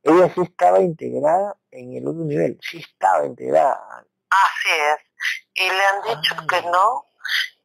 Ella 0.05 0.33
sí 0.33 0.41
estaba 0.43 0.79
integrada 0.79 1.57
en 1.73 1.95
el 1.97 2.07
otro 2.07 2.23
nivel. 2.25 2.57
Sí 2.63 2.79
estaba 2.79 3.27
integrada. 3.27 4.05
Así 4.31 4.71
es. 4.71 4.99
Y 5.55 5.69
le 5.69 5.85
han 5.85 6.03
dicho 6.03 6.35
Ah. 6.39 6.47
que 6.49 6.63
no 6.63 7.07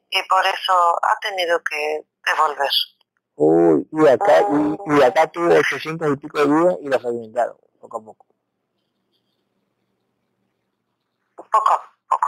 y 0.10 0.24
por 0.24 0.44
eso 0.48 1.00
ha 1.06 1.20
tenido 1.20 1.62
que 1.64 2.04
devolver. 2.26 2.72
Uy, 3.36 3.88
y 3.92 4.08
acá, 4.08 4.42
y, 4.52 4.98
y 5.00 5.02
acá 5.04 5.28
tuve 5.32 5.58
800 5.60 6.14
y 6.14 6.16
pico 6.18 6.40
de 6.40 6.46
vidas 6.46 6.78
y 6.82 6.88
la 6.90 7.00
fragmentaron, 7.00 7.58
poco 7.80 7.98
a 7.98 8.04
poco. 8.04 8.26
Poco 11.36 11.74
a 11.74 11.82
poco. 12.10 12.28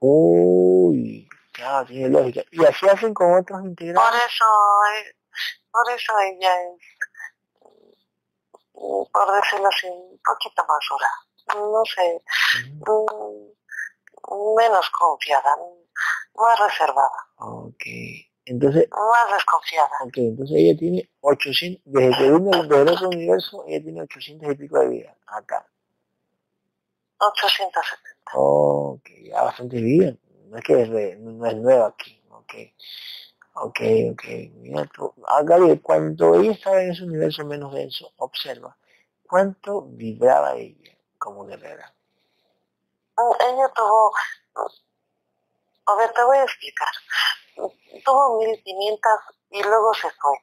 Uy, 0.00 1.28
claro, 1.52 1.86
tiene 1.86 2.08
lógica. 2.08 2.42
Y 2.50 2.64
así 2.64 2.88
hacen 2.88 3.14
con 3.14 3.32
otros 3.34 3.60
Por 3.60 3.68
integrados. 3.68 4.14
eso, 4.26 4.44
eh, 4.96 5.14
por 5.70 5.90
eso 5.92 6.12
ella 6.20 6.54
es, 6.62 6.82
mm, 8.74 9.04
por 9.12 9.32
decirlo 9.34 9.68
así, 9.68 9.86
un 9.88 10.18
poquito 10.24 10.64
más 10.66 10.78
dura. 10.90 11.10
No 11.70 11.82
sé, 11.84 12.22
Ujú. 12.82 13.06
mm, 14.28 14.56
menos 14.56 14.90
confiada, 14.90 15.56
más 16.34 16.58
reservada, 16.60 17.26
Ok. 17.36 17.84
Entonces, 18.46 18.88
más 18.90 19.32
desconfiada. 19.32 19.90
ok, 20.04 20.16
entonces 20.16 20.56
ella 20.56 20.76
tiene 20.78 21.10
800, 21.20 21.82
desde 21.84 22.16
que 22.16 22.30
vino 22.32 22.50
del 22.64 22.88
otro 22.88 23.08
universo, 23.08 23.64
ella 23.66 23.82
tiene 23.82 24.02
800 24.02 24.52
y 24.52 24.54
pico 24.56 24.78
de 24.80 24.88
vidas, 24.88 25.16
acá. 25.26 25.66
870. 27.18 27.80
Ok, 28.34 29.08
ya 29.24 29.42
bastante 29.42 29.80
bien. 29.80 30.18
No 30.48 30.56
es 30.58 30.64
que 30.64 30.82
es, 30.82 30.88
re- 30.88 31.16
no 31.16 31.46
es 31.46 31.56
nueva 31.56 31.88
aquí. 31.88 32.22
Ok, 32.30 32.54
ok, 33.54 33.80
ok. 34.12 34.24
Mira 34.54 34.86
tú. 34.86 35.12
Ah, 35.26 35.42
Gabriel, 35.44 35.80
cuando 35.82 36.34
ella 36.34 36.52
estaba 36.52 36.82
en 36.82 36.90
ese 36.92 37.04
universo 37.04 37.44
menos 37.44 37.72
denso, 37.74 38.12
observa, 38.16 38.76
¿cuánto 39.28 39.82
vibraba 39.82 40.56
ella 40.56 40.96
como 41.18 41.44
guerrera? 41.46 41.94
Ella 43.18 43.68
tuvo, 43.74 44.12
a 45.90 45.96
ver, 45.96 46.12
te 46.12 46.22
voy 46.24 46.38
a 46.38 46.44
explicar. 46.44 46.88
Tuvo 48.04 48.38
1500 48.38 49.10
y 49.50 49.62
luego 49.62 49.92
se 49.94 50.10
fue. 50.10 50.36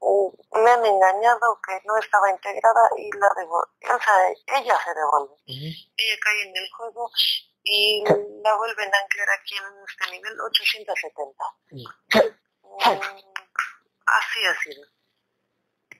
Mm, 0.00 0.62
Le 0.64 0.70
han 0.70 0.84
engañado 0.86 1.60
que 1.66 1.80
no 1.84 1.96
estaba 1.98 2.30
integrada 2.30 2.88
y 2.96 3.10
la 3.18 3.28
devol- 3.30 3.68
o 3.82 3.98
sea, 4.02 4.58
ella 4.60 4.76
se 4.84 4.94
devuelve. 4.94 5.34
ella 5.46 6.16
cae 6.22 6.42
en 6.48 6.56
el 6.56 6.70
juego 6.70 7.10
y 7.64 8.04
la 8.42 8.56
vuelven 8.56 8.94
a 8.94 8.98
anclar 8.98 9.28
aquí 9.30 9.54
en 9.56 9.64
este 9.88 10.10
nivel 10.12 10.40
870. 10.40 11.44
Mm, 11.70 11.84
Así 14.06 14.44
ha 14.46 14.54
sido. 14.62 14.84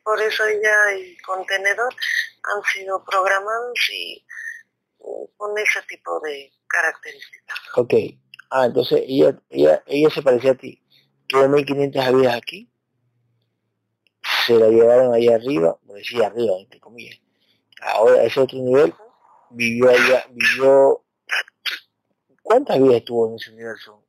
por 0.02 0.20
eso 0.22 0.44
ella 0.46 0.92
y 0.94 1.16
contenedor 1.18 1.94
han 2.44 2.62
sido 2.72 3.04
programados 3.04 3.78
y 3.92 4.24
con 5.36 5.56
ese 5.58 5.82
tipo 5.82 6.18
de 6.20 6.50
características. 6.66 7.58
Ok. 7.76 7.92
Ah, 8.50 8.66
entonces 8.66 9.02
ella, 9.06 9.38
ella, 9.50 9.82
ella 9.86 10.10
se 10.10 10.22
parecía 10.22 10.52
a 10.52 10.54
ti. 10.54 10.82
Tuvo 11.26 11.48
1500 11.48 12.02
habidas 12.02 12.36
aquí. 12.36 12.70
Se 14.46 14.54
la 14.58 14.68
llevaron 14.68 15.14
ahí 15.14 15.28
arriba, 15.28 15.78
bueno, 15.82 15.98
decía 15.98 16.26
arriba, 16.26 16.54
entre 16.58 16.80
comillas. 16.80 17.18
Ahora, 17.82 18.22
ese 18.24 18.40
otro 18.40 18.58
nivel, 18.58 18.94
vivió 19.50 19.90
allá, 19.90 20.26
vivió... 20.30 21.04
¿Cuántas 22.42 22.80
vidas 22.80 23.04
tuvo 23.04 23.28
en 23.28 23.34
ese 23.36 23.50
universo? 23.52 24.02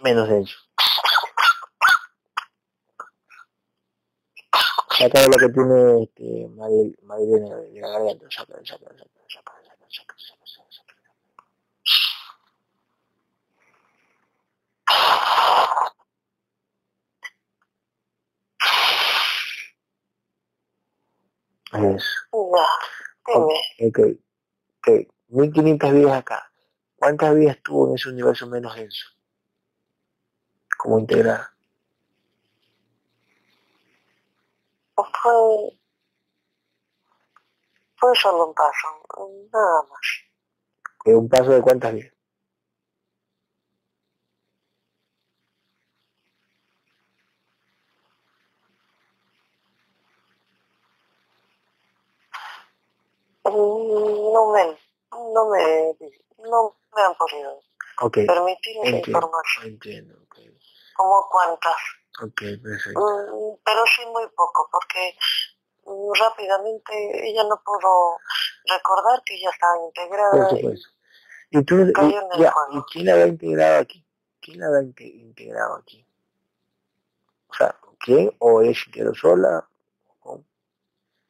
Menos 0.00 0.28
de 0.28 0.40
eso. 0.42 0.58
Saca 4.98 5.26
lo 5.26 5.36
que 5.38 5.48
tiene 5.48 6.02
este, 6.04 6.48
Madeleine 7.02 7.56
de 7.72 7.80
la 7.80 7.88
garganta, 7.88 8.26
saca, 8.30 8.54
saca, 8.64 8.86
saca, 8.88 9.10
saca, 9.28 9.54
saca, 9.88 10.16
saca. 10.16 10.42
Es. 21.72 22.04
Ok, 22.30 23.98
ok. 24.78 24.90
1500 25.28 25.92
vidas 25.92 26.18
acá. 26.18 26.52
¿Cuántas 26.96 27.34
vidas 27.34 27.58
tuvo 27.62 27.88
en 27.88 27.94
ese 27.94 28.10
universo 28.10 28.46
menos 28.46 28.76
denso? 28.76 29.06
Como 30.76 30.98
integrada. 30.98 31.54
Fue, 34.94 35.32
fue 37.96 38.14
solo 38.16 38.48
un 38.48 38.54
paso, 38.54 38.88
nada 39.52 39.82
más. 39.88 41.14
¿Un 41.16 41.28
paso 41.28 41.50
de 41.50 41.62
cuántas 41.62 41.94
vidas? 41.94 42.12
No 53.44 54.52
me, 54.52 54.78
no 55.10 55.50
me, 55.50 55.96
no 56.38 56.76
me 56.94 57.02
han 57.02 57.14
podido 57.16 57.60
okay. 58.00 58.26
permitir 58.26 58.76
esa 58.84 58.96
información. 58.96 59.66
Entiendo, 59.66 60.14
okay. 60.24 60.56
¿Cómo 60.96 61.28
cuántas? 61.30 61.76
Ok, 62.22 62.42
perfecto. 62.62 63.00
Mm, 63.00 63.56
pero 63.64 63.80
sí 63.86 64.06
muy 64.06 64.28
poco, 64.36 64.68
porque 64.70 65.16
mm, 65.84 66.12
rápidamente 66.14 67.28
ella 67.28 67.44
no 67.44 67.60
pudo 67.64 68.18
recordar 68.68 69.22
que 69.24 69.40
ya 69.40 69.50
estaba 69.50 69.78
integrada. 69.84 70.30
Por 70.30 70.50
supuesto. 70.50 70.88
¿Y, 71.50 71.62
tú, 71.64 71.80
y, 71.80 71.92
ya, 72.40 72.54
¿y 72.70 72.80
quién 72.90 73.06
la 73.06 73.12
había 73.12 73.26
integrado 73.26 73.80
aquí? 73.80 74.06
¿Quién 74.40 74.60
la 74.60 74.66
había 74.68 74.80
integrado 74.80 75.76
aquí? 75.76 76.06
O 77.48 77.54
sea, 77.54 77.76
¿quién? 77.98 78.34
¿O 78.38 78.62
ella 78.62 78.72
se 78.74 78.90
quedó 78.90 79.14
sola? 79.14 79.68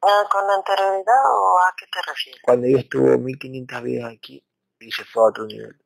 Ah, 0.04 0.24
¿Con 0.30 0.50
anterioridad 0.50 1.24
o 1.30 1.58
a 1.60 1.74
qué 1.76 1.86
te 1.86 2.02
refieres? 2.02 2.42
Cuando 2.42 2.66
ella 2.66 2.80
estuvo 2.80 3.18
1500 3.18 3.82
vidas 3.82 4.12
aquí 4.12 4.44
y 4.80 4.90
se 4.90 5.04
fue 5.04 5.22
a 5.22 5.26
otro 5.26 5.46
nivel. 5.46 5.78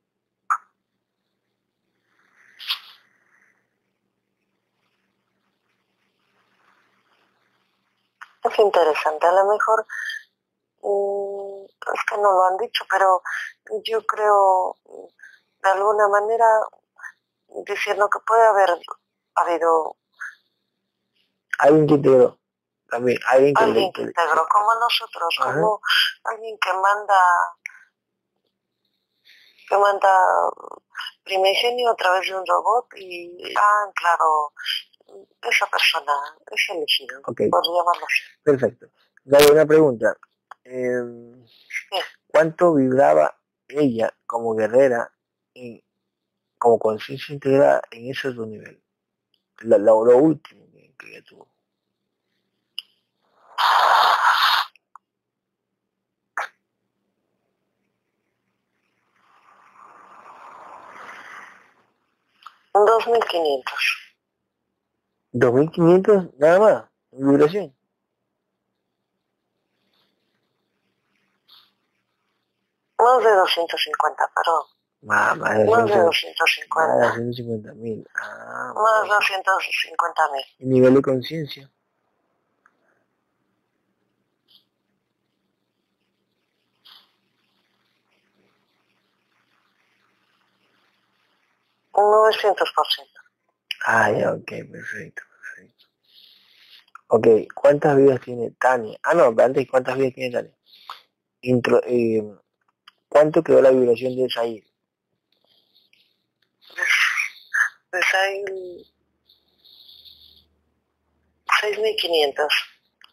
Es 8.42 8.58
interesante, 8.58 9.26
a 9.26 9.32
lo 9.32 9.44
mejor 9.52 9.86
mmm, 10.82 11.64
es 11.66 12.00
que 12.08 12.16
no 12.16 12.32
lo 12.32 12.44
han 12.46 12.56
dicho, 12.56 12.84
pero 12.88 13.20
yo 13.84 14.00
creo 14.06 14.76
de 15.62 15.68
alguna 15.68 16.08
manera 16.08 16.46
diciendo 17.66 18.08
que 18.08 18.20
puede 18.20 18.46
haber 18.46 18.70
habido 19.34 19.96
alguien 21.58 21.86
que 21.86 21.94
integró 21.94 22.38
también 22.88 23.18
alguien 23.26 23.54
que, 23.54 23.64
alguien 23.64 23.92
que 23.92 24.02
integró 24.02 24.46
como 24.48 24.74
nosotros 24.74 25.36
Ajá. 25.40 25.54
como 25.54 25.80
alguien 26.24 26.56
que 26.58 26.72
manda 26.72 27.20
que 29.68 29.76
manda 29.76 30.10
primigenio 31.24 31.90
a 31.90 31.96
través 31.96 32.28
de 32.28 32.36
un 32.36 32.46
robot 32.46 32.86
y 32.96 33.54
ah 33.56 33.90
claro 33.94 34.52
esa 35.42 35.66
persona 35.66 36.12
es 36.50 36.68
elegido 36.70 37.20
okay. 37.24 37.48
por 37.50 37.62
llamarlo 37.64 38.06
perfecto 38.42 38.86
Dale 39.24 39.50
una 39.50 39.66
pregunta 39.66 40.16
eh, 40.64 41.02
sí. 41.90 41.98
¿cuánto 42.28 42.74
vibraba 42.74 43.36
ella 43.68 44.12
como 44.26 44.54
guerrera 44.54 45.12
en, 45.54 45.82
como 46.58 46.78
conciencia 46.78 47.32
integrada 47.32 47.82
en 47.90 48.10
ese 48.10 48.28
otro 48.28 48.46
nivel 48.46 48.80
lo, 49.58 49.78
lo, 49.78 50.04
lo 50.04 50.16
último 50.18 50.66
que, 50.72 50.94
que 50.96 51.10
ella 51.10 51.24
tuvo 51.24 51.55
Dos 62.74 63.06
mil 63.06 63.24
quinientos. 63.24 64.14
¿Dos 65.32 65.52
mil 65.54 65.70
quinientos 65.70 66.26
nada 66.38 66.58
más? 66.58 66.84
¿En 67.12 67.30
vibración? 67.30 67.76
Más 72.98 73.24
de 73.24 73.30
250, 73.30 74.30
pero... 74.34 74.66
Ah, 75.08 75.34
más 75.34 75.58
de, 75.58 75.64
más 75.64 75.86
de 75.86 75.98
250 75.98 77.16
250. 77.18 77.74
mil. 77.74 78.06
Ah, 78.14 78.72
más 78.74 79.02
de 79.02 79.08
250 79.14 80.22
mil. 80.32 80.44
¿Y 80.58 80.66
nivel 80.66 80.94
de 80.94 81.02
conciencia? 81.02 81.70
Un 91.96 92.04
900%. 92.04 93.20
Ah, 93.86 94.10
ya, 94.10 94.32
ok, 94.32 94.48
perfecto, 94.70 95.22
perfecto. 95.30 95.86
Ok, 97.08 97.26
¿cuántas 97.54 97.96
vidas 97.96 98.20
tiene 98.20 98.50
Tania? 98.52 98.98
Ah, 99.02 99.14
no, 99.14 99.34
antes, 99.42 99.66
¿cuántas 99.70 99.96
vidas 99.96 100.14
tiene 100.14 100.32
Tania? 100.32 100.56
Intro, 101.42 101.80
eh, 101.86 102.22
¿Cuánto 103.08 103.42
quedó 103.42 103.62
la 103.62 103.70
vibración 103.70 104.14
de 104.14 104.28
Said? 104.28 104.62
De 107.92 108.02
Said... 108.02 108.44
6.500. 111.62 112.46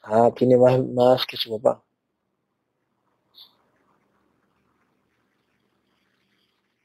Ah, 0.03 0.29
tiene 0.35 0.57
más, 0.57 0.77
más 0.79 1.25
que 1.25 1.37
su 1.37 1.57
papá. 1.57 1.81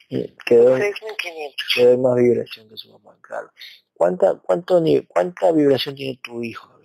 Quedó, 0.08 0.76
6.500. 0.76 1.54
quedó 1.74 1.98
más 1.98 2.16
vibración 2.16 2.68
que 2.68 2.76
su 2.76 2.90
papá, 2.92 3.16
claro. 3.20 3.50
¿Cuánta, 3.92 4.38
cuánto, 4.38 4.82
¿Cuánta 5.06 5.52
vibración 5.52 5.94
tiene 5.94 6.18
tu 6.22 6.42
hijo? 6.42 6.78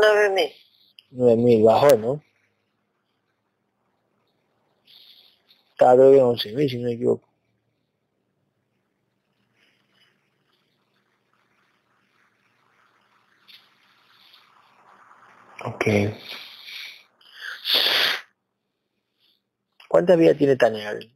Nueve 0.00 0.30
mil. 0.30 0.52
Nueve 1.10 1.36
mil, 1.36 1.62
bajó, 1.64 1.96
¿no? 1.96 2.22
Estaba 5.72 5.94
creo 5.94 6.12
que 6.12 6.22
once 6.22 6.52
mil, 6.52 6.70
si 6.70 6.78
no 6.78 6.84
me 6.84 6.92
equivoco. 6.94 7.27
Ok. 15.68 15.84
¿Cuántas 19.86 20.16
vidas 20.16 20.38
tiene 20.38 20.56
Taneal? 20.56 21.14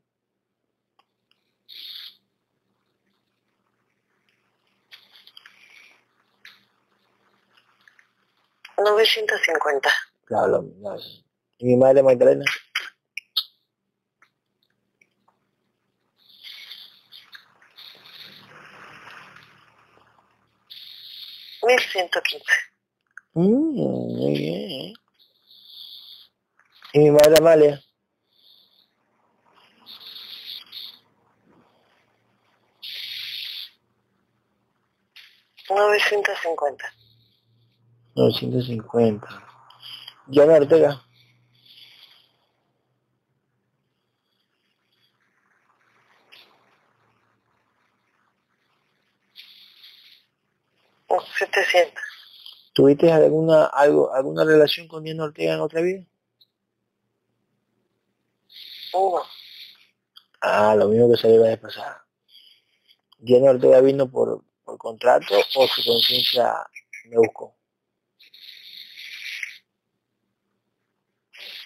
¿950? 8.76 9.90
Claro, 10.26 10.64
¿Y 11.58 11.64
mi 11.66 11.76
madre 11.76 12.02
Magdalena? 12.02 12.44
¿1115? 21.62 22.71
Mm, 23.34 23.74
muy 23.76 24.34
bien, 24.38 24.94
¿Y 26.92 26.98
mi 26.98 27.10
madre 27.10 27.36
Amalia? 27.38 27.82
Novecientos 35.70 36.38
cincuenta. 36.42 36.92
Novecientos 38.14 38.66
cincuenta. 38.66 39.26
Diana 40.26 40.54
Ortega. 40.54 41.02
Oh, 51.09 51.22
setecientos. 51.38 52.11
¿Tuviste 52.72 53.12
alguna 53.12 53.66
algo 53.66 54.12
alguna 54.14 54.44
relación 54.44 54.88
con 54.88 55.04
Diana 55.04 55.24
Ortega 55.24 55.54
en 55.54 55.60
otra 55.60 55.82
vida? 55.82 56.04
Uno. 58.94 59.22
Ah, 60.40 60.74
lo 60.74 60.88
mismo 60.88 61.10
que 61.10 61.16
salió 61.16 61.40
la 61.40 61.48
vez 61.48 61.58
pasada. 61.58 62.06
Diana 63.18 63.50
Ortega 63.50 63.80
vino 63.80 64.10
por, 64.10 64.42
por 64.64 64.78
contrato 64.78 65.34
o 65.56 65.66
su 65.66 65.84
conciencia 65.84 66.54
me 67.04 67.16
buscó. 67.16 67.54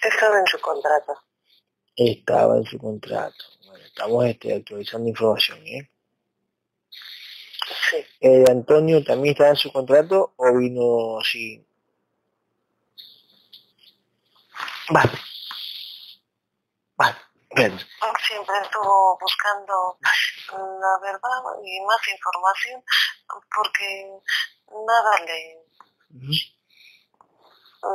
Estaba 0.03 0.39
en 0.39 0.47
su 0.47 0.61
contrato. 0.61 1.15
Estaba 1.97 2.57
en 2.59 2.65
su 2.65 2.79
contrato. 2.79 3.45
Bueno, 3.67 3.85
estamos 3.85 4.27
este, 4.27 4.55
actualizando 4.55 5.09
información, 5.09 5.67
¿eh? 5.67 5.91
Sí. 7.97 8.07
Eh, 8.21 8.45
Antonio 8.51 9.03
también 9.05 9.33
estaba 9.33 9.51
en 9.51 9.57
su 9.57 9.73
contrato 9.73 10.35
o 10.37 10.59
vino 10.59 11.19
así. 11.21 11.67
Vale. 14.91 15.13
Vale. 16.97 17.17
Bien. 17.55 17.79
Siempre 18.27 18.55
estuvo 18.63 19.19
buscando 19.21 19.99
la 20.53 20.99
verdad 21.01 21.43
y 21.65 21.81
más 21.85 22.09
información 22.09 22.83
porque 23.55 24.11
nada 24.87 25.11
le, 25.25 25.63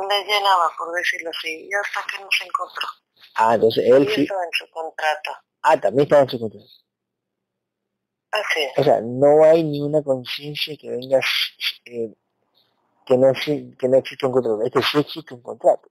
le 0.08 0.24
llenaba, 0.24 0.70
por 0.76 0.92
decirlo 0.92 1.30
así, 1.30 1.68
y 1.68 1.70
hasta 1.74 2.02
que 2.10 2.22
nos 2.22 2.40
encontró. 2.44 2.88
Ah, 3.36 3.54
entonces 3.54 3.84
Y 3.86 3.90
él 3.90 4.08
sí. 4.14 4.22
estaba 4.22 4.44
en 4.44 4.52
su 4.52 4.70
contrato. 4.70 5.30
Ah, 5.62 5.80
también 5.80 6.04
estaba 6.04 6.22
en 6.22 6.28
su 6.30 6.40
contrato. 6.40 6.66
Así 8.32 8.62
es. 8.62 8.78
O 8.78 8.84
sea, 8.84 9.00
no 9.02 9.44
hay 9.44 9.62
ni 9.62 9.80
una 9.80 10.02
conciencia 10.02 10.76
que 10.76 10.90
venga 10.90 11.20
eh, 11.84 12.12
que, 13.06 13.16
no, 13.16 13.32
que 13.34 13.88
no 13.88 13.96
existe 13.98 14.26
un 14.26 14.32
contrato. 14.32 14.62
Este 14.62 14.82
sí 14.82 14.98
existe 14.98 15.34
un 15.34 15.42
contrato. 15.42 15.88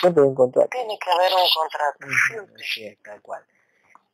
Siempre 0.00 0.22
hay 0.22 0.28
un 0.28 0.34
contrato. 0.34 0.68
Tiene 0.70 0.98
que 0.98 1.10
haber 1.10 1.32
un 1.32 1.48
contrato, 1.54 1.98
Ujú, 2.00 2.14
siempre. 2.28 2.64
Sí, 2.64 2.86
es 2.86 3.02
tal 3.02 3.20
cual. 3.22 3.44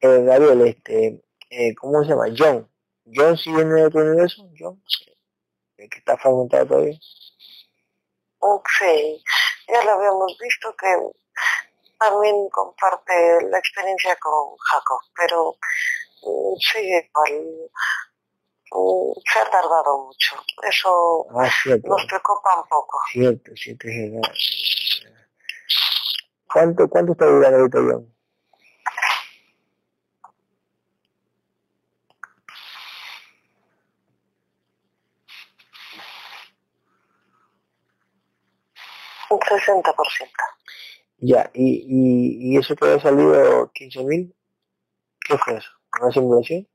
Eh, 0.01 0.23
Gabriel, 0.25 0.61
este, 0.67 1.23
eh, 1.51 1.75
¿cómo 1.75 2.03
se 2.03 2.11
llama? 2.11 2.27
John. 2.37 2.69
John 3.15 3.37
sigue 3.37 3.63
en 3.63 3.77
el 3.77 3.87
otro 3.87 4.01
universo, 4.03 4.49
John. 4.59 4.83
El 5.77 5.89
que 5.89 5.99
está 5.99 6.17
fragmentado 6.19 6.67
todavía. 6.67 6.99
Mm, 8.41 8.59
Sí, 8.79 9.23
ya 9.69 9.85
lo 9.85 9.93
habíamos 9.93 10.37
visto 10.39 10.75
que 10.77 10.89
también 11.99 12.49
comparte 12.51 13.13
la 13.51 13.59
experiencia 13.59 14.17
con 14.17 14.57
Jacob, 14.57 15.01
pero 15.15 15.57
igual. 16.23 17.69
Mm, 18.73 19.13
Se 19.33 19.39
ha 19.41 19.51
tardado 19.51 20.07
mucho. 20.07 20.37
Eso 20.69 21.27
Ah, 21.31 21.49
nos 21.85 22.07
preocupa 22.07 22.61
un 22.63 22.69
poco. 22.69 22.99
Cierto, 23.13 23.51
cierto, 23.57 23.89
es 23.89 24.13
verdad. 24.13 24.33
¿Cuánto, 26.53 26.89
cuánto 26.89 27.13
está 27.13 27.27
durando 27.27 27.59
ahorita 27.59 27.79
John? 27.79 28.15
Un 39.31 39.39
60%. 39.39 40.31
Ya, 41.19 41.51
y, 41.55 41.85
y, 41.87 42.55
y 42.55 42.59
eso 42.59 42.75
que 42.75 42.87
había 42.87 43.01
salido 43.01 43.71
15.000, 43.73 44.35
¿qué 45.21 45.39
fue 45.39 45.59
eso? 45.59 45.71
¿Una 45.99 46.13
simulación? 46.13 46.69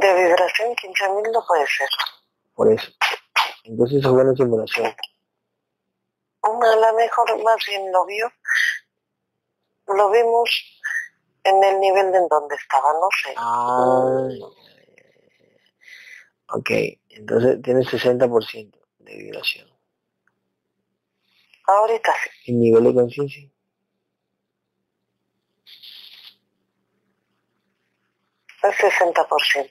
De 0.00 0.14
vibración 0.14 0.74
15.000 0.74 1.32
no 1.32 1.44
puede 1.46 1.66
ser. 1.66 1.88
Por 2.54 2.72
eso. 2.72 2.90
Entonces 3.64 4.02
fue 4.02 4.12
una 4.12 4.34
simulación. 4.34 4.94
A 6.42 6.48
lo 6.48 6.96
mejor 6.96 7.42
más 7.42 7.56
bien 7.66 7.92
lo 7.92 8.04
vio. 8.06 8.30
Lo 9.86 10.10
vimos 10.10 10.50
en 11.44 11.64
el 11.64 11.80
nivel 11.80 12.12
de 12.12 12.18
en 12.18 12.28
donde 12.28 12.54
estaba, 12.56 12.92
no 12.92 13.08
sé. 13.22 13.34
Ah, 13.36 14.28
ok, 16.50 16.70
entonces 17.08 17.62
tiene 17.62 17.80
60% 17.80 18.78
de 18.98 19.16
vibración. 19.16 19.68
Ahorita 21.66 22.12
sí. 22.22 22.52
¿El 22.52 22.60
nivel 22.60 22.84
de 22.84 22.94
conciencia? 22.94 23.50
El 28.62 28.72
60%. 28.72 29.70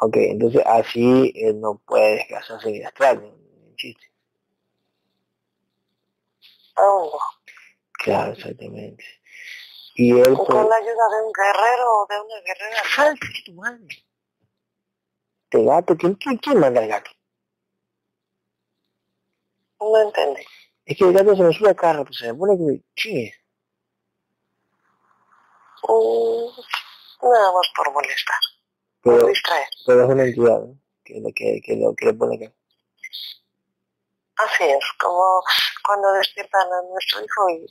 Ok, 0.00 0.16
entonces 0.16 0.62
así 0.66 1.32
él 1.34 1.60
no 1.60 1.80
puede 1.86 2.16
descansarse 2.16 2.68
en 2.68 2.74
el 2.76 3.22
no 3.22 3.74
chiste. 3.76 4.12
No. 6.76 7.10
Claro, 7.92 8.32
exactamente. 8.32 9.04
Y 9.94 10.10
él 10.10 10.34
Con 10.34 10.46
pues, 10.46 10.68
la 10.68 10.76
ayuda 10.76 11.08
de 11.08 11.24
un 11.24 11.32
guerrero 11.32 11.92
o 11.92 12.06
de 12.08 12.20
una 12.20 12.40
guerrera. 12.44 12.82
¡Salte 12.94 13.26
tu 13.46 13.52
madre! 13.54 14.04
Este 15.44 15.64
gato, 15.64 15.96
¿quién, 15.96 16.14
quién, 16.16 16.36
quién 16.38 16.58
manda 16.58 16.80
al 16.80 16.88
gato? 16.88 17.10
No 19.80 20.00
entendí. 20.02 20.42
Es 20.84 20.98
que 20.98 21.04
el 21.04 21.12
gato 21.12 21.36
se 21.36 21.42
me 21.42 21.52
sube 21.52 21.70
a 21.70 21.74
carro, 21.74 22.04
pues 22.04 22.18
se 22.18 22.32
me 22.32 22.38
pone 22.38 22.58
que 22.58 22.82
chingue. 22.96 23.34
Mm, 25.88 26.60
nada 27.32 27.52
más 27.52 27.66
por 27.76 27.92
molestar. 27.92 28.38
Por 29.02 29.14
Pero, 29.16 29.26
distraer. 29.28 29.68
pero 29.86 30.04
es 30.04 30.08
una 30.10 30.24
entidad, 30.24 30.60
¿no? 30.60 30.78
Que 31.04 31.22
que, 31.34 31.60
que, 31.62 31.76
lo 31.76 31.94
que 31.94 32.06
le 32.06 32.14
pone 32.14 32.36
acá. 32.36 32.54
Así 34.36 34.64
es, 34.64 34.84
como 34.98 35.42
cuando 35.86 36.12
despiertan 36.14 36.66
a 36.72 36.82
nuestro 36.90 37.20
hijo 37.24 37.50
y, 37.50 37.66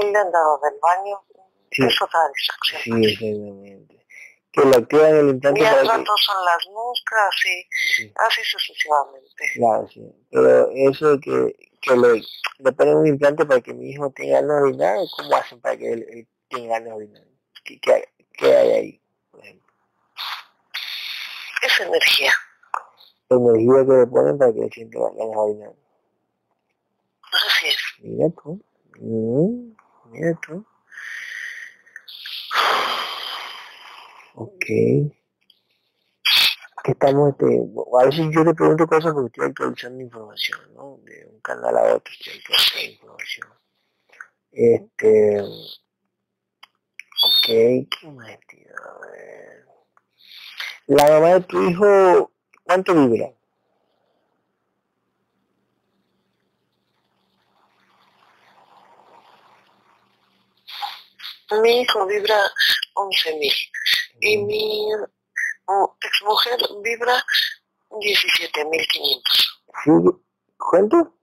y 0.00 0.12
le 0.12 0.18
han 0.18 0.30
dado 0.32 0.58
del 0.62 0.74
baño. 0.80 1.20
Sí. 1.72 1.82
Es 1.84 2.00
otra 2.00 2.20
distracción. 2.34 3.02
Sí, 3.02 3.12
exactamente. 3.12 4.06
Que 4.52 4.60
lo 4.64 4.76
activan 4.78 5.16
el 5.16 5.28
implante 5.30 5.60
Y 5.60 5.64
al 5.66 5.82
que... 5.82 5.88
rato 5.88 6.12
son 6.24 6.44
las 6.46 6.66
moscas 6.72 7.34
y 7.44 7.68
Sí. 7.96 8.12
así 8.16 8.40
sucesivamente. 8.44 9.44
Claro, 9.54 9.88
sí. 9.88 10.00
Pero 10.30 10.70
eso 10.72 11.16
de 11.16 11.20
que, 11.20 11.70
que 11.82 11.96
le, 11.96 12.22
le 12.58 12.72
ponen 12.72 12.96
un 12.96 13.06
implante 13.06 13.44
para 13.44 13.60
que 13.60 13.74
mi 13.74 13.90
hijo 13.90 14.10
tenga 14.12 14.40
ganas 14.40 14.56
de 14.56 14.62
orinar, 14.68 14.96
¿cómo 15.14 15.36
hacen 15.36 15.60
para 15.60 15.76
que 15.76 15.92
él, 15.92 16.06
él 16.08 16.28
tenga 16.48 16.74
ganas 16.78 16.88
de 16.88 16.94
orinar? 16.94 17.22
¿Qué, 17.64 17.78
qué, 17.80 18.08
qué 18.36 18.54
hay 18.54 18.70
ahí? 18.70 19.02
Es 21.62 21.80
energía. 21.80 22.32
La 23.28 23.36
energía 23.36 23.86
que 23.86 23.92
le 23.92 24.06
ponen 24.06 24.38
para 24.38 24.52
que 24.52 24.60
él 24.60 24.70
sienta 24.72 24.98
ganas 24.98 25.16
de 25.16 25.36
orinar. 25.36 25.72
Así 27.32 27.66
es. 27.66 27.76
Mira 28.00 28.28
tú. 28.30 28.62
Mm, 29.00 29.76
mira 30.10 30.40
tú. 30.46 30.64
Ok. 34.34 34.64
Que 36.84 36.92
estamos, 36.92 37.30
este, 37.30 37.46
a 38.00 38.04
veces 38.04 38.26
yo 38.32 38.44
le 38.44 38.54
pregunto 38.54 38.86
cosas 38.86 39.12
porque 39.12 39.26
estoy 39.26 39.46
actualizando 39.46 40.02
información, 40.02 40.60
¿no? 40.74 40.98
De 41.02 41.26
un 41.26 41.40
canal 41.40 41.76
a 41.76 41.96
otro 41.96 42.12
estoy 42.12 42.34
actualizando 42.38 42.92
información. 42.92 43.48
Este, 44.52 45.42
ok, 47.22 47.46
¿qué 47.46 48.06
más, 48.14 48.38
tío? 48.48 48.74
A 48.84 49.06
ver. 49.06 49.66
La 50.86 51.04
mamá 51.04 51.34
de 51.34 51.40
tu 51.40 51.68
hijo, 51.68 52.30
¿cuánto 52.64 52.94
vibra? 52.94 53.32
Mi 61.62 61.80
hijo 61.80 62.06
vibra 62.06 62.38
11.000 62.94 63.52
y 64.20 64.38
mi 64.38 64.88
ex 64.92 66.22
mujer 66.24 66.58
vibra 66.82 67.24
17.500. 67.90 69.22
¿Sí? 69.84 69.90
¿Cuánto? 70.56 71.14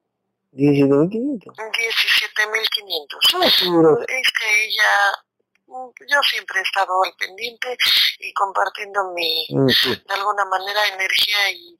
17.500. 0.53 1.55
17.500. 1.55 3.17
Ah, 3.33 3.49
sí, 3.49 3.69
bro. 3.69 3.99
Es 4.01 4.07
que 4.07 4.65
ella, 4.65 4.91
yo 6.07 6.21
siempre 6.29 6.59
he 6.59 6.63
estado 6.63 7.03
al 7.03 7.13
pendiente 7.15 7.77
y 8.19 8.33
compartiendo 8.33 9.11
mi, 9.13 9.45
Mm, 9.49 9.69
sí. 9.69 9.89
de 10.07 10.13
alguna 10.13 10.45
manera, 10.45 10.87
energía 10.87 11.51
y 11.51 11.77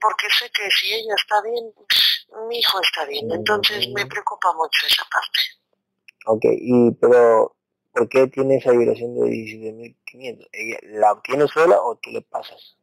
porque 0.00 0.26
sé 0.36 0.50
que 0.50 0.68
si 0.70 0.92
ella 0.92 1.14
está 1.16 1.40
bien, 1.42 1.72
mi 2.48 2.58
hijo 2.58 2.80
está 2.82 3.04
bien. 3.04 3.30
Entonces 3.30 3.88
me 3.94 4.04
preocupa 4.06 4.52
mucho 4.54 4.86
esa 4.86 5.04
parte. 5.04 5.38
Ok, 6.26 6.44
y, 6.44 6.90
pero 7.00 7.56
¿por 7.92 8.08
qué 8.08 8.26
tiene 8.26 8.56
esa 8.56 8.72
vibración 8.72 9.14
de 9.14 9.22
17.500? 9.22 10.48
¿La 11.00 11.12
obtiene 11.12 11.46
sola 11.48 11.80
o 11.80 11.96
tú 11.96 12.10
le 12.10 12.22
pasas? 12.22 12.76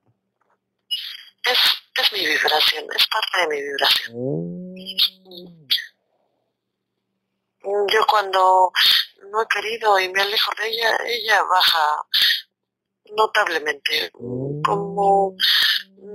Es, 1.46 1.58
es 2.02 2.14
mi 2.14 2.26
vibración, 2.26 2.86
es 2.96 3.08
parte 3.08 3.40
de 3.42 3.48
mi 3.48 3.62
vibración. 3.62 4.14
Mm. 4.16 5.68
Yo 7.92 8.06
cuando 8.10 8.72
no 9.32 9.42
he 9.42 9.48
querido 9.48 10.00
y 10.00 10.10
me 10.10 10.22
alejo 10.22 10.52
de 10.58 10.70
ella, 10.70 10.98
ella 11.06 11.44
baja 11.44 12.06
notablemente, 13.16 14.12
como 14.12 15.36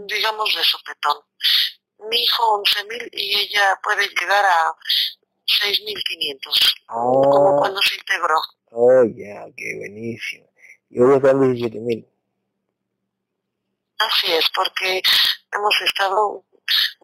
digamos 0.07 0.55
de 0.55 0.65
sopetón. 0.65 1.19
Mi 2.11 2.23
hijo 2.23 2.62
11.000 2.62 3.09
y 3.12 3.36
ella 3.41 3.78
puede 3.82 4.07
llegar 4.09 4.45
a 4.45 4.74
6.500, 5.62 6.86
como 6.86 7.57
ah. 7.57 7.57
cuando 7.59 7.81
se 7.82 7.95
integró. 7.95 8.36
Oh, 8.70 9.05
ya, 9.05 9.47
qué 9.57 9.77
buenísimo. 9.78 10.51
Y 10.91 11.01
hoy 11.01 11.16
están 11.16 11.41
17.000. 11.41 12.07
Así 13.99 14.32
es, 14.32 14.49
porque 14.55 15.03
hemos 15.53 15.81
estado 15.82 16.45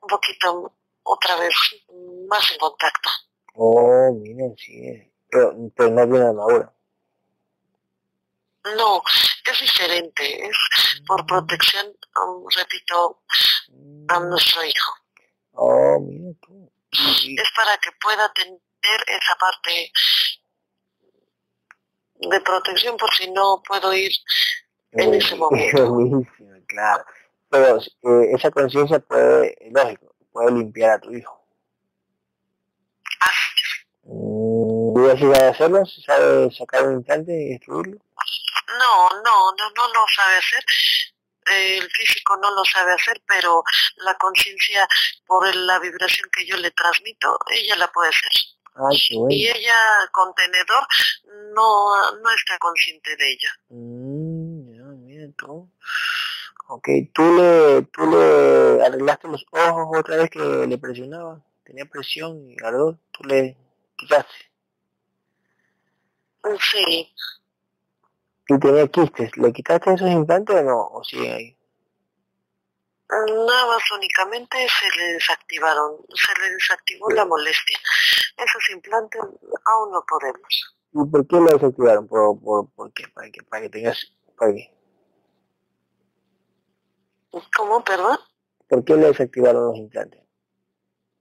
un 0.03 0.09
poquito 0.09 0.75
otra 1.03 1.37
vez 1.37 1.55
más 2.29 2.51
en 2.51 2.59
contacto. 2.59 3.09
Oh, 3.55 4.13
miren, 4.21 4.55
sí. 4.59 5.10
Pero, 5.31 5.55
pero 5.77 5.91
no 5.91 6.07
viene 6.07 6.27
ahora. 6.27 6.73
No, 8.77 9.03
es 9.51 9.61
diferente, 9.61 10.47
es 10.47 10.57
por 11.07 11.25
protección, 11.27 11.87
um, 11.87 12.47
repito, 12.55 13.23
a 14.09 14.21
nuestro 14.21 14.65
hijo. 14.65 14.93
Oh, 15.53 15.99
mira 16.01 16.33
tú. 16.43 16.71
Es 16.93 17.51
para 17.57 17.77
que 17.79 17.91
pueda 18.01 18.31
tener 18.33 18.61
esa 19.07 19.37
parte 19.37 19.93
de 22.17 22.41
protección 22.41 22.97
por 22.97 23.13
si 23.15 23.31
no 23.31 23.63
puedo 23.67 23.95
ir 23.95 24.13
en 24.93 25.15
ese 25.15 25.37
momento. 25.37 26.27
claro. 26.67 27.05
Pero 27.49 27.79
eh, 27.79 28.31
esa 28.35 28.51
conciencia 28.51 29.01
puede, 29.01 29.57
lógico, 29.71 30.15
puede 30.33 30.53
limpiar 30.53 30.91
a 30.93 31.01
tu 31.01 31.13
hijo. 31.13 31.41
¿Tú 35.01 35.29
vas 35.29 35.41
a 35.41 35.49
hacerlo? 35.49 35.85
¿Sabe 35.87 36.51
sacar 36.51 36.87
un 36.87 36.95
implante 36.95 37.33
y 37.33 37.49
destruirlo? 37.51 37.99
No, 38.79 39.09
no, 39.23 39.53
no, 39.53 39.71
no 39.77 39.89
lo 39.89 40.01
sabe 40.15 40.37
hacer. 40.37 40.65
El 41.47 41.91
físico 41.91 42.37
no 42.37 42.51
lo 42.55 42.65
sabe 42.65 42.93
hacer, 42.93 43.21
pero 43.27 43.65
la 43.97 44.15
conciencia, 44.15 44.87
por 45.27 45.55
la 45.55 45.79
vibración 45.79 46.29
que 46.31 46.47
yo 46.47 46.57
le 46.57 46.71
transmito, 46.71 47.39
ella 47.51 47.77
la 47.77 47.89
puede 47.89 48.11
hacer. 48.11 48.31
Ay, 48.75 49.03
qué 49.09 49.17
bueno. 49.17 49.35
Y 49.35 49.49
ella, 49.49 49.75
contenedor, 50.13 50.87
no, 51.55 52.13
no 52.21 52.31
está 52.31 52.59
consciente 52.59 53.17
de 53.17 53.33
ella. 53.33 53.51
Mm, 53.71 54.75
ya, 54.75 54.85
mira 54.85 55.27
tú. 55.37 55.69
Ok, 56.69 56.89
¿tú 57.13 57.23
le, 57.37 57.83
¿tú 57.93 58.07
le 58.11 58.85
arreglaste 58.85 59.27
los 59.27 59.45
ojos 59.51 59.99
otra 59.99 60.17
vez 60.19 60.31
que 60.31 60.39
le 60.39 60.79
presionaba? 60.79 61.41
Tenía 61.65 61.85
presión 61.87 62.49
y 62.49 62.57
ardor, 62.63 62.97
tú 63.11 63.25
le 63.25 63.57
quitaste. 63.97 64.50
Sí. 66.59 67.13
¿Y 68.49 68.59
tenía 68.59 68.87
quistes? 68.89 69.37
¿Le 69.37 69.53
quitaste 69.53 69.95
esos 69.95 70.11
implantes 70.11 70.57
o 70.57 70.63
no? 70.63 70.87
¿O 70.89 71.05
siguen 71.05 71.33
ahí? 71.35 71.57
Nada 73.11 73.67
más 73.67 73.83
únicamente 73.93 74.57
se 74.69 74.99
le 74.99 75.13
desactivaron, 75.15 75.97
se 76.15 76.41
le 76.41 76.55
desactivó 76.55 77.11
la 77.11 77.25
molestia. 77.25 77.79
Esos 78.37 78.71
implantes 78.71 79.21
aún 79.21 79.93
no 79.93 80.05
podemos. 80.09 80.77
¿Y 80.93 81.05
por 81.05 81.27
qué 81.27 81.37
lo 81.37 81.47
desactivaron? 81.47 82.07
¿Por, 82.07 82.41
por, 82.41 82.71
por 82.71 82.93
qué? 82.93 83.05
¿Para 83.09 83.31
que, 83.31 83.43
para 83.43 83.63
que 83.63 83.69
tengas... 83.69 84.13
¿Para 84.37 84.55
qué? 84.55 84.75
¿Cómo, 87.57 87.85
perdón? 87.85 88.19
¿Por 88.69 88.85
qué 88.85 88.95
le 88.95 89.07
desactivaron 89.09 89.67
los 89.67 89.77
implantes? 89.77 90.23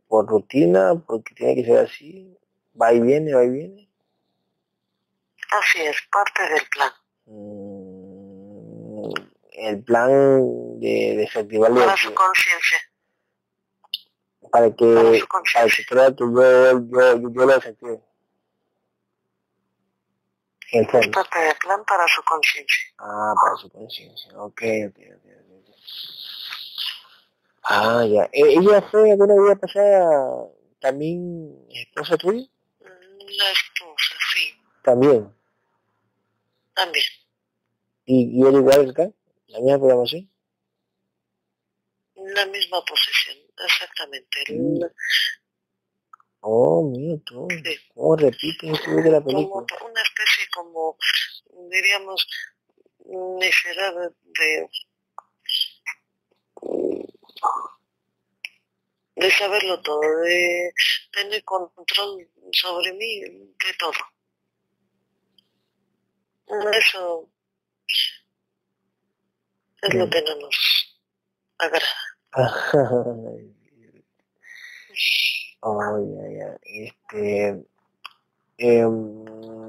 ¿Por 0.07 0.27
rutina? 0.27 0.93
¿Porque 1.07 1.33
tiene 1.35 1.55
que 1.55 1.65
ser 1.65 1.85
así? 1.85 2.37
¿Va 2.79 2.93
y 2.93 2.99
viene, 2.99 3.33
va 3.33 3.43
y 3.43 3.49
viene? 3.49 3.88
Así 5.51 5.81
es, 5.81 5.97
parte 6.11 6.47
del 6.47 6.67
plan. 6.69 6.91
Mm, 7.25 9.13
el 9.53 9.83
plan 9.83 10.79
de 10.79 11.15
desactivar 11.17 11.73
para 11.73 11.97
su 11.97 12.13
conciencia. 12.13 12.77
Para 14.51 14.75
que 14.75 15.23
para, 15.53 15.67
que 15.67 15.85
crea 15.85 16.09
que 16.09 16.19
yo 16.19 16.31
yo 16.31 17.19
yo, 17.19 17.45
lo 17.45 17.47
desactive 17.47 18.01
el 20.71 20.87
plan. 20.87 21.11
parte 21.11 21.39
del 21.39 21.55
plan 21.55 21.83
para 21.85 22.07
su 22.07 22.23
conciencia. 22.23 22.93
Ah 22.99 23.33
para 23.43 23.55
su 23.57 23.69
conciencia. 23.69 24.31
Ok 24.37 24.61
ok 24.87 24.97
ok, 25.15 25.25
ah 27.63 28.05
ya. 28.05 28.29
¿E-, 28.31 28.53
ella 28.53 28.81
fue 28.89 29.11
alguna 29.11 29.33
vida 29.35 29.55
pasada 29.55 30.47
también 30.79 31.67
esposa 31.69 32.17
tuya 32.17 32.47
la 32.79 33.51
esposa 33.51 34.15
sí. 34.33 34.53
También 34.83 35.38
también 36.79 37.05
¿Y, 38.05 38.39
y 38.39 38.47
él 38.47 38.55
igual 38.55 38.89
acá? 38.89 39.11
¿La 39.47 39.59
misma 39.59 39.77
programación? 39.77 40.31
La 42.15 42.45
misma 42.47 42.83
posición, 42.85 43.37
exactamente. 43.65 44.37
Mm. 44.49 44.83
Oh, 46.41 46.89
mío, 46.89 47.21
tú. 47.25 47.47
Sí. 47.49 47.75
¿Cómo 47.93 48.15
repiten 48.15 48.73
de 49.03 49.11
la 49.11 49.21
película? 49.21 49.65
Como 49.77 49.91
una 49.91 50.01
especie 50.01 50.47
como, 50.51 50.97
diríamos, 51.69 52.27
necesidad 53.39 53.93
de, 54.39 54.69
de 59.15 59.31
saberlo 59.31 59.81
todo, 59.81 60.01
de 60.21 60.71
tener 61.11 61.43
control 61.43 62.27
sobre 62.53 62.93
mí, 62.93 63.19
de 63.19 63.73
todo. 63.77 63.91
Eso 66.49 67.29
es 69.81 69.93
lo 69.93 70.09
que 70.09 70.21
no 70.23 70.35
nos 70.35 70.99
agrada. 71.59 71.85
oh, 75.61 75.99
ya, 75.99 76.29
ya. 76.37 76.59
Este, 76.63 77.63
eh, 78.57 78.87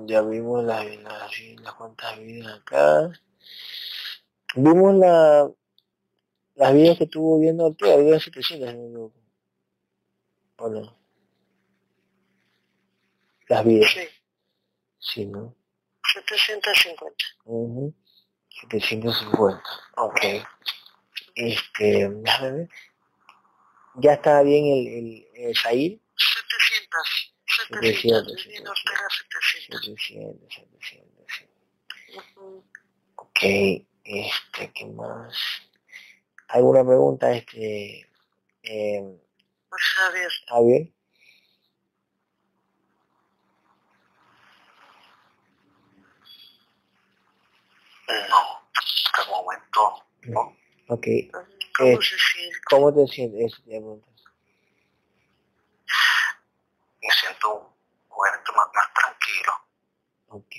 ya 0.06 0.22
vimos 0.22 0.64
las 0.64 0.84
la, 0.84 1.28
la 1.62 1.72
cuantas 1.72 2.18
vidas 2.18 2.60
acá. 2.60 3.12
Vimos 4.56 4.94
la 4.94 5.50
las 6.54 6.74
vidas 6.74 6.98
que 6.98 7.04
estuvo 7.04 7.38
viendo 7.38 7.66
Ortega, 7.66 7.94
había 7.94 8.20
700 8.20 8.74
no 8.74 9.12
¿O 10.56 10.68
no? 10.68 10.96
Las 13.48 13.64
vidas. 13.64 13.90
Sí. 13.90 14.00
Sí, 14.98 15.26
¿no? 15.26 15.56
750. 16.12 17.14
Uh 17.44 17.92
750. 18.68 19.62
Ok. 19.96 20.20
Este, 21.34 22.08
déjame 22.10 22.50
ver. 22.52 22.68
¿Ya 23.96 24.12
está 24.14 24.42
bien 24.42 24.66
el, 24.66 24.86
el, 24.88 25.28
el 25.34 25.56
700. 25.56 26.00
700. 27.68 28.42
700. 28.42 28.42
700. 28.42 30.30
700. 30.50 31.10
Ok. 33.16 33.42
Este, 34.04 34.72
¿qué 34.74 34.86
más? 34.86 35.34
¿Alguna 36.48 36.84
pregunta? 36.84 37.32
Este, 37.32 38.08
eh, 38.62 39.18
Javier. 39.70 40.30
Javier. 40.48 40.88
En 48.10 48.24
este 48.24 49.30
momento 49.30 50.04
no. 50.22 50.56
Ok. 50.88 51.06
¿Cómo, 51.76 51.90
eh, 51.90 51.98
se 52.02 52.18
siente? 52.18 52.58
¿Cómo 52.68 52.92
te 52.94 53.06
sientes? 53.06 53.52
Me 53.66 53.78
siento 57.12 57.54
un 57.54 58.08
momento 58.08 58.52
más, 58.52 58.66
más 58.74 58.94
tranquilo. 58.94 59.52
Ok, 60.28 60.54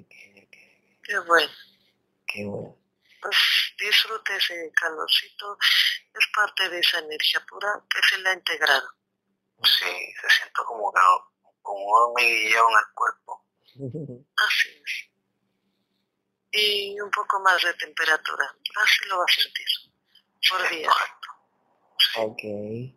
ok, 0.00 0.14
ok. 0.44 0.56
Qué 1.02 1.18
bueno. 1.26 1.52
Qué 2.26 2.44
bueno. 2.44 2.76
Pues 3.22 3.36
disfrute 3.78 4.36
ese 4.36 4.72
calorcito, 4.74 5.58
es 5.60 6.26
parte 6.34 6.68
de 6.70 6.78
esa 6.78 6.98
energía 7.00 7.44
pura 7.48 7.82
que 7.90 8.00
se 8.08 8.18
le 8.18 8.28
ha 8.30 8.34
integrado. 8.34 8.88
Sí, 9.62 10.14
se 10.20 10.30
siente 10.30 10.62
como 10.66 10.92
como 11.62 11.84
un 11.84 11.92
hormiguilleo 11.92 12.66
en 12.70 12.78
el 12.78 12.94
cuerpo. 12.94 13.44
Así 14.36 14.68
es 14.68 15.09
y 16.52 17.00
un 17.00 17.10
poco 17.10 17.40
más 17.40 17.62
de 17.62 17.74
temperatura. 17.74 18.54
Así 18.76 19.04
lo 19.08 19.18
va 19.18 19.24
a 19.24 19.32
sentir 19.32 19.66
por 20.48 20.68
día. 20.70 20.90
Ok. 22.18 22.42
Eh, 22.42 22.94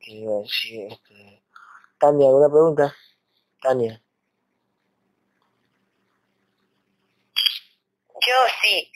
¿Qué 0.00 0.10
iba 0.10 0.34
a 0.34 0.42
decir? 0.42 0.92
Este... 0.92 1.42
Tania, 1.98 2.26
¿alguna 2.26 2.48
pregunta? 2.48 2.96
Tania. 3.60 4.02
Yo 8.26 8.36
sí. 8.62 8.92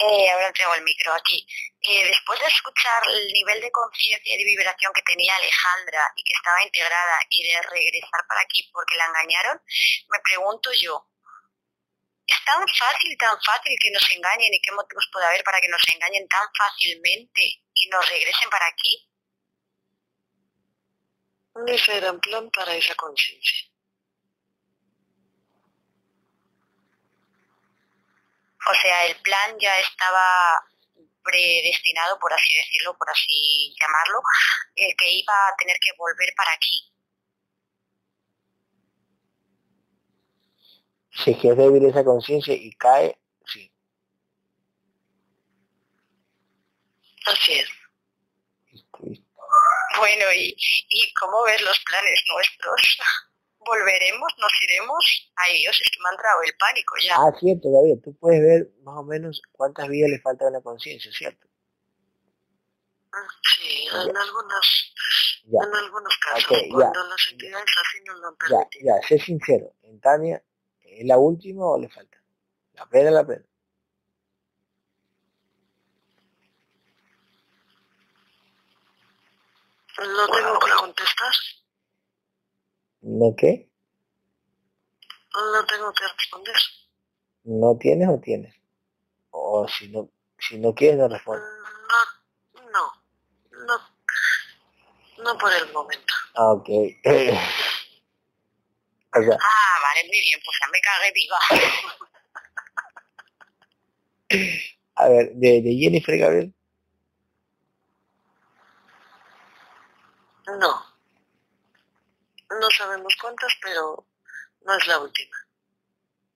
Eh, 0.00 0.30
ahora 0.30 0.52
tengo 0.52 0.74
el 0.74 0.82
micro 0.82 1.12
aquí. 1.14 1.46
Eh, 1.82 2.04
después 2.06 2.40
de 2.40 2.46
escuchar 2.46 3.02
el 3.08 3.32
nivel 3.32 3.60
de 3.60 3.70
conciencia 3.70 4.34
y 4.34 4.38
de 4.38 4.44
vibración 4.44 4.92
que 4.92 5.02
tenía 5.02 5.36
Alejandra 5.36 6.12
y 6.16 6.24
que 6.24 6.32
estaba 6.32 6.62
integrada 6.64 7.18
y 7.30 7.44
de 7.44 7.62
regresar 7.62 8.26
para 8.26 8.40
aquí 8.40 8.68
porque 8.72 8.96
la 8.96 9.06
engañaron, 9.06 9.60
me 10.08 10.18
pregunto 10.20 10.72
yo, 10.72 11.06
¿es 12.26 12.44
tan 12.44 12.66
fácil, 12.66 13.16
tan 13.18 13.40
fácil 13.42 13.76
que 13.80 13.90
nos 13.90 14.10
engañen 14.10 14.54
y 14.54 14.60
qué 14.60 14.72
motivos 14.72 15.08
puede 15.12 15.26
haber 15.26 15.44
para 15.44 15.60
que 15.60 15.68
nos 15.68 15.82
engañen 15.92 16.26
tan 16.28 16.48
fácilmente 16.56 17.42
y 17.74 17.88
nos 17.88 18.08
regresen 18.08 18.50
para 18.50 18.66
aquí? 18.66 19.08
Un 21.54 22.20
plan 22.20 22.50
para 22.50 22.74
esa 22.74 22.94
conciencia. 22.94 23.68
O 28.66 28.74
sea, 28.74 29.06
el 29.06 29.16
plan 29.20 29.58
ya 29.60 29.78
estaba 29.78 30.64
predestinado, 31.22 32.18
por 32.18 32.32
así 32.32 32.54
decirlo, 32.56 32.96
por 32.96 33.08
así 33.10 33.74
llamarlo, 33.80 34.20
el 34.76 34.94
que 34.96 35.10
iba 35.10 35.34
a 35.48 35.56
tener 35.56 35.76
que 35.80 35.92
volver 35.96 36.32
para 36.36 36.52
aquí. 36.52 36.93
Si 41.24 41.30
es 41.30 41.38
que 41.38 41.48
es 41.48 41.56
débil 41.56 41.84
esa 41.86 42.04
conciencia 42.04 42.54
y 42.54 42.70
cae, 42.72 43.18
sí. 43.46 43.72
Así 47.26 47.52
es. 47.54 47.68
Bueno, 49.96 50.24
¿y, 50.34 50.54
¿y 50.88 51.14
cómo 51.14 51.42
ves 51.44 51.62
los 51.62 51.78
planes 51.80 52.22
nuestros? 52.32 52.98
volveremos, 53.64 54.32
nos 54.38 54.52
iremos. 54.62 55.32
Ay 55.36 55.58
Dios, 55.58 55.80
es 55.80 55.90
que 55.90 56.02
me 56.02 56.08
ha 56.08 56.12
entrado 56.12 56.42
el 56.42 56.54
pánico 56.56 56.94
ya. 57.02 57.14
Ah, 57.16 57.32
cierto, 57.38 57.70
David, 57.72 58.02
tú 58.04 58.16
puedes 58.18 58.40
ver 58.40 58.68
más 58.82 58.96
o 58.98 59.04
menos 59.04 59.42
cuántas 59.52 59.88
vidas 59.88 60.10
le 60.10 60.20
falta 60.20 60.46
a 60.46 60.50
la 60.50 60.60
conciencia, 60.60 61.10
¿cierto? 61.12 61.48
Sí, 63.56 63.86
en 63.92 64.16
algunos, 64.16 64.94
en 65.46 65.74
algunos 65.74 66.16
casos, 66.18 66.58
cuando 66.68 67.04
las 67.04 67.28
entidades 67.30 67.70
así 67.80 68.04
nos 68.04 68.18
lo 68.18 68.28
han 68.28 68.36
permitido. 68.36 68.96
Ya, 68.96 69.00
ya, 69.00 69.08
sé 69.08 69.18
sincero, 69.20 69.72
en 69.82 70.00
Tania, 70.00 70.42
¿es 70.98 71.06
la 71.06 71.18
última 71.18 71.64
o 71.66 71.78
le 71.78 71.88
falta? 71.88 72.16
La 72.74 72.86
pena, 72.86 73.10
la 73.10 73.26
pena. 73.26 73.44
¿Lo 79.96 80.28
tengo 80.28 80.58
que 80.58 80.70
contestar? 80.72 81.32
¿No 83.02 83.34
qué? 83.36 83.70
No 85.34 85.66
tengo 85.66 85.92
que 85.92 86.04
responder. 86.16 86.56
¿No 87.44 87.76
tienes 87.76 88.08
o 88.08 88.18
tienes? 88.18 88.54
O 89.30 89.68
si 89.68 89.88
no, 89.88 90.08
si 90.38 90.58
no 90.58 90.74
quieres 90.74 90.98
no 90.98 91.08
respondes. 91.08 91.44
No, 92.54 92.70
no, 92.70 92.92
no, 93.66 95.24
no 95.24 95.38
por 95.38 95.52
el 95.52 95.72
momento. 95.72 96.14
Ah, 96.34 96.52
ok. 96.52 96.68
ah, 99.14 99.78
vale, 99.82 100.04
muy 100.06 100.20
bien, 100.20 100.40
pues 100.44 100.56
ya 100.60 100.66
me 100.72 100.80
cagué 100.80 101.12
viva. 101.12 101.38
A 104.96 105.08
ver, 105.08 105.32
de, 105.34 105.62
de 105.62 105.76
Jennifer 105.76 106.18
Gabriel. 106.18 106.54
No. 110.46 110.94
No 112.60 112.70
sabemos 112.70 113.16
cuántas, 113.20 113.52
pero 113.62 114.06
no 114.64 114.76
es 114.76 114.86
la 114.86 114.98
última. 115.00 115.36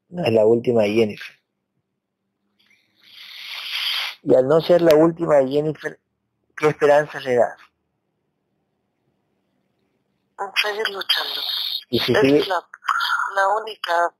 No 0.09 0.25
es 0.25 0.33
la 0.33 0.47
última 0.47 0.83
de 0.83 0.93
Jennifer. 0.95 1.39
Y 4.23 4.35
al 4.35 4.49
no 4.49 4.61
ser 4.61 4.83
la 4.83 4.95
última 4.95 5.37
de 5.37 5.49
Jennifer, 5.49 6.01
¿qué 6.57 6.69
esperanza 6.69 7.21
le 7.21 7.37
das? 7.37 7.59
Seguir 10.63 10.89
luchando. 10.89 11.41
¿Y 11.91 11.99
si 12.01 12.13
es 12.13 12.49
la, 12.49 12.69
la, 13.35 13.49
única 13.49 14.15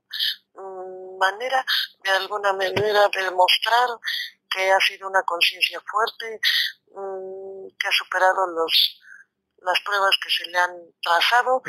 mm, 0.55 1.17
manera, 1.17 1.65
de 2.03 2.09
alguna 2.11 2.53
manera, 2.53 3.07
de 3.09 3.23
demostrar 3.23 3.89
que 4.49 4.71
ha 4.71 4.79
sido 4.79 5.07
una 5.07 5.21
conciencia 5.23 5.79
fuerte, 5.81 6.39
mm, 6.91 7.67
que 7.77 7.87
ha 7.87 7.91
superado 7.91 8.47
los 8.47 8.99
las 9.61 9.79
pruebas 9.81 10.17
que 10.23 10.29
se 10.29 10.49
le 10.49 10.57
han 10.57 10.75
trazado 11.01 11.61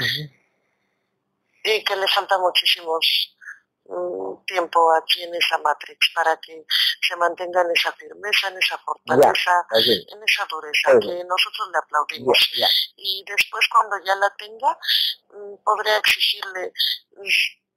y 1.65 1.85
que 1.85 1.97
le 1.97 2.09
falta 2.09 2.39
muchísimos 2.39 3.37
tiempo 4.47 4.93
aquí 4.95 5.23
en 5.23 5.35
esa 5.35 5.59
matrix 5.59 5.99
para 6.15 6.37
que 6.39 6.65
se 7.01 7.17
mantenga 7.17 7.63
en 7.63 7.71
esa 7.71 7.93
firmeza, 7.93 8.49
en 8.49 8.59
esa 8.59 8.79
fortaleza, 8.79 9.67
en 9.73 10.23
esa 10.23 10.47
dureza, 10.51 10.99
que 11.01 11.25
nosotros 11.25 11.69
le 11.73 11.79
aplaudimos. 11.79 12.39
Y 12.97 13.25
después 13.27 13.67
cuando 13.69 13.97
ya 14.05 14.15
la 14.17 14.31
tenga, 14.37 14.79
mm, 15.31 15.63
podré 15.65 15.97
exigirle 15.97 16.73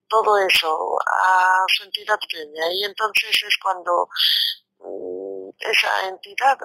todo 0.07 0.38
eso 0.38 0.98
a 1.02 1.65
su 1.68 1.84
entidad 1.84 2.19
pequeña 2.19 2.72
y 2.72 2.84
entonces 2.84 3.31
es 3.48 3.57
cuando 3.57 4.07
mm, 4.80 5.49
esa 5.60 6.07
entidad 6.07 6.57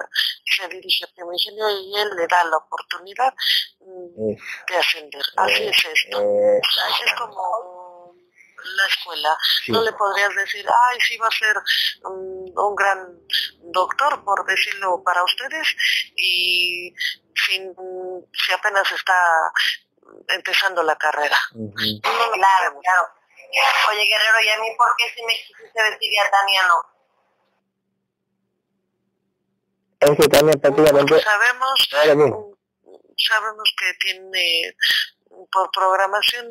se 0.45 0.67
dirige 0.67 1.05
a 1.05 1.15
Primigenio 1.15 1.69
y 1.69 1.95
él 1.97 2.09
le 2.15 2.27
da 2.27 2.43
la 2.43 2.57
oportunidad 2.57 3.33
mm, 3.79 4.35
de 4.67 4.77
ascender. 4.77 5.23
Así 5.37 5.63
es 5.63 5.85
esto. 5.85 6.19
Es 6.21 7.13
como 7.17 7.78
la 8.63 8.85
escuela. 8.85 9.37
No 9.67 9.81
le 9.83 9.93
podrías 9.93 10.35
decir, 10.35 10.65
ay, 10.67 10.97
sí 11.01 11.17
va 11.17 11.27
a 11.27 11.31
ser 11.31 11.55
un, 12.03 12.75
gran 12.75 13.19
doctor, 13.63 14.23
por 14.23 14.45
decirlo 14.45 15.03
para 15.03 15.23
ustedes, 15.23 15.75
y 16.15 16.93
sin, 17.35 17.73
si 18.33 18.51
apenas 18.53 18.89
está 18.91 19.51
empezando 20.29 20.83
la 20.83 20.95
carrera. 20.95 21.37
claro, 21.51 22.79
claro. 22.81 23.07
Oye, 23.89 24.05
Guerrero, 24.05 24.41
¿y 24.45 24.49
a 24.49 24.57
mí 24.59 24.67
por 24.77 24.95
qué 24.95 25.09
si 25.15 25.23
me 25.23 25.33
quisiste 25.33 25.83
decir 25.83 26.13
y 26.13 26.19
a 26.19 26.29
Tania 26.29 26.67
no? 26.67 26.99
es 29.99 30.17
que 30.17 30.27
también 30.27 30.59
prácticamente 30.61 31.21
sabemos 31.21 31.89
sabemos 33.17 33.75
que 33.77 33.93
tiene 33.99 34.75
por 35.47 35.71
programación 35.71 36.47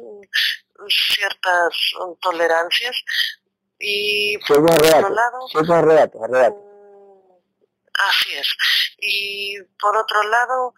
ciertas 0.88 1.74
tolerancias 2.20 2.96
y 3.78 4.38
por 4.46 4.58
otro 4.58 5.10
lado 5.10 5.48
mm, 5.54 7.32
así 7.94 8.34
es. 8.34 8.48
Y 8.98 9.60
por 9.80 9.96
otro 9.96 10.22
lado 10.24 10.74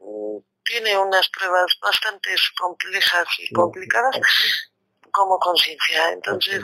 mm, 0.00 0.38
tiene 0.64 0.98
unas 0.98 1.28
pruebas 1.28 1.76
bastante 1.80 2.34
complejas 2.58 3.26
y 3.38 3.52
complicadas 3.52 4.18
como 5.10 5.38
conciencia. 5.38 6.12
Entonces 6.12 6.62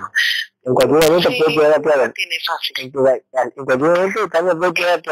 en 0.62 0.74
cualquier 0.74 1.10
momento 1.10 1.30
puede 1.38 1.54
quedar 1.56 1.82
claro. 1.82 2.12
tiene 2.12 2.36
fácil. 2.46 2.74
En 2.78 3.64
cualquier 3.64 3.90
momento 3.90 4.28
también 4.28 4.58
puede 4.58 4.74
quedar 4.74 5.02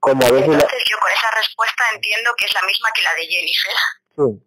claro 0.00 0.36
entonces 0.36 0.84
yo 0.88 0.98
con 0.98 1.10
esa 1.12 1.30
respuesta 1.32 1.84
entiendo 1.92 2.34
que 2.36 2.46
es 2.46 2.54
la 2.54 2.62
misma 2.62 2.88
que 2.94 3.02
la 3.02 3.14
de 3.14 3.26
Jennifer. 3.26 3.76
Sí, 4.16 4.46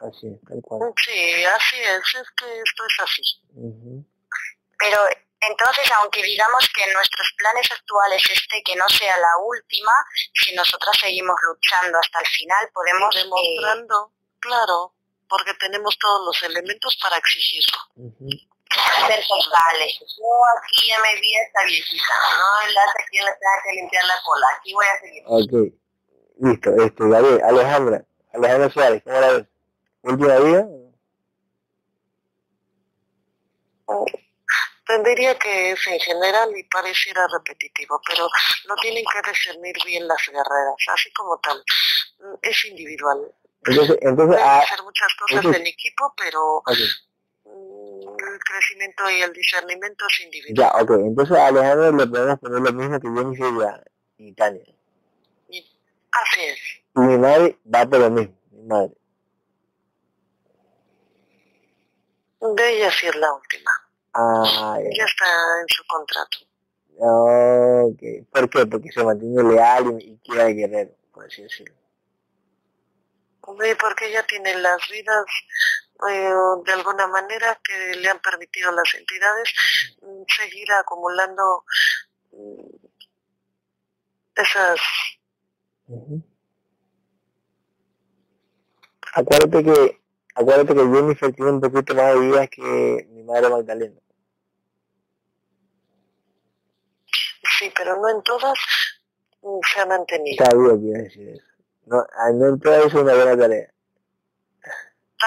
así 0.00 0.26
es, 0.28 0.48
tal 0.48 0.62
cual. 0.62 0.92
Sí, 1.04 1.44
así 1.44 1.76
es, 1.80 2.14
es 2.14 2.30
que 2.36 2.60
esto 2.60 2.84
es 2.86 3.00
así. 3.00 3.22
Pero 4.78 4.98
entonces, 5.40 5.90
aunque 6.00 6.22
digamos 6.22 6.68
que 6.74 6.84
en 6.84 6.92
nuestros 6.92 7.32
planes 7.36 7.70
actuales 7.72 8.22
este 8.30 8.62
que 8.62 8.76
no 8.76 8.88
sea 8.88 9.16
la 9.16 9.36
última, 9.44 9.92
si 10.34 10.54
nosotras 10.54 10.96
seguimos 11.00 11.36
luchando 11.42 11.98
hasta 11.98 12.20
el 12.20 12.26
final, 12.26 12.70
podemos... 12.72 13.16
Eh, 13.16 13.20
Demostrando, 13.22 14.12
claro, 14.38 14.94
porque 15.28 15.54
tenemos 15.54 15.98
todos 15.98 16.26
los 16.26 16.42
elementos 16.44 16.96
para 17.02 17.16
exigirlo 17.16 17.78
vale, 19.50 19.86
yo 19.92 20.30
aquí 20.58 20.88
ya 20.88 20.98
me 21.00 21.20
vi 21.20 21.36
esta 21.46 21.64
viejita, 21.64 22.14
no 22.38 22.68
el 22.68 22.78
hace 22.78 23.04
quien 23.10 23.24
le 23.24 23.32
tenga 23.32 23.62
que 23.64 23.72
limpiar 23.72 24.04
la 24.04 24.14
cola, 24.24 24.46
aquí 24.58 24.72
voy 24.72 24.86
a 24.86 25.00
seguir. 25.00 25.22
Ok, 25.26 25.52
listo, 26.40 26.70
este, 26.82 27.08
David, 27.08 27.42
Alejandra, 27.42 28.04
Alejandra 28.32 28.70
Suárez, 28.70 29.02
¿cómo 29.04 29.20
la 29.20 29.32
ves? 29.32 29.46
¿Última 30.02 30.38
vida? 30.38 30.66
Tendría 34.86 35.38
que 35.38 35.72
es 35.72 35.86
en 35.86 36.00
general 36.00 36.50
y 36.56 36.64
pareciera 36.64 37.26
repetitivo, 37.32 38.00
pero 38.06 38.28
no 38.68 38.74
tienen 38.76 39.04
que 39.04 39.30
discernir 39.30 39.74
bien 39.86 40.06
las 40.06 40.20
guerreras, 40.26 40.76
así 40.92 41.10
como 41.12 41.38
tal. 41.38 41.62
Es 42.42 42.64
individual. 42.64 43.32
Entonces, 43.64 43.96
entonces, 44.02 44.40
Pueden 44.40 44.60
hacer 44.60 44.82
muchas 44.82 45.14
cosas 45.14 45.44
en 45.44 45.66
equipo, 45.66 46.12
pero 46.16 46.62
crecimiento 48.52 49.10
y 49.10 49.22
el 49.22 49.32
discernimiento 49.32 50.04
es 50.08 50.20
individual. 50.24 50.72
Ya, 50.74 50.82
ok. 50.82 50.90
Entonces 51.06 51.36
a 51.36 51.46
Alejandro 51.48 51.92
le 51.92 52.06
podemos 52.06 52.38
poner 52.38 52.60
lo 52.60 52.72
mismo 52.72 53.00
que 53.00 53.08
yo 53.08 53.32
hice 53.32 53.42
ya 53.60 53.82
y 54.18 54.32
Tania. 54.34 54.62
Así 56.12 56.40
es. 56.42 56.58
Y 56.94 57.00
mi 57.00 57.16
madre 57.18 57.58
va 57.74 57.86
por 57.86 57.98
lo 58.00 58.10
mismo, 58.10 58.34
mi 58.50 58.62
madre. 58.64 58.92
De 62.40 62.76
ella 62.76 62.90
sí 62.90 63.06
es 63.06 63.16
la 63.16 63.32
última. 63.32 63.70
Ah, 64.14 64.76
Ya 64.78 65.04
está 65.04 65.24
en 65.60 65.66
su 65.68 65.82
contrato. 65.86 66.38
Ok. 66.98 68.02
¿Por 68.30 68.50
qué? 68.50 68.66
Porque 68.66 68.92
se 68.92 69.02
mantiene 69.02 69.42
leal 69.42 69.96
y, 70.00 70.12
y 70.12 70.18
quiere 70.18 70.42
al 70.42 70.54
guerrero, 70.54 70.90
por 71.12 71.24
así 71.24 71.42
decirlo. 71.42 71.74
Hombre, 73.42 73.74
porque 73.76 74.08
ella 74.08 74.24
tiene 74.26 74.54
las 74.56 74.80
vidas 74.90 75.24
eh, 76.08 76.34
de 76.64 76.72
alguna 76.72 77.06
manera 77.06 77.58
que 77.62 77.94
le 77.96 78.08
han 78.08 78.20
permitido 78.20 78.70
a 78.70 78.72
las 78.72 78.94
entidades 78.94 79.52
mm, 80.02 80.22
seguir 80.28 80.72
acumulando 80.72 81.64
mm, 82.32 82.86
esas. 84.36 84.80
Acuérdate 89.14 89.64
que, 89.64 90.00
acuérdate 90.34 90.74
que 90.74 90.80
Jennifer 90.80 91.32
tiene 91.34 91.50
un 91.50 91.60
poquito 91.60 91.94
más 91.94 92.14
de 92.14 92.20
vidas 92.20 92.48
que 92.50 93.06
mi 93.10 93.22
madre 93.24 93.50
Magdalena. 93.50 94.02
sí 97.58 97.72
pero 97.76 97.96
no 98.00 98.08
en 98.08 98.22
todas 98.22 98.58
mm, 99.42 99.58
se 99.62 99.80
ha 99.80 99.86
mantenido 99.86 100.44
Sabía 100.44 100.78
que 100.78 100.86
iba 100.86 100.98
a 100.98 101.02
decir 101.02 101.28
eso. 101.28 101.44
No, 101.86 102.06
no 102.34 102.48
en 102.48 102.60
todo 102.60 102.74
eso 102.74 102.86
es 102.86 102.94
una 102.94 103.14
buena 103.14 103.36
tarea. 103.36 103.72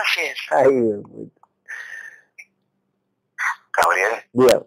Así 0.01 0.21
es 0.21 0.37
Ay. 0.51 0.65
Gabriel, 3.77 4.23
Dígame. 4.33 4.65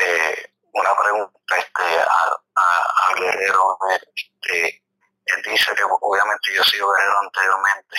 eh, 0.00 0.52
una 0.72 0.90
pregunta 0.96 1.56
este, 1.58 1.82
a- 1.82 2.40
a- 2.54 3.08
al 3.08 3.20
guerrero. 3.20 3.76
Este, 4.14 4.82
él 5.26 5.42
dice 5.44 5.74
que 5.74 5.82
obviamente 5.84 6.54
yo 6.54 6.62
he 6.62 6.64
sido 6.64 6.90
guerrero 6.90 7.18
anteriormente. 7.20 7.96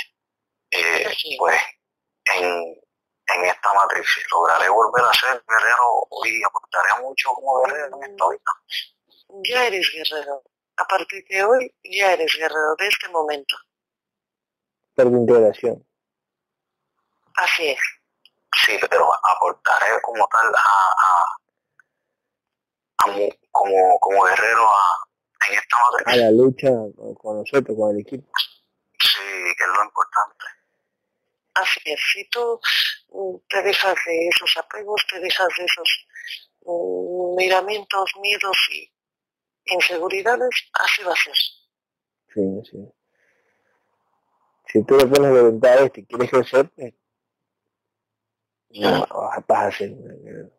Eh, 0.71 1.13
Sí. 1.15 1.35
pues 1.39 1.61
en, 2.35 2.45
en 3.27 3.45
esta 3.45 3.73
matriz, 3.73 4.05
si 4.13 4.21
lograré 4.31 4.67
volver 4.69 5.05
a 5.05 5.13
ser 5.13 5.43
guerrero 5.47 6.07
y 6.25 6.43
aportaré 6.43 7.01
mucho 7.03 7.29
como 7.33 7.61
guerrero 7.63 7.97
en 8.01 8.11
esta 8.11 8.25
vida. 8.29 9.41
ya 9.43 9.65
eres 9.67 9.91
guerrero 9.93 10.41
a 10.77 10.85
partir 10.85 11.23
de 11.29 11.43
hoy 11.43 11.75
ya 11.83 12.13
eres 12.13 12.33
guerrero 12.35 12.75
de 12.77 12.87
este 12.87 13.07
momento 13.09 13.55
Por 14.97 15.11
tu 15.11 15.17
integración. 15.17 15.85
así 17.35 17.69
es 17.69 17.79
Sí, 18.65 18.73
pero 18.89 19.13
aportaré 19.13 20.01
como 20.01 20.27
tal 20.27 20.53
a, 20.55 20.59
a, 20.97 21.37
a 23.03 23.07
mu- 23.11 23.29
como, 23.51 23.99
como 23.99 24.23
guerrero 24.23 24.67
a, 24.67 25.07
en 25.47 25.53
esta 25.53 25.77
A 26.05 26.15
la 26.15 26.31
lucha 26.31 26.69
con, 27.21 27.37
nosotros, 27.37 27.77
con 27.77 27.91
el 27.95 28.01
equipo. 28.01 28.27
Sí, 28.99 29.19
que 29.57 29.63
es 29.63 29.69
lo 29.69 29.83
importante. 29.83 30.45
Así 31.53 31.79
es, 31.85 31.99
si 32.13 32.27
tú 32.29 32.59
mm, 33.09 33.37
te 33.47 33.61
dejas 33.61 33.95
de 34.07 34.27
esos 34.27 34.57
apegos, 34.57 35.05
te 35.09 35.19
dejas 35.19 35.47
de 35.57 35.65
esos 35.65 36.07
mm, 36.65 37.35
miramientos, 37.35 38.11
miedos 38.19 38.57
y 38.71 38.91
inseguridades, 39.65 40.49
así 40.73 41.03
va 41.03 41.13
a 41.13 41.15
ser. 41.15 41.35
Sí, 42.33 42.41
sí. 42.71 42.77
Si 44.68 44.84
tú 44.84 44.98
le 44.98 45.06
pones 45.06 45.31
voluntad 45.31 45.72
a 45.72 45.85
esto 45.85 45.99
y 45.99 46.06
quieres 46.06 46.30
crecer, 46.30 46.69
pues, 46.76 46.94
no, 48.69 49.07
vas 49.48 49.81
a 49.81 49.85
guerrero. 49.85 50.52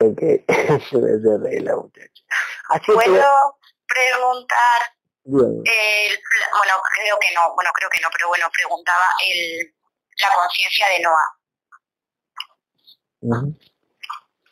Ok, 0.00 0.20
se 0.90 0.96
me 0.98 1.10
hace 1.10 1.38
reír 1.42 1.62
la 1.62 1.76
muchacha. 1.76 2.22
Así 2.68 2.86
que, 2.86 2.92
¿Puedo 2.92 3.58
preguntar 3.86 4.94
dígame. 5.24 5.56
el, 5.56 6.18
bueno, 6.52 6.74
creo 6.94 7.18
que 7.18 7.34
no, 7.34 7.54
bueno, 7.54 7.70
creo 7.74 7.90
que 7.90 8.00
no, 8.00 8.08
pero 8.12 8.28
bueno, 8.28 8.48
preguntaba 8.52 9.06
el, 9.26 9.74
la 10.18 10.34
conciencia 10.34 10.86
de 10.90 11.00
Noah, 11.00 11.38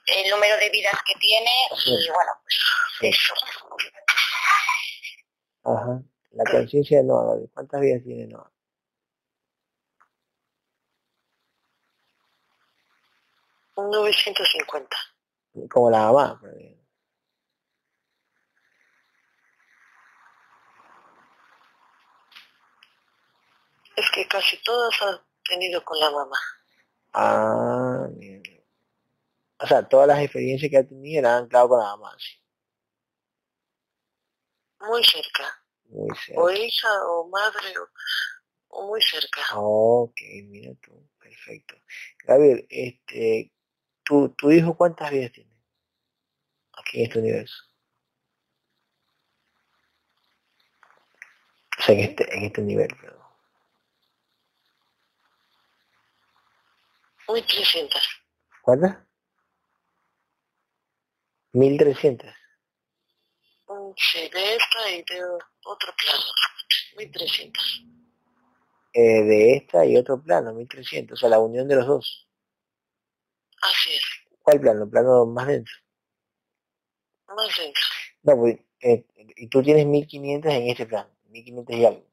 el 0.07 0.31
número 0.31 0.57
de 0.57 0.71
vidas 0.71 1.01
que 1.07 1.15
tiene 1.21 1.51
y 1.87 2.09
bueno, 2.11 2.33
pues 2.99 3.15
eso. 3.15 3.35
Ajá. 5.67 6.01
La 6.31 6.45
conciencia 6.45 6.99
de 6.99 7.05
Noah. 7.05 7.39
¿cuántas 7.53 7.81
vidas 7.81 8.03
tiene 8.05 8.29
Noah? 8.29 8.53
Un 13.75 13.91
950. 13.91 14.97
Como 15.69 15.91
la 15.91 16.13
mamá. 16.13 16.41
Es 23.97 24.11
que 24.15 24.29
casi 24.29 24.63
todas 24.63 24.95
han 25.03 25.19
tenido 25.49 25.85
con 25.85 25.99
la 25.99 26.11
mamá. 26.13 26.37
Ah, 27.13 28.07
bien. 28.13 28.43
O 29.59 29.67
sea, 29.67 29.89
todas 29.89 30.07
las 30.07 30.21
experiencias 30.21 30.71
que 30.71 30.79
ha 30.79 30.87
tenido 30.87 31.19
eran 31.21 31.45
ancladas 31.45 31.69
con 31.69 31.79
la 31.81 31.97
mamá, 31.97 32.17
sí. 32.19 32.46
Muy 34.87 35.05
cerca. 35.05 35.63
Muy 35.85 36.17
cerca. 36.17 36.41
O 36.41 36.51
hija, 36.51 36.89
o 37.09 37.29
madre, 37.29 37.79
o, 37.79 37.89
o 38.69 38.87
muy 38.89 39.03
cerca. 39.03 39.41
Ok, 39.55 40.21
mira 40.45 40.73
tú, 40.83 41.09
perfecto. 41.19 41.75
Gabriel, 42.25 42.67
este, 42.69 43.53
¿tu, 44.03 44.31
tu 44.31 44.51
hijo 44.51 44.77
cuántas 44.77 45.11
vidas 45.11 45.33
tiene? 45.33 45.51
Aquí 46.73 46.99
en 46.99 47.05
este 47.07 47.19
universo. 47.19 47.65
O 51.79 51.83
sea, 51.83 51.95
en 51.95 52.01
este, 52.01 52.37
en 52.37 52.45
este 52.45 52.63
nivel, 52.63 52.89
perdón. 53.01 53.27
Muy 57.29 57.43
300. 57.43 58.01
¿Cuántas? 58.63 58.99
1300. 61.53 62.46
Mm, 63.87 63.93
Sí, 63.97 64.29
de 64.29 64.57
esta 64.57 64.91
y 64.91 65.03
de 65.03 65.23
otro 65.65 65.95
plano. 65.97 66.25
1300. 66.97 67.85
Eh, 68.93 69.23
de 69.23 69.53
esta 69.57 69.85
y 69.85 69.97
otro 69.97 70.23
plano, 70.23 70.53
1300. 70.55 71.19
O 71.19 71.21
sea, 71.21 71.29
la 71.29 71.39
unión 71.39 71.69
de 71.69 71.77
los 71.77 71.87
dos. 71.87 72.29
Así 73.63 73.91
es. 73.95 74.03
¿Cuál 74.43 74.61
plano? 74.61 74.89
¿Plano 74.89 75.27
más 75.27 75.47
denso? 75.47 75.75
Más 77.29 77.57
denso. 77.57 77.89
No, 78.23 78.37
pues, 78.37 78.59
eh, 78.81 79.05
y 79.37 79.49
tú 79.49 79.63
tienes 79.63 79.87
1500 79.87 80.53
en 80.53 80.69
este 80.69 80.87
plano. 80.87 81.11
1500 81.29 81.77
y 81.77 81.85
algo. 81.85 82.07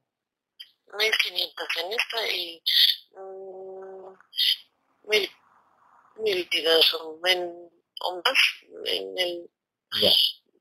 1500 0.97 1.67
en 1.83 1.91
esta 1.93 2.27
y 2.29 2.63
mm, 3.15 4.13
mil, 5.09 5.29
mil 6.17 6.49
o, 7.01 7.19
men- 7.23 7.69
o 8.01 8.15
más 8.17 8.39
en 8.85 9.17
el 9.17 9.49
Ya, 10.01 10.11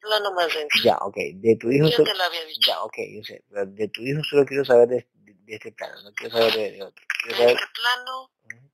plano 0.02 0.32
más 0.34 0.48
denso. 0.54 0.78
ya, 0.84 0.98
ok. 1.00 1.16
De 1.34 1.56
tu 1.56 1.70
hijo... 1.70 1.88
Ya 1.88 1.96
so- 1.96 2.04
te 2.04 2.14
lo 2.14 2.24
había 2.24 2.44
dicho. 2.44 2.60
Ya, 2.70 2.82
ok, 2.82 2.96
yo 3.14 3.22
sé. 3.24 3.42
De 3.48 3.88
tu 3.88 4.02
hijo 4.02 4.22
solo 4.24 4.44
quiero 4.44 4.64
saber 4.64 4.88
de, 4.88 5.08
de- 5.14 5.34
de 5.34 5.54
este 5.54 5.72
plano, 5.72 6.02
no 6.02 6.12
quiero 6.12 6.36
saber 6.36 6.52
de, 6.54 6.72
de 6.72 6.82
otro. 6.82 7.04
Quiero 7.22 7.36
En 7.38 7.42
saber... 7.42 7.56
este 7.56 7.66
plano, 7.80 8.30
Ujú. 8.44 8.70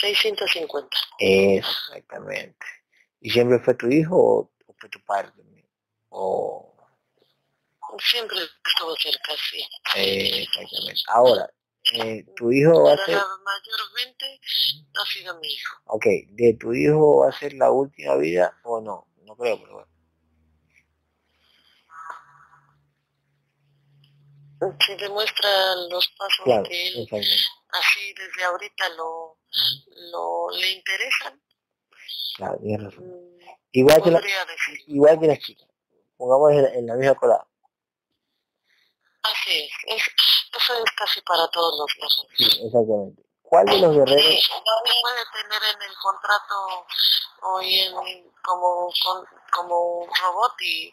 650. 0.00 0.96
Exactamente. 1.18 2.66
¿Y 3.20 3.30
siempre 3.30 3.58
fue 3.60 3.74
tu 3.74 3.88
hijo 3.88 4.16
o, 4.16 4.52
o 4.66 4.74
fue 4.78 4.88
tu 4.90 5.00
padre 5.04 5.30
también? 5.36 5.66
O... 6.10 6.70
Siempre 8.00 8.38
estuvo 8.66 8.96
cerca, 8.96 9.32
sí. 9.36 9.64
exactamente. 9.94 11.00
Ahora, 11.08 11.48
eh, 11.92 12.24
tu 12.36 12.50
hijo 12.52 12.84
va 12.84 12.94
a 12.94 13.04
ser... 13.04 13.16
mayormente 13.44 14.40
ha 14.94 15.06
sido 15.06 15.38
mi 15.40 15.48
hijo. 15.48 15.76
Ok, 15.86 16.06
¿de 16.30 16.56
tu 16.58 16.72
hijo 16.72 17.20
va 17.20 17.28
a 17.28 17.38
ser 17.38 17.52
la 17.54 17.70
última 17.70 18.16
vida 18.16 18.58
o 18.64 18.80
no? 18.80 19.08
No 19.24 19.36
creo, 19.36 19.60
pero 19.60 19.72
bueno. 19.74 19.94
Si 24.80 24.94
demuestra 24.96 25.76
los 25.90 26.08
pasos 26.16 26.44
Claro, 26.44 26.62
que 26.62 26.88
él 26.88 27.06
así 27.10 28.14
desde 28.14 28.44
ahorita 28.44 28.88
lo, 28.90 29.38
lo 30.12 30.50
le 30.50 30.70
interesan, 30.72 31.40
Claro, 32.36 32.58
tienes 32.60 32.82
razón. 32.84 33.04
mm, 33.06 33.40
Igual 33.72 34.02
que, 34.02 34.10
la, 34.10 34.20
decir. 34.20 34.78
igual 34.86 35.20
que 35.20 35.26
las 35.26 35.38
chicas. 35.40 35.68
Pongamos 36.16 36.52
en, 36.52 36.78
en 36.78 36.86
la 36.86 36.94
misma 36.94 37.14
colada. 37.16 37.46
Así 39.22 39.50
es, 39.62 39.70
es- 39.96 40.14
eso 40.56 40.74
es 40.74 40.90
casi 40.96 41.20
para 41.22 41.46
todos 41.48 41.78
los 41.78 41.94
casos. 42.00 42.26
Sí, 42.36 42.44
exactamente. 42.66 43.22
¿Cuál 43.42 43.66
de 43.66 43.78
los 43.78 43.94
guerreros... 43.94 44.24
Sí, 44.24 44.40
no 44.52 45.00
puede 45.02 45.24
tener 45.32 45.62
en 45.74 45.82
el 45.82 45.94
contrato 46.02 46.86
o 47.42 47.60
en, 47.60 48.32
como, 48.42 48.90
con- 49.04 49.26
como 49.52 50.06
robot 50.22 50.52
y 50.62 50.86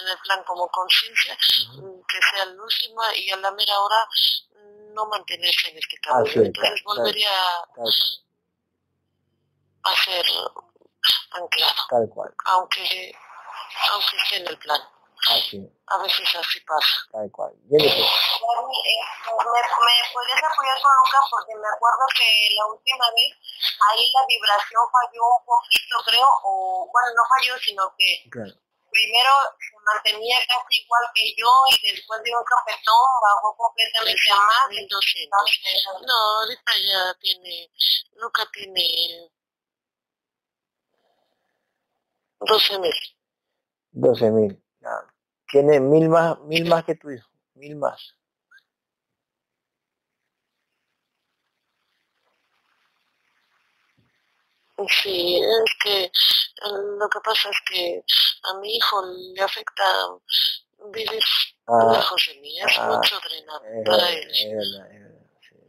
en 0.00 0.08
el 0.08 0.18
plan 0.24 0.42
como 0.44 0.68
conciencia 0.68 1.36
mm, 1.76 2.00
que 2.08 2.18
sea 2.32 2.44
la 2.46 2.62
última 2.62 3.14
y 3.14 3.30
a 3.30 3.36
la 3.36 3.50
mera 3.52 3.78
hora 3.80 4.08
mm, 4.52 4.94
no 4.94 5.06
mantenerse 5.06 5.68
en 5.68 5.78
este 5.78 5.96
camino. 5.98 6.24
Así 6.28 6.38
es, 6.40 6.46
Entonces 6.46 6.82
volvería 6.84 7.30
a 9.84 9.96
ser 10.04 10.24
anclado, 11.32 11.74
tal 11.90 12.08
cual. 12.08 12.34
aunque, 12.46 13.14
aunque 13.92 14.16
esté 14.16 14.36
en 14.38 14.48
el 14.48 14.58
plan. 14.58 14.80
A 15.86 15.98
veces 15.98 16.34
así 16.36 16.60
pasa. 16.60 17.06
Tal 17.12 17.30
cual. 17.30 17.52
Pues. 17.68 17.82
me, 17.82 17.84
me 17.84 17.90
podrías 20.12 20.42
apoyar 20.42 20.80
con 20.80 20.96
Lucas 20.96 21.24
porque 21.30 21.54
me 21.54 21.68
acuerdo 21.68 22.06
que 22.16 22.48
la 22.56 22.64
última 22.66 23.10
vez 23.12 23.36
ahí 23.88 24.10
la 24.12 24.26
vibración 24.26 24.82
falló 24.92 25.24
un 25.36 25.44
poquito, 25.44 25.96
creo, 26.04 26.28
o 26.44 26.88
bueno, 26.92 27.08
no 27.16 27.24
falló, 27.28 27.58
sino 27.58 27.92
que 27.96 28.24
primero 28.90 29.30
se 29.60 29.76
mantenía 29.84 30.38
casi 30.46 30.80
igual 30.82 31.04
que 31.14 31.34
yo 31.36 31.50
y 31.70 31.92
después 31.92 32.22
de 32.22 32.32
un 32.32 32.44
cafetón 32.44 33.20
bajó 33.22 33.54
completamente 33.56 34.30
a 34.32 34.36
más. 34.36 34.68
Entonces, 34.70 35.28
no, 36.06 36.14
ahorita 36.40 36.72
ya 36.76 37.14
tiene, 37.20 37.70
nunca 38.16 38.48
tiene 38.52 39.30
12 42.40 42.78
mil. 42.78 42.94
12 43.92 44.30
mil. 44.30 44.62
Tiene 45.50 45.80
mil 45.80 46.08
más, 46.08 46.38
mil 46.40 46.68
más 46.68 46.84
que 46.84 46.94
tu 46.94 47.10
hijo, 47.10 47.28
mil 47.54 47.76
más. 47.76 48.14
Sí, 55.02 55.40
es 55.42 55.74
que 55.82 56.10
lo 56.62 57.08
que 57.08 57.18
pasa 57.24 57.48
es 57.50 57.56
que 57.68 58.04
a 58.44 58.54
mi 58.60 58.76
hijo 58.76 59.04
le 59.34 59.42
afecta 59.42 59.84
vivir 60.92 61.22
ah, 61.66 61.92
lejos 61.92 62.28
de 62.28 62.40
mí, 62.40 62.58
es 62.60 62.78
ah, 62.78 62.86
mucho 62.86 63.18
drenar 63.20 63.60
para 63.84 64.10
él. 64.10 64.30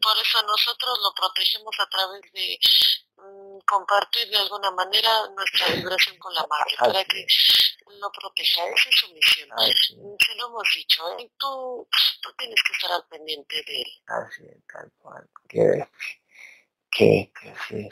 Por 0.02 0.18
eso 0.18 0.44
nosotros 0.44 1.00
lo 1.02 1.14
protegemos 1.14 1.76
a 1.80 1.90
través 1.90 2.22
de 2.34 2.60
mm, 3.18 3.60
compartir 3.66 4.30
de 4.30 4.38
alguna 4.38 4.72
manera 4.72 5.28
nuestra 5.36 5.68
vibración 5.74 6.18
con 6.20 6.34
la 6.36 6.46
madre, 6.48 6.76
para 6.78 7.04
que 7.06 7.26
lo 8.00 8.12
proteja, 8.12 8.68
esa 8.68 8.90
es 8.90 8.96
su 8.96 9.14
misión. 9.14 9.50
Se 9.58 10.36
lo 10.36 10.48
hemos 10.48 10.68
dicho, 10.76 11.18
¿eh? 11.18 11.32
tú, 11.38 11.88
tú 12.22 12.34
tienes 12.38 12.60
que 12.64 12.74
estar 12.74 12.92
al 12.92 13.08
pendiente 13.08 13.56
de 13.64 13.82
él. 13.82 13.92
Así 14.08 14.44
es, 14.46 14.66
tal 14.68 14.92
cual. 15.00 15.30
Que, 15.48 15.88
que, 16.92 17.32
que 17.40 17.54
sí 17.68 17.90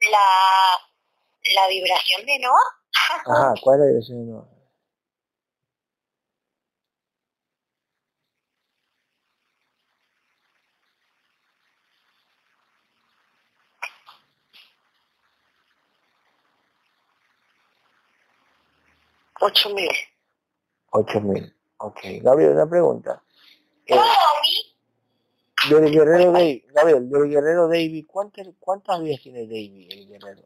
la, 0.00 0.78
la 1.54 1.68
vibración 1.68 2.24
de 2.24 2.38
Noah. 2.38 2.80
Ajá, 3.10 3.54
¿cuál 3.62 3.76
es 3.76 3.80
la 3.80 3.86
vibración 3.86 4.26
de 4.26 4.32
Noah? 4.32 4.48
Ocho 19.40 19.70
mil. 19.70 19.90
Ocho 20.90 21.20
mil. 21.20 21.54
Ok. 21.78 22.00
Gabriel, 22.22 22.52
una 22.52 22.68
pregunta. 22.68 23.22
Eh, 23.86 23.96
del 25.70 25.90
Guerrero 25.90 26.32
David, 26.32 26.64
Gabriel, 26.68 27.10
del 27.10 27.28
Guerrero 27.28 27.68
David, 27.68 28.06
¿cuántas, 28.06 28.46
cuántas 28.58 29.00
vidas 29.00 29.20
tiene 29.22 29.40
David, 29.46 29.92
el 29.92 30.08
Guerrero? 30.08 30.42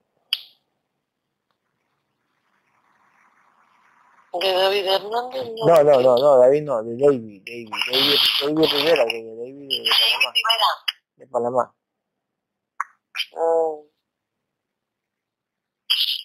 ¿De 4.40 4.52
David 4.52 4.86
Hernández? 4.86 5.44
No, 5.66 5.82
no, 5.84 5.84
no, 5.84 6.00
no, 6.00 6.16
no, 6.16 6.38
David 6.38 6.62
no, 6.62 6.82
de 6.82 6.96
David, 6.96 7.42
David, 7.44 7.70
David, 7.90 8.16
David 8.40 8.70
Rivera, 8.72 9.04
de 9.04 9.36
David 9.36 9.68
de, 9.68 9.90
Panamá. 10.42 10.84
De 11.16 11.26
Panamá. 11.26 11.74
Oh. 13.36 13.86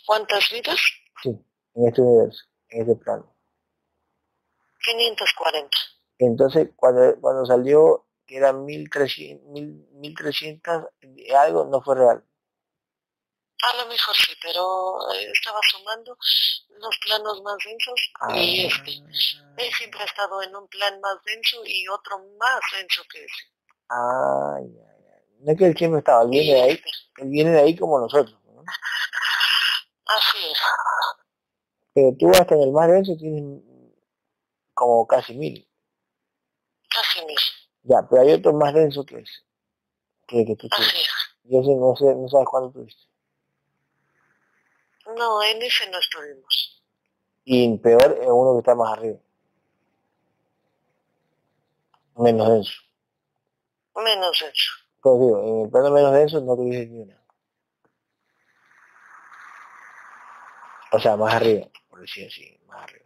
¿Cuántas 0.06 0.50
vidas? 0.50 0.80
Sí, 1.22 1.38
en 1.76 1.88
este 1.88 2.02
universo, 2.02 2.46
en 2.70 2.82
este 2.82 2.96
plano. 2.96 3.34
540. 4.84 5.78
Entonces, 6.20 6.70
cuando, 6.76 7.20
cuando 7.20 7.46
salió 7.46 8.06
que 8.26 8.38
eran 8.38 8.66
1300, 8.66 9.46
1300 9.94 10.86
algo, 11.36 11.66
no 11.66 11.82
fue 11.82 11.96
real. 11.96 12.24
A 13.64 13.78
lo 13.78 13.88
mejor 13.88 14.16
sí, 14.16 14.34
pero 14.42 14.98
eh, 15.14 15.32
estaba 15.34 15.60
sumando 15.72 16.16
los 16.70 16.98
planos 17.04 17.42
más 17.42 17.58
densos 17.66 18.12
y 18.36 18.66
ah. 18.66 18.68
este. 18.68 18.92
Él 19.58 19.74
siempre 19.74 20.02
ha 20.02 20.06
estado 20.06 20.44
en 20.44 20.56
un 20.56 20.68
plan 20.68 21.00
más 21.02 21.18
denso 21.26 21.58
y 21.66 21.88
otro 21.88 22.20
más 22.38 22.60
denso 22.78 23.02
que 23.12 23.24
ese. 23.24 23.52
Ay, 23.90 24.66
ay, 24.66 25.06
ay. 25.16 25.24
No 25.40 25.52
es 25.52 25.58
que 25.58 25.66
él 25.66 25.78
siempre 25.78 26.00
estaba, 26.00 26.24
él 26.24 26.30
viene 26.30 26.54
de 26.54 26.62
ahí, 26.62 26.82
él 27.18 27.30
viene 27.30 27.52
de 27.52 27.62
ahí 27.62 27.76
como 27.76 28.00
nosotros. 28.00 28.38
¿no? 28.46 28.64
Así 30.06 30.38
es. 30.52 30.60
Pero 31.98 32.16
tú 32.16 32.30
hasta 32.30 32.54
en 32.54 32.62
el 32.62 32.72
más 32.72 32.88
denso 32.90 33.18
tienes 33.18 33.60
como 34.76 35.08
casi 35.08 35.34
mil. 35.34 35.68
Casi 36.88 37.26
mil. 37.26 37.36
Ya, 37.82 38.08
pero 38.08 38.22
hay 38.22 38.34
otro 38.34 38.54
más 38.54 38.72
denso 38.72 39.04
que 39.04 39.18
ese. 39.18 39.42
Que, 40.28 40.46
que 40.46 40.56
tú 40.56 40.70
tienes. 40.70 41.10
Y 41.46 41.58
ese 41.58 41.76
no, 41.76 41.96
sé, 41.96 42.14
no 42.14 42.30
sabes 42.30 42.48
cuándo 42.48 42.70
tuviste. 42.70 43.02
No, 45.08 45.42
en 45.42 45.60
ese 45.60 45.90
no 45.90 45.98
estuvimos. 45.98 46.84
Y 47.46 47.76
peor 47.80 48.20
es 48.22 48.28
uno 48.30 48.54
que 48.54 48.60
está 48.60 48.76
más 48.76 48.96
arriba. 48.96 49.18
Menos 52.16 52.48
denso. 52.48 52.74
Menos 53.96 54.40
denso. 54.40 54.72
Pues 55.02 55.20
digo, 55.20 55.44
en 55.44 55.66
el 55.66 55.72
plano 55.72 55.90
menos 55.90 56.14
denso 56.14 56.42
no 56.42 56.56
tuviste 56.56 56.86
ni 56.86 57.00
una. 57.00 57.20
O 60.92 61.00
sea, 61.00 61.18
más 61.18 61.34
arriba, 61.34 61.68
por 61.98 62.06
decir 62.06 62.28
así, 62.28 62.60
más 62.68 62.84
arriba. 62.84 63.06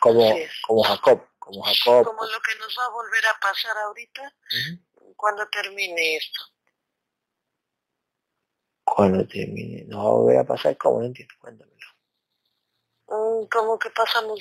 Como, 0.00 0.36
como 0.64 0.82
Jacob 0.84 1.28
como 1.38 1.62
Jacob. 1.62 2.04
Como 2.04 2.24
lo 2.24 2.40
que 2.40 2.54
nos 2.60 2.76
va 2.78 2.84
a 2.84 2.90
volver 2.90 3.26
a 3.26 3.40
pasar 3.40 3.76
ahorita 3.78 4.34
cuando 5.16 5.48
termine 5.48 6.16
esto. 6.16 6.40
Cuando 8.84 9.26
termine, 9.26 9.84
nos 9.86 9.98
va 9.98 10.08
a 10.08 10.12
volver 10.12 10.38
a 10.38 10.44
pasar, 10.44 10.76
¿cómo? 10.76 11.00
No 11.00 11.06
entiendo, 11.06 11.34
cuéntamelo. 11.40 11.86
Mm, 13.08 13.46
como 13.48 13.78
que 13.78 13.90
pasamos 13.90 14.40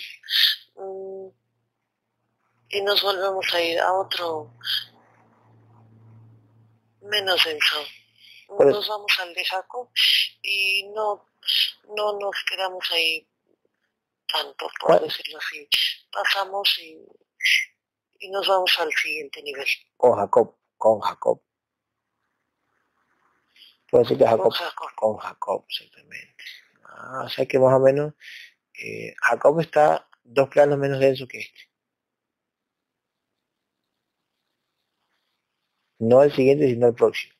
mm, 0.75 1.27
y 2.69 2.81
nos 2.81 3.01
volvemos 3.01 3.53
a 3.53 3.61
ir 3.61 3.79
a 3.79 3.93
otro 3.93 4.53
menos 7.01 7.43
denso. 7.43 7.77
Nos 8.59 8.87
vamos 8.87 9.11
al 9.19 9.33
de 9.33 9.43
Jacob 9.43 9.89
y 10.41 10.89
no, 10.93 11.26
no 11.95 12.19
nos 12.19 12.35
quedamos 12.49 12.85
ahí 12.91 13.27
tanto, 14.31 14.69
por 14.79 15.01
decirlo 15.01 15.37
así. 15.37 15.67
Pasamos 16.11 16.77
y, 16.79 16.97
y 18.19 18.29
nos 18.29 18.47
vamos 18.47 18.71
al 18.79 18.91
siguiente 18.93 19.41
nivel. 19.41 19.67
Con 19.95 20.17
Jacob, 20.17 20.55
con 20.77 20.99
Jacob. 20.99 21.41
Puede 23.89 24.17
que 24.17 24.25
Jacob, 24.25 24.43
con 24.43 24.51
Jacob, 24.51 24.89
con 24.95 25.17
Jacob 25.17 25.65
exactamente. 25.69 26.43
Ah, 26.83 27.23
o 27.25 27.29
sea 27.29 27.45
que 27.45 27.57
más 27.57 27.73
o 27.73 27.79
menos 27.79 28.13
eh, 28.73 29.15
Jacob 29.21 29.59
está 29.61 30.09
dos 30.23 30.49
planos 30.49 30.77
menos 30.77 30.99
denso 30.99 31.27
que 31.27 31.39
este. 31.39 31.69
No 35.99 36.21
el 36.21 36.31
siguiente, 36.33 36.67
sino 36.67 36.87
el 36.87 36.93
próximo. 36.93 37.33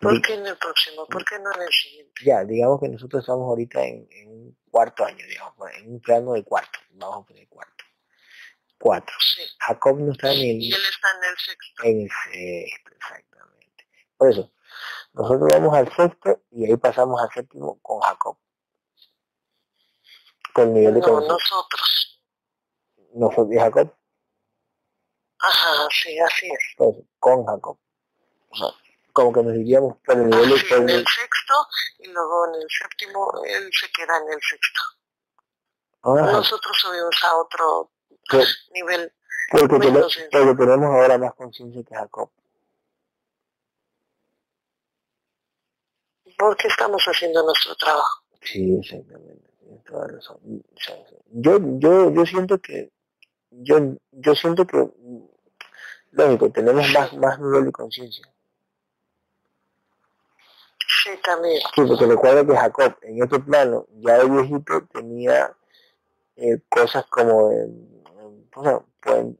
¿Por 0.00 0.22
qué 0.22 0.32
en 0.32 0.46
el 0.46 0.56
próximo? 0.56 1.06
¿Por 1.06 1.24
qué 1.26 1.38
no 1.38 1.54
en 1.54 1.62
el 1.62 1.72
siguiente? 1.72 2.24
Ya, 2.24 2.42
digamos 2.44 2.80
que 2.80 2.88
nosotros 2.88 3.22
estamos 3.22 3.46
ahorita 3.46 3.84
en, 3.84 4.08
un 4.26 4.58
cuarto 4.70 5.04
año, 5.04 5.24
digamos, 5.26 5.54
en 5.74 5.92
un 5.92 6.00
plano 6.00 6.32
de 6.32 6.42
cuarto, 6.42 6.78
vamos 6.92 7.24
a 7.24 7.26
poner 7.26 7.48
cuarto. 7.48 7.84
Cuatro. 8.78 9.14
Sí. 9.20 9.42
Jacob 9.58 10.00
no 10.00 10.12
está 10.12 10.32
en 10.32 10.40
el... 10.40 10.62
Y 10.62 10.72
él 10.72 10.80
está 10.90 11.08
en 11.10 11.30
el 11.30 11.36
sexto. 11.36 11.82
En 11.84 12.00
el 12.00 12.10
sexto, 12.10 12.90
exactamente. 12.96 13.88
Por 14.16 14.30
eso, 14.30 14.52
nosotros 15.12 15.48
vamos 15.52 15.76
al 15.76 15.94
sexto 15.94 16.42
y 16.50 16.64
ahí 16.64 16.76
pasamos 16.78 17.20
al 17.20 17.30
séptimo 17.30 17.78
con 17.82 18.00
Jacob. 18.00 18.38
Con 20.54 20.72
nivel 20.72 20.94
de 20.94 21.00
no, 21.00 21.20
nosotros. 21.20 22.24
¿Nosotros 23.12 23.52
y 23.52 23.58
Jacob? 23.58 23.94
Ajá, 25.40 25.88
sí, 25.90 26.18
así 26.18 26.46
es. 26.46 26.74
Entonces, 26.78 27.04
con 27.18 27.44
Jacob 27.44 27.78
como 29.12 29.32
que 29.32 29.42
nos 29.42 29.54
iríamos 29.56 29.96
por 30.04 30.16
el 30.16 30.28
nivel 30.28 30.52
ah, 30.52 30.74
en 30.76 30.88
el 30.88 31.04
sexto 31.06 31.54
y 31.98 32.08
luego 32.08 32.46
en 32.48 32.62
el 32.62 32.68
séptimo 32.68 33.32
él 33.44 33.70
se 33.72 33.90
queda 33.92 34.16
en 34.18 34.32
el 34.32 34.40
sexto. 34.40 34.80
Nosotros 36.02 36.76
subimos 36.80 37.24
a 37.24 37.36
otro 37.36 37.90
nivel. 38.72 39.12
Porque, 39.50 39.78
tenemos, 39.78 40.18
porque 40.30 40.54
tenemos 40.54 40.86
ahora 40.86 41.18
más 41.18 41.34
conciencia 41.34 41.82
que 41.82 41.94
Jacob. 41.94 42.30
Porque 46.38 46.68
estamos 46.68 47.02
haciendo 47.04 47.42
nuestro 47.42 47.74
trabajo. 47.76 48.24
Sí, 48.42 48.78
exactamente. 48.80 49.50
Toda 49.86 50.06
razón. 50.06 50.38
Yo, 51.32 51.58
yo, 51.78 52.12
yo 52.12 52.26
siento 52.26 52.58
que, 52.60 52.90
yo, 53.50 53.96
yo 54.12 54.34
siento 54.34 54.66
que, 54.66 54.88
lógico, 56.12 56.50
tenemos 56.50 56.88
más, 56.92 57.12
más 57.14 57.38
nivel 57.40 57.66
de 57.66 57.72
conciencia 57.72 58.24
Sí, 61.02 61.10
también. 61.22 61.60
Sí, 61.74 61.82
porque 61.86 62.06
recuerda 62.06 62.46
que 62.46 62.56
Jacob 62.56 62.96
en 63.02 63.22
este 63.22 63.38
plano, 63.40 63.86
ya 64.00 64.18
de 64.18 64.28
viejito, 64.28 64.86
tenía 64.92 65.54
eh, 66.36 66.60
cosas 66.68 67.06
como 67.06 67.50
en, 67.52 68.02
o 68.54 68.62
sea, 68.62 68.80
pueden, 69.00 69.38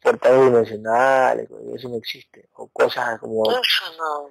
portales 0.00 0.44
dimensionales, 0.44 1.48
eso 1.74 1.88
no 1.88 1.96
existe, 1.96 2.48
o 2.54 2.68
cosas 2.68 3.18
como... 3.20 3.42
Eso 3.50 3.84
no, 3.98 4.30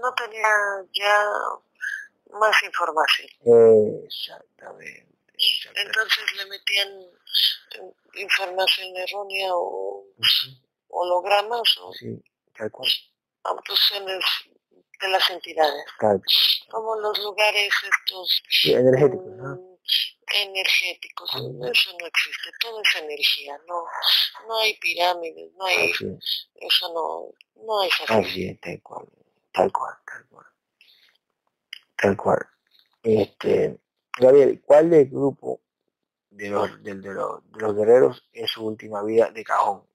no 0.00 0.14
tenía 0.14 0.48
ya 0.92 1.24
más 2.32 2.62
información. 2.62 3.28
Exactamente, 4.04 5.06
exactamente. 5.34 5.82
Entonces 5.82 6.36
le 6.36 6.46
metían 6.46 6.88
eh, 7.76 8.22
información 8.22 8.96
errónea 8.96 9.48
o 9.52 10.04
hologramas 10.88 11.78
o 11.78 11.92
sí, 11.92 12.22
tal 12.56 12.70
cual. 12.70 12.88
De 15.00 15.08
las 15.08 15.30
entidades. 15.30 15.84
Como 16.70 16.96
los 16.96 17.18
lugares 17.20 17.72
estos 17.82 18.42
sí, 18.50 18.72
energéticos, 18.72 19.26
¿no? 19.36 19.56
mm, 19.56 19.78
energéticos. 20.34 21.30
Eso 21.30 21.96
no 21.98 22.06
existe, 22.06 22.50
todo 22.60 22.80
es 22.82 22.96
energía. 23.02 23.58
No, 23.66 23.84
no 24.46 24.58
hay 24.60 24.74
pirámides, 24.78 25.52
no 25.54 25.64
hay, 25.64 25.90
es, 25.90 26.48
eso 26.56 26.92
no, 26.92 27.64
no 27.64 27.82
es 27.84 27.92
así. 28.02 28.12
así 28.12 28.48
es, 28.48 28.60
tal 28.60 28.82
cual, 28.82 29.06
tal 29.52 29.72
cual, 29.72 29.94
tal 30.06 30.26
cual. 30.28 30.46
Tal 31.96 32.16
cual. 32.16 32.46
Este, 33.02 33.78
Gabriel, 34.18 34.62
¿cuál 34.64 34.90
del 34.90 35.08
grupo 35.08 35.60
de 36.30 36.50
los, 36.50 36.82
del- 36.82 37.00
de, 37.02 37.14
los, 37.14 37.50
de 37.50 37.60
los 37.60 37.74
guerreros 37.74 38.28
es 38.32 38.50
su 38.50 38.64
última 38.66 39.02
vida 39.02 39.30
de 39.30 39.42
cajón? 39.44 39.87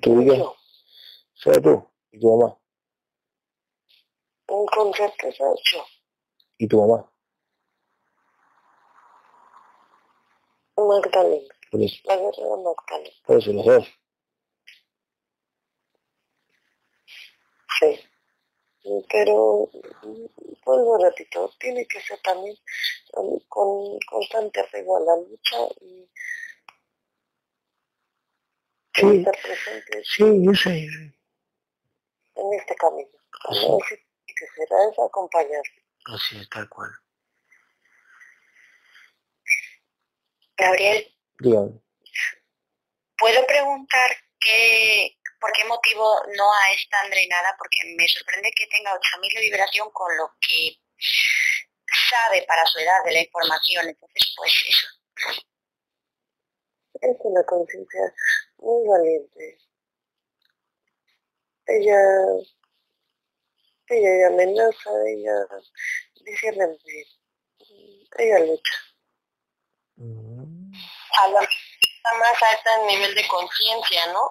Tú 0.00 0.18
digas, 0.20 0.38
No, 0.38 0.56
solo 1.34 1.62
tú 1.62 1.90
y 2.12 2.20
tu 2.20 2.36
mamá, 2.36 2.56
un 4.48 4.66
concepto 4.66 5.28
es 5.28 5.38
yo, 5.38 5.84
y 6.58 6.68
tu 6.68 6.80
mamá, 6.80 7.10
Magdalena, 10.76 11.54
por 11.70 11.82
eso, 11.82 11.96
la 12.04 12.16
guerrera 12.16 12.56
Magdalena. 12.56 13.16
por 13.24 13.38
eso 13.38 13.52
los 13.52 13.64
dos. 13.64 13.88
Sí. 17.80 18.00
Pero, 19.10 19.70
vuelvo 20.64 20.98
repito, 20.98 21.50
tiene 21.58 21.86
que 21.86 22.00
ser 22.02 22.20
también 22.20 22.54
con 23.48 23.98
constante 24.00 24.60
apego 24.60 24.98
a 24.98 25.00
la 25.00 25.16
lucha 25.16 25.56
y 25.80 26.06
Sí. 28.94 29.18
estar 29.18 29.36
presentes 29.42 30.08
Sí, 30.08 30.24
yo 30.44 30.54
sé, 30.54 30.70
en 32.36 32.52
este 32.58 32.74
camino. 32.76 33.08
¿no? 33.10 33.50
Así 33.50 33.96
que 34.26 34.46
será 34.56 34.76
es 34.90 34.98
acompañar. 34.98 35.62
Así 36.06 36.38
es, 36.38 36.48
tal 36.48 36.68
cual. 36.68 36.90
Gabriel, 40.56 41.12
Dígame. 41.40 41.80
¿puedo 43.18 43.46
preguntar 43.46 44.16
qué, 44.40 45.18
por 45.40 45.52
qué 45.52 45.64
motivo 45.64 46.22
Noah 46.36 46.72
es 46.74 46.88
tan 46.88 47.10
drenada? 47.10 47.54
Porque 47.58 47.80
me 47.96 48.06
sorprende 48.06 48.52
que 48.56 48.66
tenga 48.68 48.92
8.000 48.94 49.34
de 49.34 49.40
vibración 49.40 49.90
con 49.90 50.16
lo 50.16 50.30
que 50.40 50.78
sabe 52.10 52.44
para 52.46 52.64
su 52.66 52.78
edad 52.78 53.04
de 53.04 53.12
la 53.12 53.20
información. 53.22 53.88
Entonces, 53.88 54.32
pues 54.36 54.52
eso. 54.68 54.86
Es 57.00 57.16
una 57.20 57.42
conciencia 57.44 58.00
muy 58.64 58.88
valiente. 58.88 59.58
Ella, 61.66 62.00
ella, 63.88 64.26
amenaza, 64.28 64.90
ella 65.06 65.46
dice 66.24 66.52
mentir. 66.52 67.06
Ella 68.18 68.38
lucha. 68.40 68.74
Mm, 69.96 70.72
A 71.22 71.28
lo 71.28 71.40
está 71.40 72.18
más 72.18 72.42
alta 72.42 72.80
en 72.80 72.86
nivel 72.86 73.14
de 73.14 73.28
conciencia, 73.28 74.12
¿no? 74.12 74.30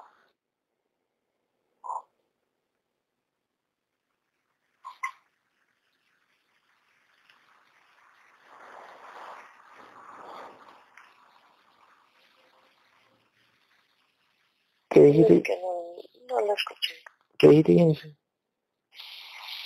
¿Qué 14.93 14.99
dijiste? 14.99 15.37
Es 15.37 15.43
que 15.43 15.59
no, 15.59 15.95
no 16.27 16.45
la 16.45 16.53
escuché. 16.53 16.93
¿Qué 17.39 17.47
dijiste, 17.47 17.73
Jennifer? 17.73 18.11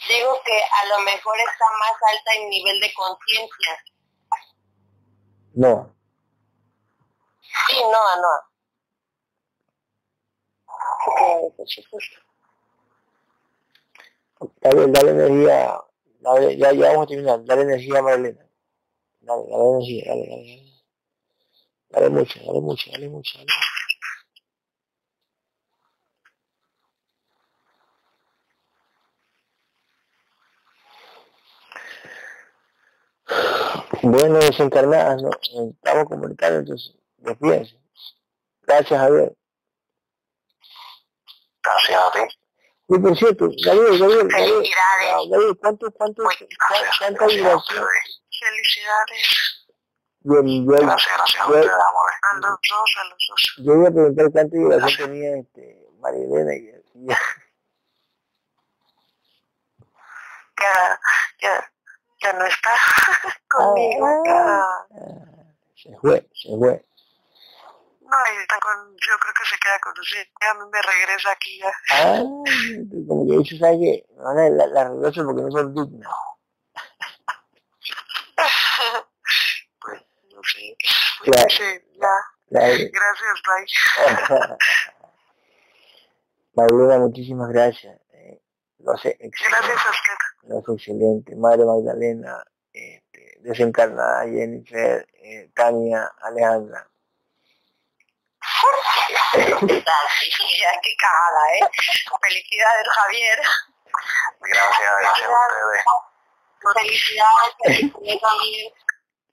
Digo 0.07 0.41
que 0.45 0.53
a 0.53 0.85
lo 0.87 1.03
mejor 1.03 1.35
está 1.39 1.65
más 1.79 2.13
alta 2.13 2.33
en 2.35 2.49
nivel 2.49 2.79
de 2.79 2.93
conciencia. 2.93 3.83
No. 5.55 5.95
Sí, 7.67 7.75
no, 7.81 8.21
no. 8.21 8.33
Sí, 11.03 11.11
claro, 11.17 11.53
por 11.57 11.67
supuesto. 11.67 12.19
Dale, 14.61 14.87
dale 14.87 15.11
energía. 15.11 15.81
Dale, 16.19 16.57
ya, 16.57 16.71
ya 16.71 16.87
vamos 16.89 17.03
a 17.03 17.07
terminar. 17.07 17.43
Dale 17.43 17.61
energía 17.63 17.99
a 17.99 18.01
Marlena. 18.01 18.47
Dale, 19.19 19.43
dale 19.49 19.67
energía, 19.67 20.03
dale, 20.07 20.27
dale, 20.29 20.45
dale. 20.47 20.67
Dale 21.89 22.09
mucho, 22.09 22.39
dale 22.45 22.61
mucho, 22.61 22.91
dale 22.91 23.09
mucho, 23.09 23.37
dale. 23.39 23.51
Bueno, 34.03 34.40
desencarnadas, 34.40 35.22
¿no? 35.22 35.30
Estamos 35.32 36.06
comunicando, 36.07 36.60
entonces, 36.60 36.95
despídense. 37.18 37.78
Gracias, 38.64 38.99
Javier. 38.99 39.34
Gracias 41.64 42.02
a 42.03 42.11
ti. 42.11 42.19
Y 42.90 42.99
por 42.99 43.18
cierto, 43.18 43.49
Gabriel, 43.65 43.99
Gabriel, 43.99 44.28
Gabriel, 44.28 44.32
Felicidades. 44.32 45.30
Gabriel, 45.30 45.57
¿cuánto, 45.60 45.91
cuánto, 45.91 46.24
cuánta 46.24 47.26
vibración? 47.28 47.86
Felicidades 48.40 49.65
Yo, 50.22 50.36
yo, 50.44 50.65
Gracias, 50.65 51.07
gracias 51.18 51.44
a 51.44 51.48
yo- 51.48 51.56
a 51.56 52.34
los 52.36 52.60
dos, 52.69 52.95
a 52.98 53.03
los 53.06 53.28
dos. 53.30 53.56
yo 53.65 53.74
iba 53.74 53.88
a 53.88 53.91
preguntar 53.91 54.32
cuánta 54.32 54.57
vibración 54.57 55.10
tenía 55.10 55.38
este, 55.38 55.88
María 55.99 56.24
Elena 56.24 56.56
y 56.56 56.78
y 56.94 57.07
ya. 57.07 57.19
Ya, 61.41 61.72
ya, 62.22 62.34
no 62.34 62.45
está 62.45 62.69
conmigo. 63.49 64.23
Ah. 64.27 64.85
Se 65.76 65.95
fue, 66.02 66.27
se 66.34 66.49
fue. 66.57 66.85
no, 68.02 68.18
está 68.41 68.60
con, 68.60 68.91
yo 68.98 69.18
creo 69.19 69.34
que 69.34 69.45
se 69.45 69.57
queda 69.60 69.80
con 69.80 69.94
usted. 69.99 70.27
Ya 70.41 70.53
me 70.53 70.81
regresa 70.81 71.31
aquí 71.31 71.60
ya. 71.60 71.72
Ah, 71.91 72.19
como 73.07 73.44
que 73.44 73.57
¿sabes 73.57 73.77
qué? 73.80 74.06
No, 74.15 74.34
la, 74.34 74.68
la, 74.68 74.89
regreso 74.89 75.23
porque 75.26 75.41
no 75.44 75.52
son 75.52 75.73
dignos. 75.76 76.07
pues, 79.81 80.02
no 80.34 80.41
sé. 80.44 80.76
Pues 81.19 81.31
Claro. 81.31 81.48
dice, 81.49 81.85
ya, 81.99 82.15
gracias, 82.49 83.41
bye. 83.45 84.57
Marilena, 86.56 86.98
muchísimas 86.99 87.49
gracias. 87.49 87.99
Eh, 88.14 88.41
lo 88.88 88.93
hace 88.93 89.09
excelente. 89.19 89.68
Gracias 89.68 89.85
a 89.85 89.89
usted. 89.89 90.14
Lo 90.43 90.59
hace 90.59 90.72
excelente. 90.72 91.35
Madre 91.35 91.65
Magdalena, 91.65 92.43
este, 92.72 93.38
desencarnada, 93.41 94.23
Jennifer, 94.23 95.05
eh, 95.22 95.49
Tania, 95.53 96.09
Alejandra. 96.22 96.89
Felicidades, 99.34 100.80
qué 100.81 100.95
cagada, 100.97 101.53
¿eh? 101.55 101.68
Felicidades, 102.22 102.88
Javier. 102.88 103.39
Gracias, 104.39 104.91
gracias 105.01 105.30
a 105.30 105.31
ustedes. 105.34 105.84
Felicidades, 106.73 107.55
felicidades 107.64 108.73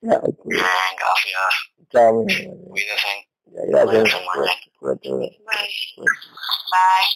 ok. 0.02 0.36
Bien, 0.44 0.62
gracias. 0.98 1.54
Chao. 1.90 2.24
Cuídense. 2.70 3.28
Gracias. 3.46 4.14
Bye. 4.34 5.38
Bye. 6.70 7.10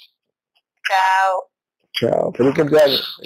Chao. 0.86 1.51
Chao. 1.99 2.33
Feliz 2.33 2.55
cumpleaños. 2.55 3.19